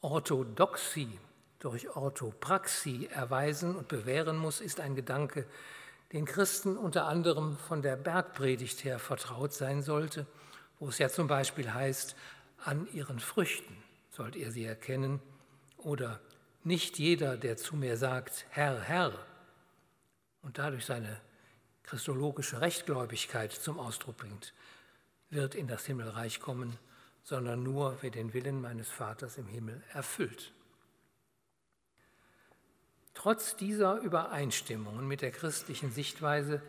Orthodoxie 0.00 1.18
durch 1.58 1.96
Orthopraxie 1.96 3.06
erweisen 3.06 3.74
und 3.74 3.88
bewähren 3.88 4.36
muss, 4.36 4.60
ist 4.60 4.80
ein 4.80 4.94
Gedanke, 4.94 5.46
den 6.12 6.24
Christen 6.24 6.76
unter 6.76 7.06
anderem 7.06 7.56
von 7.56 7.82
der 7.82 7.96
Bergpredigt 7.96 8.84
her 8.84 8.98
vertraut 8.98 9.52
sein 9.52 9.82
sollte, 9.82 10.26
wo 10.78 10.88
es 10.88 10.98
ja 10.98 11.08
zum 11.08 11.26
Beispiel 11.26 11.72
heißt, 11.72 12.16
an 12.64 12.88
ihren 12.92 13.20
Früchten 13.20 13.76
sollt 14.10 14.36
ihr 14.36 14.50
sie 14.50 14.64
erkennen 14.64 15.20
oder 15.76 16.20
nicht 16.64 16.98
jeder, 16.98 17.36
der 17.36 17.56
zu 17.56 17.76
mir 17.76 17.96
sagt, 17.96 18.46
Herr, 18.50 18.80
Herr, 18.80 19.12
und 20.42 20.58
dadurch 20.58 20.86
seine 20.86 21.20
christologische 21.82 22.60
Rechtgläubigkeit 22.60 23.52
zum 23.52 23.78
Ausdruck 23.78 24.18
bringt, 24.18 24.54
wird 25.30 25.54
in 25.54 25.66
das 25.66 25.86
Himmelreich 25.86 26.40
kommen, 26.40 26.78
sondern 27.22 27.62
nur, 27.62 27.98
wer 28.00 28.10
den 28.10 28.32
Willen 28.32 28.60
meines 28.60 28.88
Vaters 28.88 29.36
im 29.36 29.46
Himmel 29.46 29.82
erfüllt. 29.92 30.52
Trotz 33.18 33.56
dieser 33.56 33.96
Übereinstimmungen 33.96 35.08
mit 35.08 35.22
der 35.22 35.32
christlichen 35.32 35.90
Sichtweise 35.90 36.62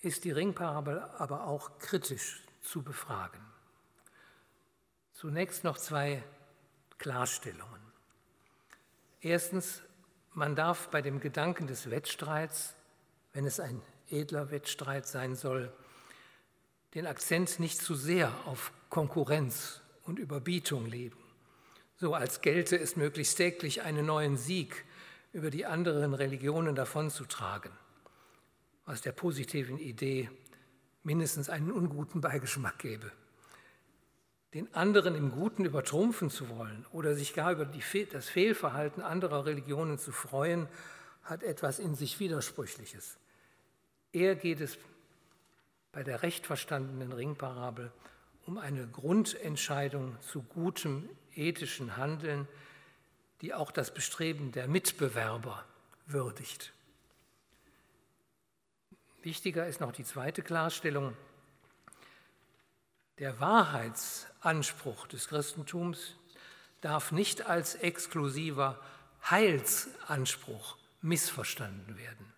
ist 0.00 0.24
die 0.24 0.30
Ringparabel 0.30 1.02
aber 1.18 1.46
auch 1.46 1.78
kritisch 1.78 2.42
zu 2.62 2.82
befragen. 2.82 3.42
Zunächst 5.12 5.64
noch 5.64 5.76
zwei 5.76 6.24
Klarstellungen. 6.96 7.82
Erstens, 9.20 9.82
man 10.32 10.56
darf 10.56 10.88
bei 10.88 11.02
dem 11.02 11.20
Gedanken 11.20 11.66
des 11.66 11.90
Wettstreits, 11.90 12.74
wenn 13.34 13.44
es 13.44 13.60
ein 13.60 13.82
edler 14.08 14.50
Wettstreit 14.50 15.06
sein 15.06 15.36
soll, 15.36 15.70
den 16.94 17.06
Akzent 17.06 17.60
nicht 17.60 17.76
zu 17.78 17.94
sehr 17.94 18.32
auf 18.46 18.72
Konkurrenz 18.88 19.82
und 20.04 20.18
Überbietung 20.18 20.86
legen, 20.86 21.22
so 21.98 22.14
als 22.14 22.40
gelte 22.40 22.78
es 22.78 22.96
möglichst 22.96 23.36
täglich 23.36 23.82
einen 23.82 24.06
neuen 24.06 24.38
Sieg 24.38 24.86
über 25.38 25.50
die 25.50 25.66
anderen 25.66 26.14
Religionen 26.14 26.74
davonzutragen, 26.74 27.70
was 28.86 29.02
der 29.02 29.12
positiven 29.12 29.78
Idee 29.78 30.28
mindestens 31.04 31.48
einen 31.48 31.70
unguten 31.70 32.20
Beigeschmack 32.20 32.80
gäbe. 32.80 33.12
Den 34.52 34.74
anderen 34.74 35.14
im 35.14 35.30
Guten 35.30 35.64
übertrumpfen 35.64 36.28
zu 36.28 36.48
wollen 36.48 36.84
oder 36.90 37.14
sich 37.14 37.34
gar 37.34 37.52
über 37.52 37.66
die, 37.66 37.82
das 38.06 38.28
Fehlverhalten 38.28 39.00
anderer 39.00 39.46
Religionen 39.46 39.96
zu 39.96 40.10
freuen, 40.10 40.66
hat 41.22 41.44
etwas 41.44 41.78
in 41.78 41.94
sich 41.94 42.18
Widersprüchliches. 42.18 43.16
Eher 44.12 44.34
geht 44.34 44.60
es 44.60 44.76
bei 45.92 46.02
der 46.02 46.24
recht 46.24 46.46
verstandenen 46.46 47.12
Ringparabel 47.12 47.92
um 48.44 48.58
eine 48.58 48.88
Grundentscheidung 48.88 50.16
zu 50.20 50.42
gutem 50.42 51.08
ethischen 51.36 51.96
Handeln, 51.96 52.48
die 53.40 53.54
auch 53.54 53.70
das 53.70 53.92
Bestreben 53.92 54.52
der 54.52 54.68
Mitbewerber 54.68 55.64
würdigt. 56.06 56.72
Wichtiger 59.22 59.66
ist 59.66 59.80
noch 59.80 59.92
die 59.92 60.04
zweite 60.04 60.42
Klarstellung. 60.42 61.16
Der 63.18 63.40
Wahrheitsanspruch 63.40 65.06
des 65.08 65.28
Christentums 65.28 66.14
darf 66.80 67.12
nicht 67.12 67.46
als 67.46 67.74
exklusiver 67.74 68.80
Heilsanspruch 69.28 70.76
missverstanden 71.02 71.96
werden. 71.96 72.32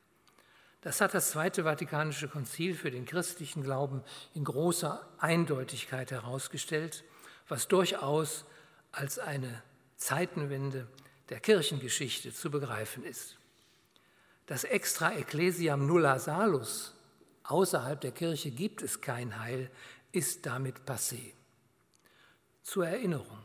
Das 0.80 1.02
hat 1.02 1.12
das 1.12 1.30
Zweite 1.30 1.64
Vatikanische 1.64 2.28
Konzil 2.28 2.74
für 2.74 2.90
den 2.90 3.04
christlichen 3.04 3.62
Glauben 3.62 4.02
in 4.34 4.44
großer 4.44 5.06
Eindeutigkeit 5.18 6.10
herausgestellt, 6.10 7.04
was 7.48 7.68
durchaus 7.68 8.46
als 8.90 9.18
eine 9.18 9.62
Zeitenwende 10.00 10.88
der 11.28 11.40
Kirchengeschichte 11.40 12.32
zu 12.32 12.50
begreifen 12.50 13.04
ist. 13.04 13.36
Das 14.46 14.64
Extra 14.64 15.12
Ecclesiam 15.12 15.86
nulla 15.86 16.18
salus, 16.18 16.94
außerhalb 17.44 18.00
der 18.00 18.10
Kirche 18.10 18.50
gibt 18.50 18.82
es 18.82 19.02
kein 19.02 19.38
Heil, 19.38 19.70
ist 20.10 20.46
damit 20.46 20.80
passé. 20.86 21.34
Zur 22.62 22.88
Erinnerung. 22.88 23.38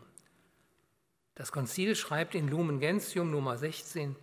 Das 1.35 1.51
Konzil 1.51 1.93
schreibt 1.95 2.33
in 2.35 2.47
Lumen 2.47 2.79
Gentium 2.79 3.31
Nummer 3.31 3.57
16, 3.57 4.15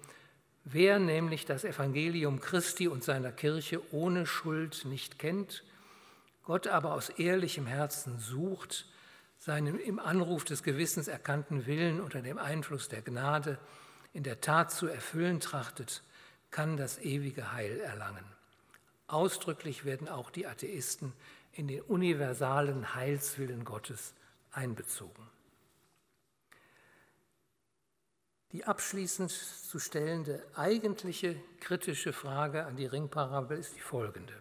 wer 0.64 0.98
nämlich 0.98 1.44
das 1.44 1.64
Evangelium 1.64 2.40
Christi 2.40 2.88
und 2.88 3.04
seiner 3.04 3.30
Kirche 3.30 3.82
ohne 3.92 4.26
Schuld 4.26 4.86
nicht 4.86 5.18
kennt, 5.18 5.64
Gott 6.44 6.66
aber 6.66 6.94
aus 6.94 7.10
ehrlichem 7.10 7.66
Herzen 7.66 8.18
sucht, 8.18 8.86
seinen 9.42 9.80
im 9.80 9.98
Anruf 9.98 10.44
des 10.44 10.62
Gewissens 10.62 11.08
erkannten 11.08 11.66
Willen 11.66 12.00
unter 12.00 12.22
dem 12.22 12.38
Einfluss 12.38 12.88
der 12.88 13.02
Gnade 13.02 13.58
in 14.12 14.22
der 14.22 14.40
Tat 14.40 14.70
zu 14.70 14.86
erfüllen 14.86 15.40
trachtet, 15.40 16.04
kann 16.52 16.76
das 16.76 17.00
ewige 17.00 17.50
Heil 17.50 17.80
erlangen. 17.80 18.24
Ausdrücklich 19.08 19.84
werden 19.84 20.08
auch 20.08 20.30
die 20.30 20.46
Atheisten 20.46 21.12
in 21.50 21.66
den 21.66 21.80
universalen 21.80 22.94
Heilswillen 22.94 23.64
Gottes 23.64 24.14
einbezogen. 24.52 25.28
Die 28.52 28.64
abschließend 28.64 29.32
zu 29.32 29.80
stellende 29.80 30.46
eigentliche 30.54 31.34
kritische 31.58 32.12
Frage 32.12 32.64
an 32.64 32.76
die 32.76 32.86
Ringparabel 32.86 33.58
ist 33.58 33.74
die 33.74 33.80
folgende. 33.80 34.34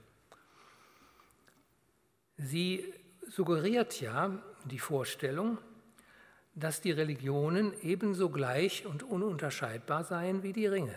Sie 2.38 2.94
suggeriert 3.28 4.00
ja 4.00 4.44
die 4.66 4.80
Vorstellung, 4.80 5.58
dass 6.54 6.82
die 6.82 6.92
Religionen 6.92 7.74
ebenso 7.82 8.30
gleich 8.30 8.86
und 8.86 9.04
ununterscheidbar 9.04 10.04
seien 10.04 10.44
wie 10.44 10.54
die 10.54 10.68
Ringe. 10.68 10.96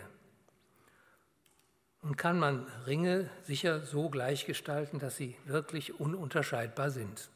Und 2.01 2.17
kann 2.17 2.37
man 2.37 2.67
Ringe 2.85 3.29
sicher 3.41 3.81
so 3.81 4.09
gleichgestalten, 4.09 4.99
dass 4.99 5.17
sie 5.17 5.35
wirklich 5.45 5.99
ununterscheidbar 5.99 6.91
sind. 6.91 7.29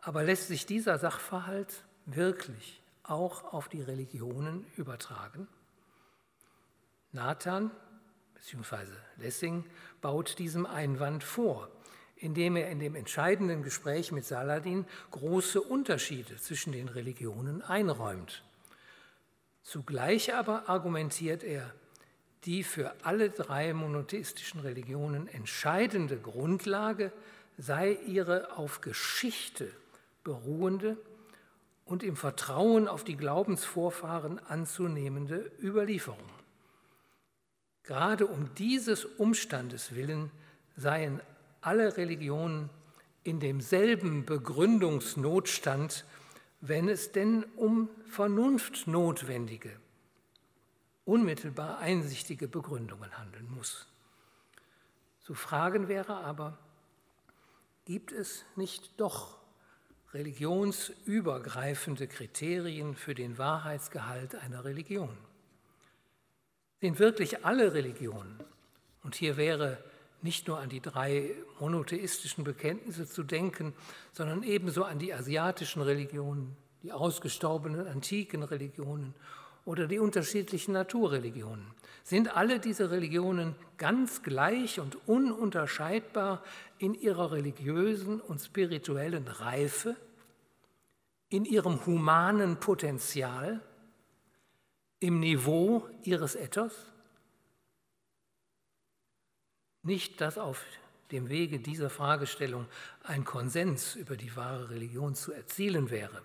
Aber 0.00 0.22
lässt 0.22 0.48
sich 0.48 0.66
dieser 0.66 0.98
Sachverhalt 0.98 1.84
wirklich 2.04 2.82
auch 3.04 3.52
auf 3.52 3.68
die 3.68 3.80
Religionen 3.80 4.66
übertragen? 4.76 5.48
Nathan 7.12 7.70
bzw. 8.34 8.84
Lessing 9.16 9.64
baut 10.02 10.38
diesem 10.38 10.66
Einwand 10.66 11.24
vor 11.24 11.70
indem 12.20 12.56
er 12.56 12.70
in 12.70 12.80
dem 12.80 12.94
entscheidenden 12.94 13.62
Gespräch 13.62 14.12
mit 14.12 14.24
Saladin 14.24 14.84
große 15.10 15.60
Unterschiede 15.60 16.36
zwischen 16.36 16.72
den 16.72 16.88
Religionen 16.88 17.62
einräumt. 17.62 18.42
Zugleich 19.62 20.34
aber 20.34 20.68
argumentiert 20.68 21.44
er, 21.44 21.72
die 22.44 22.62
für 22.64 22.94
alle 23.02 23.30
drei 23.30 23.72
monotheistischen 23.74 24.60
Religionen 24.60 25.28
entscheidende 25.28 26.16
Grundlage 26.16 27.12
sei 27.56 27.98
ihre 28.06 28.56
auf 28.56 28.80
Geschichte 28.80 29.70
beruhende 30.24 30.96
und 31.84 32.02
im 32.02 32.16
Vertrauen 32.16 32.86
auf 32.86 33.02
die 33.02 33.16
Glaubensvorfahren 33.16 34.38
anzunehmende 34.38 35.50
Überlieferung. 35.60 36.30
Gerade 37.82 38.26
um 38.26 38.54
dieses 38.54 39.04
Umstandes 39.04 39.94
willen 39.94 40.30
seien 40.76 41.20
alle 41.68 41.98
Religionen 41.98 42.70
in 43.24 43.40
demselben 43.40 44.24
Begründungsnotstand, 44.24 46.06
wenn 46.62 46.88
es 46.88 47.12
denn 47.12 47.44
um 47.56 47.90
vernunftnotwendige, 48.06 49.78
unmittelbar 51.04 51.78
einsichtige 51.78 52.48
Begründungen 52.48 53.18
handeln 53.18 53.50
muss. 53.50 53.86
Zu 55.20 55.34
fragen 55.34 55.88
wäre 55.88 56.16
aber, 56.16 56.56
gibt 57.84 58.12
es 58.12 58.46
nicht 58.56 58.98
doch 58.98 59.36
religionsübergreifende 60.14 62.08
Kriterien 62.08 62.96
für 62.96 63.14
den 63.14 63.36
Wahrheitsgehalt 63.36 64.36
einer 64.36 64.64
Religion? 64.64 65.14
Sind 66.80 66.98
wirklich 66.98 67.44
alle 67.44 67.74
Religionen, 67.74 68.42
und 69.02 69.14
hier 69.14 69.36
wäre 69.36 69.84
nicht 70.22 70.48
nur 70.48 70.58
an 70.58 70.68
die 70.68 70.80
drei 70.80 71.34
monotheistischen 71.60 72.44
Bekenntnisse 72.44 73.06
zu 73.06 73.22
denken, 73.22 73.72
sondern 74.12 74.42
ebenso 74.42 74.84
an 74.84 74.98
die 74.98 75.12
asiatischen 75.12 75.82
Religionen, 75.82 76.56
die 76.82 76.92
ausgestorbenen 76.92 77.86
antiken 77.86 78.42
Religionen 78.42 79.14
oder 79.64 79.86
die 79.86 79.98
unterschiedlichen 79.98 80.72
Naturreligionen. 80.72 81.66
Sind 82.02 82.34
alle 82.34 82.58
diese 82.58 82.90
Religionen 82.90 83.54
ganz 83.76 84.22
gleich 84.22 84.80
und 84.80 84.96
ununterscheidbar 85.06 86.42
in 86.78 86.94
ihrer 86.94 87.32
religiösen 87.32 88.20
und 88.20 88.40
spirituellen 88.40 89.28
Reife, 89.28 89.94
in 91.28 91.44
ihrem 91.44 91.84
humanen 91.84 92.58
Potenzial, 92.58 93.60
im 95.00 95.20
Niveau 95.20 95.86
ihres 96.02 96.34
Ethos? 96.34 96.72
Nicht, 99.88 100.20
dass 100.20 100.36
auf 100.36 100.62
dem 101.12 101.30
Wege 101.30 101.60
dieser 101.60 101.88
Fragestellung 101.88 102.66
ein 103.04 103.24
Konsens 103.24 103.96
über 103.96 104.18
die 104.18 104.36
wahre 104.36 104.68
Religion 104.68 105.14
zu 105.14 105.32
erzielen 105.32 105.88
wäre. 105.88 106.20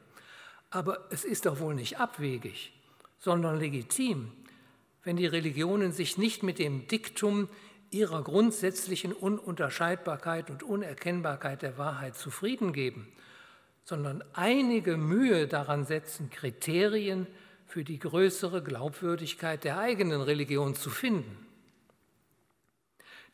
Aber 0.70 1.08
es 1.12 1.24
ist 1.24 1.46
doch 1.46 1.62
wohl 1.62 1.74
nicht 1.74 1.98
abwegig, 1.98 2.74
sondern 3.20 3.58
legitim, 3.58 4.34
wenn 5.06 5.16
die 5.16 5.28
Religionen 5.28 5.94
sich 5.94 6.18
nicht 6.18 6.44
mit 6.44 6.60
dem 6.60 6.90
Diktum 6.90 7.48
ihrer 7.90 8.22
grundsätzlichen 8.22 9.14
Ununterscheidbarkeit 9.14 10.50
und 10.50 10.62
Unerkennbarkeit 10.62 11.62
der 11.62 11.78
Wahrheit 11.78 12.18
zufrieden 12.18 12.74
geben, 12.74 13.08
sondern 13.86 14.26
einige 14.34 14.98
Mühe 14.98 15.48
daran 15.48 15.86
setzen, 15.86 16.30
Kriterien 16.30 17.28
für 17.66 17.86
die 17.86 18.00
größere 18.00 18.62
Glaubwürdigkeit 18.62 19.64
der 19.64 19.80
eigenen 19.80 20.20
Religion 20.20 20.76
zu 20.76 20.90
finden. 20.90 21.53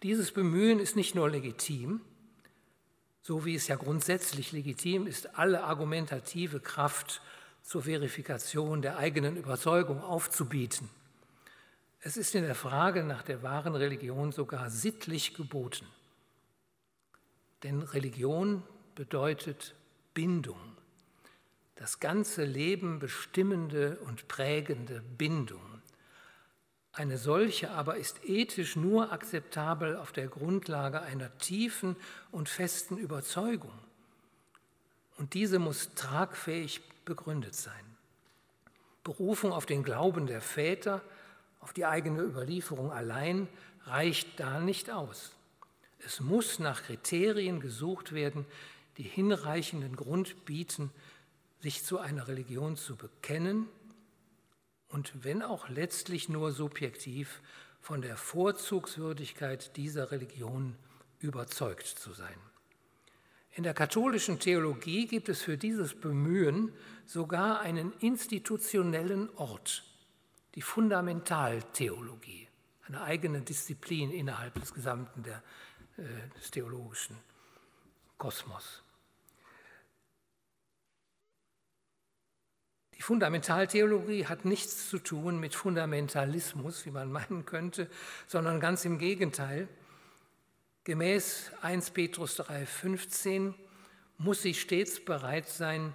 Dieses 0.04 0.32
Bemühen 0.32 0.80
ist 0.80 0.96
nicht 0.96 1.16
nur 1.16 1.30
legitim, 1.30 2.02
so 3.22 3.44
wie 3.46 3.56
es 3.56 3.68
ja 3.68 3.76
grundsätzlich 3.76 4.52
legitim 4.52 5.08
ist, 5.08 5.38
alle 5.38 5.64
argumentative 5.64 6.60
Kraft 6.60 7.22
zur 7.64 7.84
Verifikation 7.84 8.82
der 8.82 8.98
eigenen 8.98 9.36
Überzeugung 9.36 10.02
aufzubieten. 10.02 10.90
Es 12.02 12.16
ist 12.16 12.34
in 12.34 12.44
der 12.44 12.56
Frage 12.56 13.04
nach 13.04 13.24
der 13.24 13.44
wahren 13.44 13.76
Religion 13.76 14.32
sogar 14.32 14.70
sittlich 14.70 15.34
geboten. 15.34 15.86
Denn 17.64 17.82
Religion 17.82 18.64
bedeutet 18.96 19.76
Bindung, 20.14 20.60
das 21.76 22.00
ganze 22.00 22.46
Leben 22.46 23.00
bestimmende 23.00 24.00
und 24.06 24.30
prägende 24.30 25.02
Bindung. 25.18 25.69
Eine 26.92 27.18
solche 27.18 27.70
aber 27.72 27.98
ist 27.98 28.26
ethisch 28.26 28.76
nur 28.76 29.12
akzeptabel 29.12 29.96
auf 29.96 30.12
der 30.12 30.28
Grundlage 30.28 31.02
einer 31.02 31.38
tiefen 31.38 31.96
und 32.32 32.50
festen 32.50 32.98
Überzeugung. 32.98 33.78
Und 35.18 35.34
diese 35.34 35.60
muss 35.60 35.94
tragfähig 35.96 36.82
begründet 37.06 37.56
sein. 37.56 37.74
Berufung 39.04 39.54
auf 39.54 39.66
den 39.66 39.84
Glauben 39.84 40.28
der 40.28 40.42
Väter, 40.42 41.02
auf 41.60 41.74
die 41.74 41.86
eigene 41.86 42.22
Überlieferung 42.22 42.92
allein 42.92 43.48
reicht 43.86 44.40
da 44.40 44.60
nicht 44.60 44.90
aus. 44.90 45.32
Es 46.06 46.22
muss 46.22 46.60
nach 46.60 46.84
Kriterien 46.84 47.60
gesucht 47.60 48.14
werden, 48.14 48.46
die 48.98 49.04
hinreichenden 49.04 49.96
Grund 49.96 50.46
bieten, 50.46 50.92
sich 51.60 51.84
zu 51.84 52.00
einer 52.00 52.28
Religion 52.28 52.78
zu 52.78 52.96
bekennen 52.96 53.68
und 54.90 55.24
wenn 55.24 55.42
auch 55.42 55.70
letztlich 55.70 56.30
nur 56.30 56.52
subjektiv 56.52 57.42
von 57.80 58.02
der 58.02 58.18
Vorzugswürdigkeit 58.18 59.76
dieser 59.78 60.12
Religion 60.12 60.76
überzeugt 61.20 61.88
zu 61.88 62.14
sein. 62.14 62.36
In 63.52 63.64
der 63.64 63.74
katholischen 63.74 64.40
Theologie 64.40 65.08
gibt 65.08 65.30
es 65.30 65.42
für 65.42 65.58
dieses 65.58 66.00
Bemühen 66.00 66.72
sogar 67.06 67.60
einen 67.62 67.94
institutionellen 68.00 69.30
Ort, 69.36 69.84
die 70.56 70.62
Fundamentaltheologie, 70.62 72.48
eine 72.88 73.02
eigene 73.02 73.42
Disziplin 73.42 74.12
innerhalb 74.12 74.54
des 74.56 74.74
gesamten 74.74 75.24
der, 75.24 75.44
äh, 75.98 76.04
des 76.38 76.52
theologischen 76.52 77.18
Kosmos. 78.18 78.84
Fundamentaltheologie 83.10 84.28
hat 84.28 84.46
nichts 84.46 84.88
zu 84.88 85.00
tun 85.00 85.40
mit 85.40 85.56
Fundamentalismus, 85.56 86.86
wie 86.86 86.92
man 86.92 87.12
meinen 87.12 87.44
könnte, 87.44 87.90
sondern 88.28 88.60
ganz 88.60 88.86
im 88.86 89.00
Gegenteil. 89.00 89.68
Gemäß 90.84 91.50
1 91.64 91.90
Petrus 91.90 92.40
3,15 92.40 93.56
muss 94.20 94.44
sie 94.44 94.54
stets 94.54 95.04
bereit 95.04 95.50
sein 95.50 95.94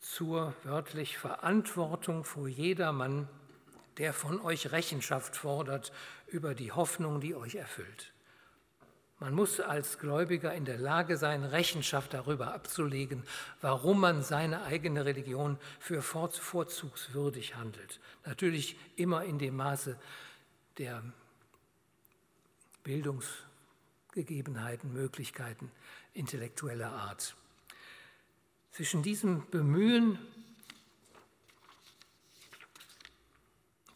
zur 0.00 0.54
wörtlich 0.64 1.18
Verantwortung 1.18 2.24
vor 2.24 2.48
jedermann, 2.48 3.28
der 3.98 4.12
von 4.12 4.40
euch 4.40 4.72
Rechenschaft 4.72 5.36
fordert 5.36 5.92
über 6.26 6.56
die 6.56 6.72
Hoffnung, 6.72 7.20
die 7.20 7.36
euch 7.36 7.54
erfüllt. 7.54 8.13
Man 9.20 9.34
muss 9.34 9.60
als 9.60 9.98
Gläubiger 9.98 10.54
in 10.54 10.64
der 10.64 10.78
Lage 10.78 11.16
sein, 11.16 11.44
Rechenschaft 11.44 12.14
darüber 12.14 12.52
abzulegen, 12.52 13.22
warum 13.60 14.00
man 14.00 14.22
seine 14.22 14.64
eigene 14.64 15.04
Religion 15.04 15.56
für 15.78 16.02
vorzugswürdig 16.02 17.54
handelt. 17.54 18.00
Natürlich 18.26 18.76
immer 18.96 19.24
in 19.24 19.38
dem 19.38 19.54
Maße 19.56 19.96
der 20.78 21.02
Bildungsgegebenheiten, 22.82 24.92
Möglichkeiten 24.92 25.70
intellektueller 26.12 26.92
Art. 26.92 27.36
Zwischen 28.72 29.02
diesem 29.02 29.48
Bemühen 29.50 30.18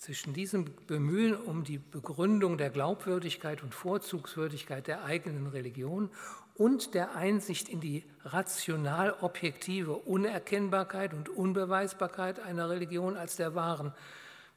zwischen 0.09 0.33
diesem 0.33 0.65
Bemühen 0.87 1.37
um 1.37 1.65
die 1.65 1.77
Begründung 1.77 2.57
der 2.57 2.71
Glaubwürdigkeit 2.71 3.63
und 3.63 3.75
Vorzugswürdigkeit 3.75 4.87
der 4.87 5.05
eigenen 5.05 5.49
Religion 5.49 6.09
und 6.55 6.95
der 6.95 7.15
Einsicht 7.15 7.69
in 7.69 7.83
die 7.83 8.07
rational 8.25 9.15
objektive 9.21 9.97
Unerkennbarkeit 9.97 11.13
und 11.13 11.29
Unbeweisbarkeit 11.29 12.41
einer 12.41 12.71
Religion 12.71 13.19
als 13.19 13.37
der 13.37 13.55
wahren 13.55 13.93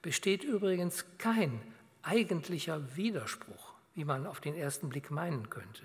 besteht 0.01 0.45
übrigens 0.45 1.03
kein 1.17 1.61
eigentlicher 2.01 2.95
Widerspruch, 2.95 3.73
wie 3.93 4.05
man 4.05 4.27
auf 4.27 4.39
den 4.39 4.55
ersten 4.55 4.87
Blick 4.87 5.11
meinen 5.11 5.49
könnte. 5.49 5.83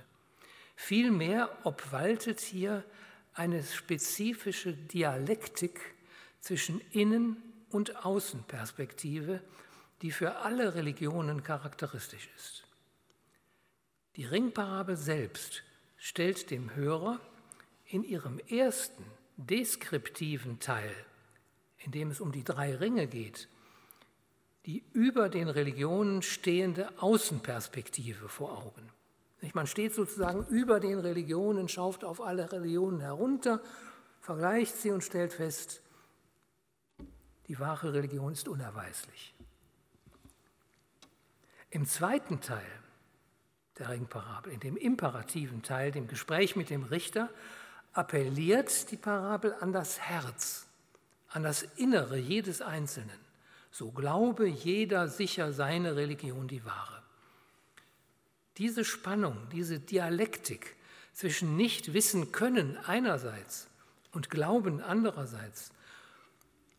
Vielmehr 0.77 1.51
obwaltet 1.65 2.39
hier 2.39 2.85
eine 3.35 3.65
spezifische 3.65 4.75
Dialektik 4.75 5.81
zwischen 6.39 6.81
Innen- 6.93 7.43
und 7.71 8.05
Außenperspektive, 8.05 9.41
die 10.03 10.11
für 10.11 10.37
alle 10.37 10.75
Religionen 10.75 11.43
charakteristisch 11.43 12.29
ist. 12.37 12.65
Die 14.17 14.25
Ringparabel 14.25 14.97
selbst 14.97 15.63
stellt 15.97 16.51
dem 16.51 16.75
Hörer 16.75 17.21
in 17.87 18.03
ihrem 18.03 18.39
ersten 18.39 19.05
deskriptiven 19.37 20.59
Teil, 20.59 20.95
in 21.79 21.93
dem 21.93 22.11
es 22.11 22.21
um 22.21 22.33
die 22.33 22.45
drei 22.45 22.75
Ringe 22.75 23.07
geht, 23.07 23.49
die 24.65 24.85
über 24.93 25.29
den 25.29 25.49
Religionen 25.49 26.23
stehende 26.23 26.91
Außenperspektive 27.01 28.29
vor 28.29 28.59
Augen. 28.59 28.91
Man 29.53 29.67
steht 29.67 29.95
sozusagen 29.95 30.45
über 30.47 30.81
den 30.81 30.99
Religionen, 30.99 31.69
schaut 31.69 32.03
auf 32.03 32.21
alle 32.21 32.51
Religionen 32.51 33.01
herunter, 33.01 33.61
vergleicht 34.21 34.77
sie 34.77 34.91
und 34.91 35.05
stellt 35.05 35.35
fest, 35.35 35.83
die 37.49 37.59
wahre 37.59 37.93
Religion 37.93 38.33
ist 38.33 38.49
unerweislich. 38.49 39.35
Im 41.71 41.87
zweiten 41.87 42.41
Teil 42.41 42.67
der 43.79 43.91
Ringparabel, 43.91 44.53
in 44.53 44.61
dem 44.61 44.77
imperativen 44.77 45.63
Teil, 45.63 45.93
dem 45.93 46.09
Gespräch 46.09 46.57
mit 46.57 46.71
dem 46.71 46.83
Richter, 46.85 47.29
appelliert 47.93 48.91
die 48.91 48.97
Parabel 48.97 49.55
an 49.61 49.73
das 49.73 50.01
Herz, 50.01 50.67
an 51.29 51.43
das 51.43 51.63
Innere 51.63 52.17
jedes 52.17 52.63
Einzelnen. 52.63 53.19
So 53.71 53.91
glaube 53.91 54.47
jeder 54.47 55.09
sicher 55.09 55.53
seine 55.53 55.97
Religion 55.97 56.49
die 56.49 56.65
wahre. 56.65 57.03
Diese 58.57 58.85
Spannung, 58.85 59.37
diese 59.53 59.79
Dialektik 59.79 60.77
zwischen 61.13 61.57
Nicht-Wissen 61.57 62.33
können 62.33 62.79
einerseits 62.79 63.69
und 64.13 64.31
Glauben 64.31 64.81
andererseits 64.81 65.73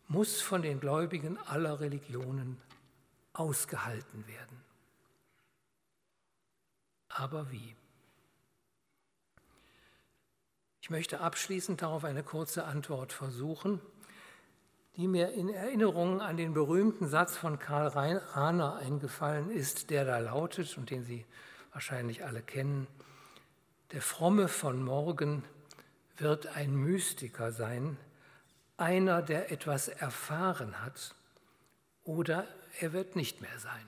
muss 0.08 0.40
von 0.40 0.62
den 0.62 0.80
Gläubigen 0.80 1.38
aller 1.46 1.80
Religionen 1.80 2.60
ausgehalten 3.34 4.26
werden. 4.26 4.64
Aber 7.08 7.50
wie? 7.52 7.76
Ich 10.80 10.90
möchte 10.90 11.20
abschließend 11.20 11.82
darauf 11.82 12.04
eine 12.04 12.22
kurze 12.22 12.64
Antwort 12.64 13.12
versuchen, 13.12 13.80
die 14.96 15.06
mir 15.06 15.32
in 15.32 15.50
Erinnerung 15.50 16.20
an 16.22 16.36
den 16.36 16.54
berühmten 16.54 17.06
Satz 17.06 17.36
von 17.36 17.58
Karl 17.58 17.88
Rahner 17.88 18.76
eingefallen 18.76 19.50
ist, 19.50 19.90
der 19.90 20.04
da 20.04 20.18
lautet 20.18 20.76
und 20.78 20.90
den 20.90 21.04
Sie 21.04 21.26
wahrscheinlich 21.72 22.24
alle 22.24 22.42
kennen. 22.42 22.86
Der 23.92 24.02
Fromme 24.02 24.48
von 24.48 24.82
morgen 24.82 25.44
wird 26.16 26.46
ein 26.48 26.74
Mystiker 26.74 27.52
sein, 27.52 27.96
einer, 28.78 29.20
der 29.20 29.52
etwas 29.52 29.88
erfahren 29.88 30.82
hat, 30.82 31.14
oder 32.04 32.46
er 32.80 32.94
wird 32.94 33.16
nicht 33.16 33.42
mehr 33.42 33.58
sein. 33.58 33.84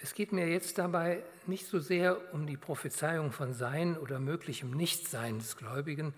Es 0.00 0.14
geht 0.14 0.32
mir 0.32 0.48
jetzt 0.48 0.78
dabei 0.78 1.22
nicht 1.46 1.66
so 1.66 1.78
sehr 1.78 2.32
um 2.32 2.46
die 2.46 2.56
Prophezeiung 2.56 3.32
von 3.32 3.52
Sein 3.54 3.96
oder 3.96 4.18
möglichem 4.18 4.70
Nichtsein 4.70 5.38
des 5.38 5.56
Gläubigen, 5.56 6.14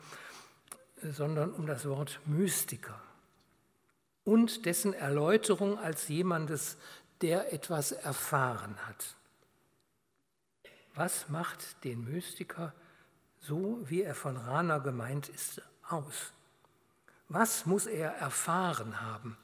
sondern 1.02 1.52
um 1.52 1.66
das 1.66 1.88
Wort 1.88 2.20
Mystiker 2.26 3.00
und 4.24 4.66
dessen 4.66 4.92
Erläuterung 4.92 5.78
als 5.78 6.08
jemandes, 6.08 6.76
der 7.22 7.52
etwas 7.52 7.92
erfahren 7.92 8.76
hat. 8.86 9.16
Was 10.94 11.28
macht 11.28 11.82
den 11.84 12.04
Mystiker, 12.04 12.74
so 13.40 13.78
wie 13.88 14.02
er 14.02 14.14
von 14.14 14.36
Rana 14.36 14.78
gemeint 14.78 15.28
ist, 15.28 15.62
aus? 15.88 16.32
Was 17.28 17.66
muss 17.66 17.86
er 17.86 18.10
erfahren 18.12 19.00
haben, 19.00 19.36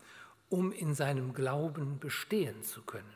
um 0.48 0.72
in 0.72 0.94
seinem 0.94 1.34
Glauben 1.34 1.98
bestehen 1.98 2.62
zu 2.62 2.82
können? 2.82 3.12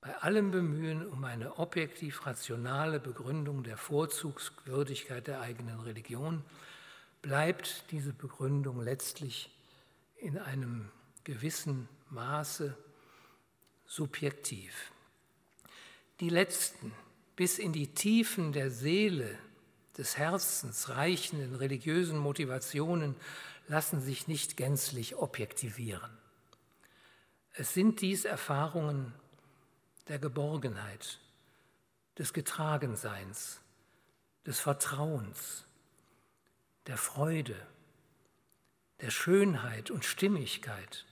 Bei 0.00 0.16
allem 0.16 0.50
Bemühen 0.50 1.06
um 1.06 1.24
eine 1.24 1.58
objektiv 1.58 2.26
rationale 2.26 3.00
Begründung 3.00 3.62
der 3.62 3.76
Vorzugswürdigkeit 3.76 5.26
der 5.26 5.40
eigenen 5.40 5.78
Religion 5.80 6.42
bleibt 7.20 7.84
diese 7.90 8.14
Begründung 8.14 8.80
letztlich 8.80 9.50
in 10.16 10.38
einem 10.38 10.88
gewissen 11.24 11.86
Maße 12.08 12.76
subjektiv. 13.86 14.90
Die 16.20 16.30
letzten 16.30 16.92
bis 17.36 17.58
in 17.58 17.72
die 17.72 17.92
Tiefen 17.94 18.52
der 18.52 18.70
Seele, 18.70 19.38
des 19.96 20.16
Herzens 20.16 20.90
reichenden 20.90 21.54
religiösen 21.54 22.18
Motivationen 22.18 23.16
lassen 23.68 24.00
sich 24.00 24.28
nicht 24.28 24.56
gänzlich 24.56 25.16
objektivieren. 25.16 26.10
Es 27.52 27.74
sind 27.74 28.00
dies 28.00 28.24
Erfahrungen 28.24 29.12
der 30.08 30.18
Geborgenheit, 30.18 31.18
des 32.18 32.32
Getragenseins, 32.32 33.60
des 34.46 34.60
Vertrauens, 34.60 35.64
der 36.86 36.96
Freude, 36.96 37.56
der 39.00 39.10
Schönheit 39.10 39.90
und 39.90 40.04
Stimmigkeit, 40.04 41.06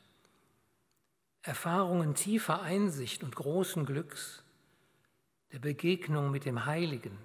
Erfahrungen 1.43 2.14
tiefer 2.14 2.61
Einsicht 2.62 3.22
und 3.22 3.35
großen 3.35 3.87
Glücks, 3.87 4.43
der 5.53 5.61
Begegnung 5.61 6.31
mit 6.31 6.45
dem 6.45 6.66
Heiligen, 6.66 7.16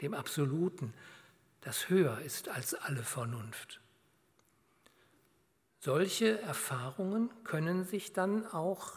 dem 0.00 0.14
Absoluten, 0.14 0.92
das 1.60 1.88
höher 1.88 2.20
ist 2.20 2.48
als 2.48 2.74
alle 2.74 3.02
Vernunft. 3.02 3.80
Solche 5.80 6.40
Erfahrungen 6.40 7.30
können 7.44 7.84
sich 7.84 8.12
dann 8.12 8.46
auch 8.46 8.92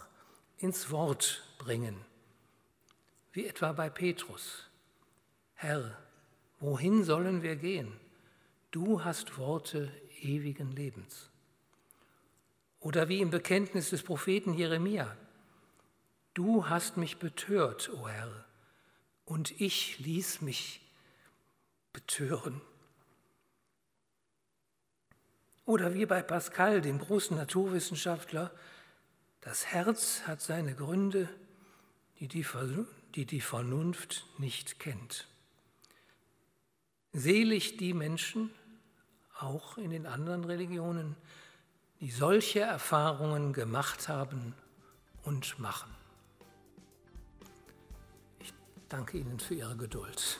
ins 0.58 0.90
Wort 0.90 1.44
bringen, 1.60 1.98
wie 3.34 3.46
etwa 3.46 3.74
bei 3.74 3.90
Petrus. 3.90 4.70
Herr, 5.54 5.98
wohin 6.60 7.04
sollen 7.04 7.44
wir 7.44 7.56
gehen? 7.56 7.92
Du 8.72 9.04
hast 9.04 9.38
Worte 9.38 9.92
ewigen 10.22 10.72
Lebens. 10.72 11.30
Oder 12.80 13.10
wie 13.10 13.22
im 13.22 13.32
Bekenntnis 13.32 13.90
des 13.90 14.04
Propheten 14.04 14.54
Jeremia. 14.54 15.16
Du 16.34 16.70
hast 16.70 16.98
mich 16.98 17.18
betört, 17.18 17.90
o 17.94 18.08
Herr, 18.08 18.46
und 19.26 19.60
ich 19.60 20.00
ließ 20.00 20.42
mich 20.42 20.87
betören. 21.98 22.62
Oder 25.66 25.96
wie 25.96 26.06
bei 26.06 26.22
Pascal, 26.22 26.80
dem 26.80 27.00
großen 27.00 27.36
Naturwissenschaftler, 27.36 28.52
das 29.42 29.66
Herz 29.66 30.22
hat 30.28 30.40
seine 30.40 30.76
Gründe, 30.76 31.28
die 32.20 32.28
die, 32.28 33.42
Vernunft 33.42 34.28
nicht 34.38 34.78
kennt. 34.80 35.28
Selig 37.14 37.78
die 37.78 37.96
Menschen, 37.96 38.52
auch 39.40 39.80
in 39.80 39.90
den 39.90 40.06
anderen 40.06 40.44
Religionen, 40.44 41.16
die 42.00 42.12
solche 42.12 42.60
Erfahrungen 42.60 43.54
gemacht 43.54 44.08
haben 44.08 44.54
und 45.24 45.58
machen. 45.58 45.90
Ich 48.40 48.54
danke 48.88 49.18
Ihnen 49.18 49.40
für 49.40 49.56
Ihre 49.56 49.76
Geduld. 49.76 50.40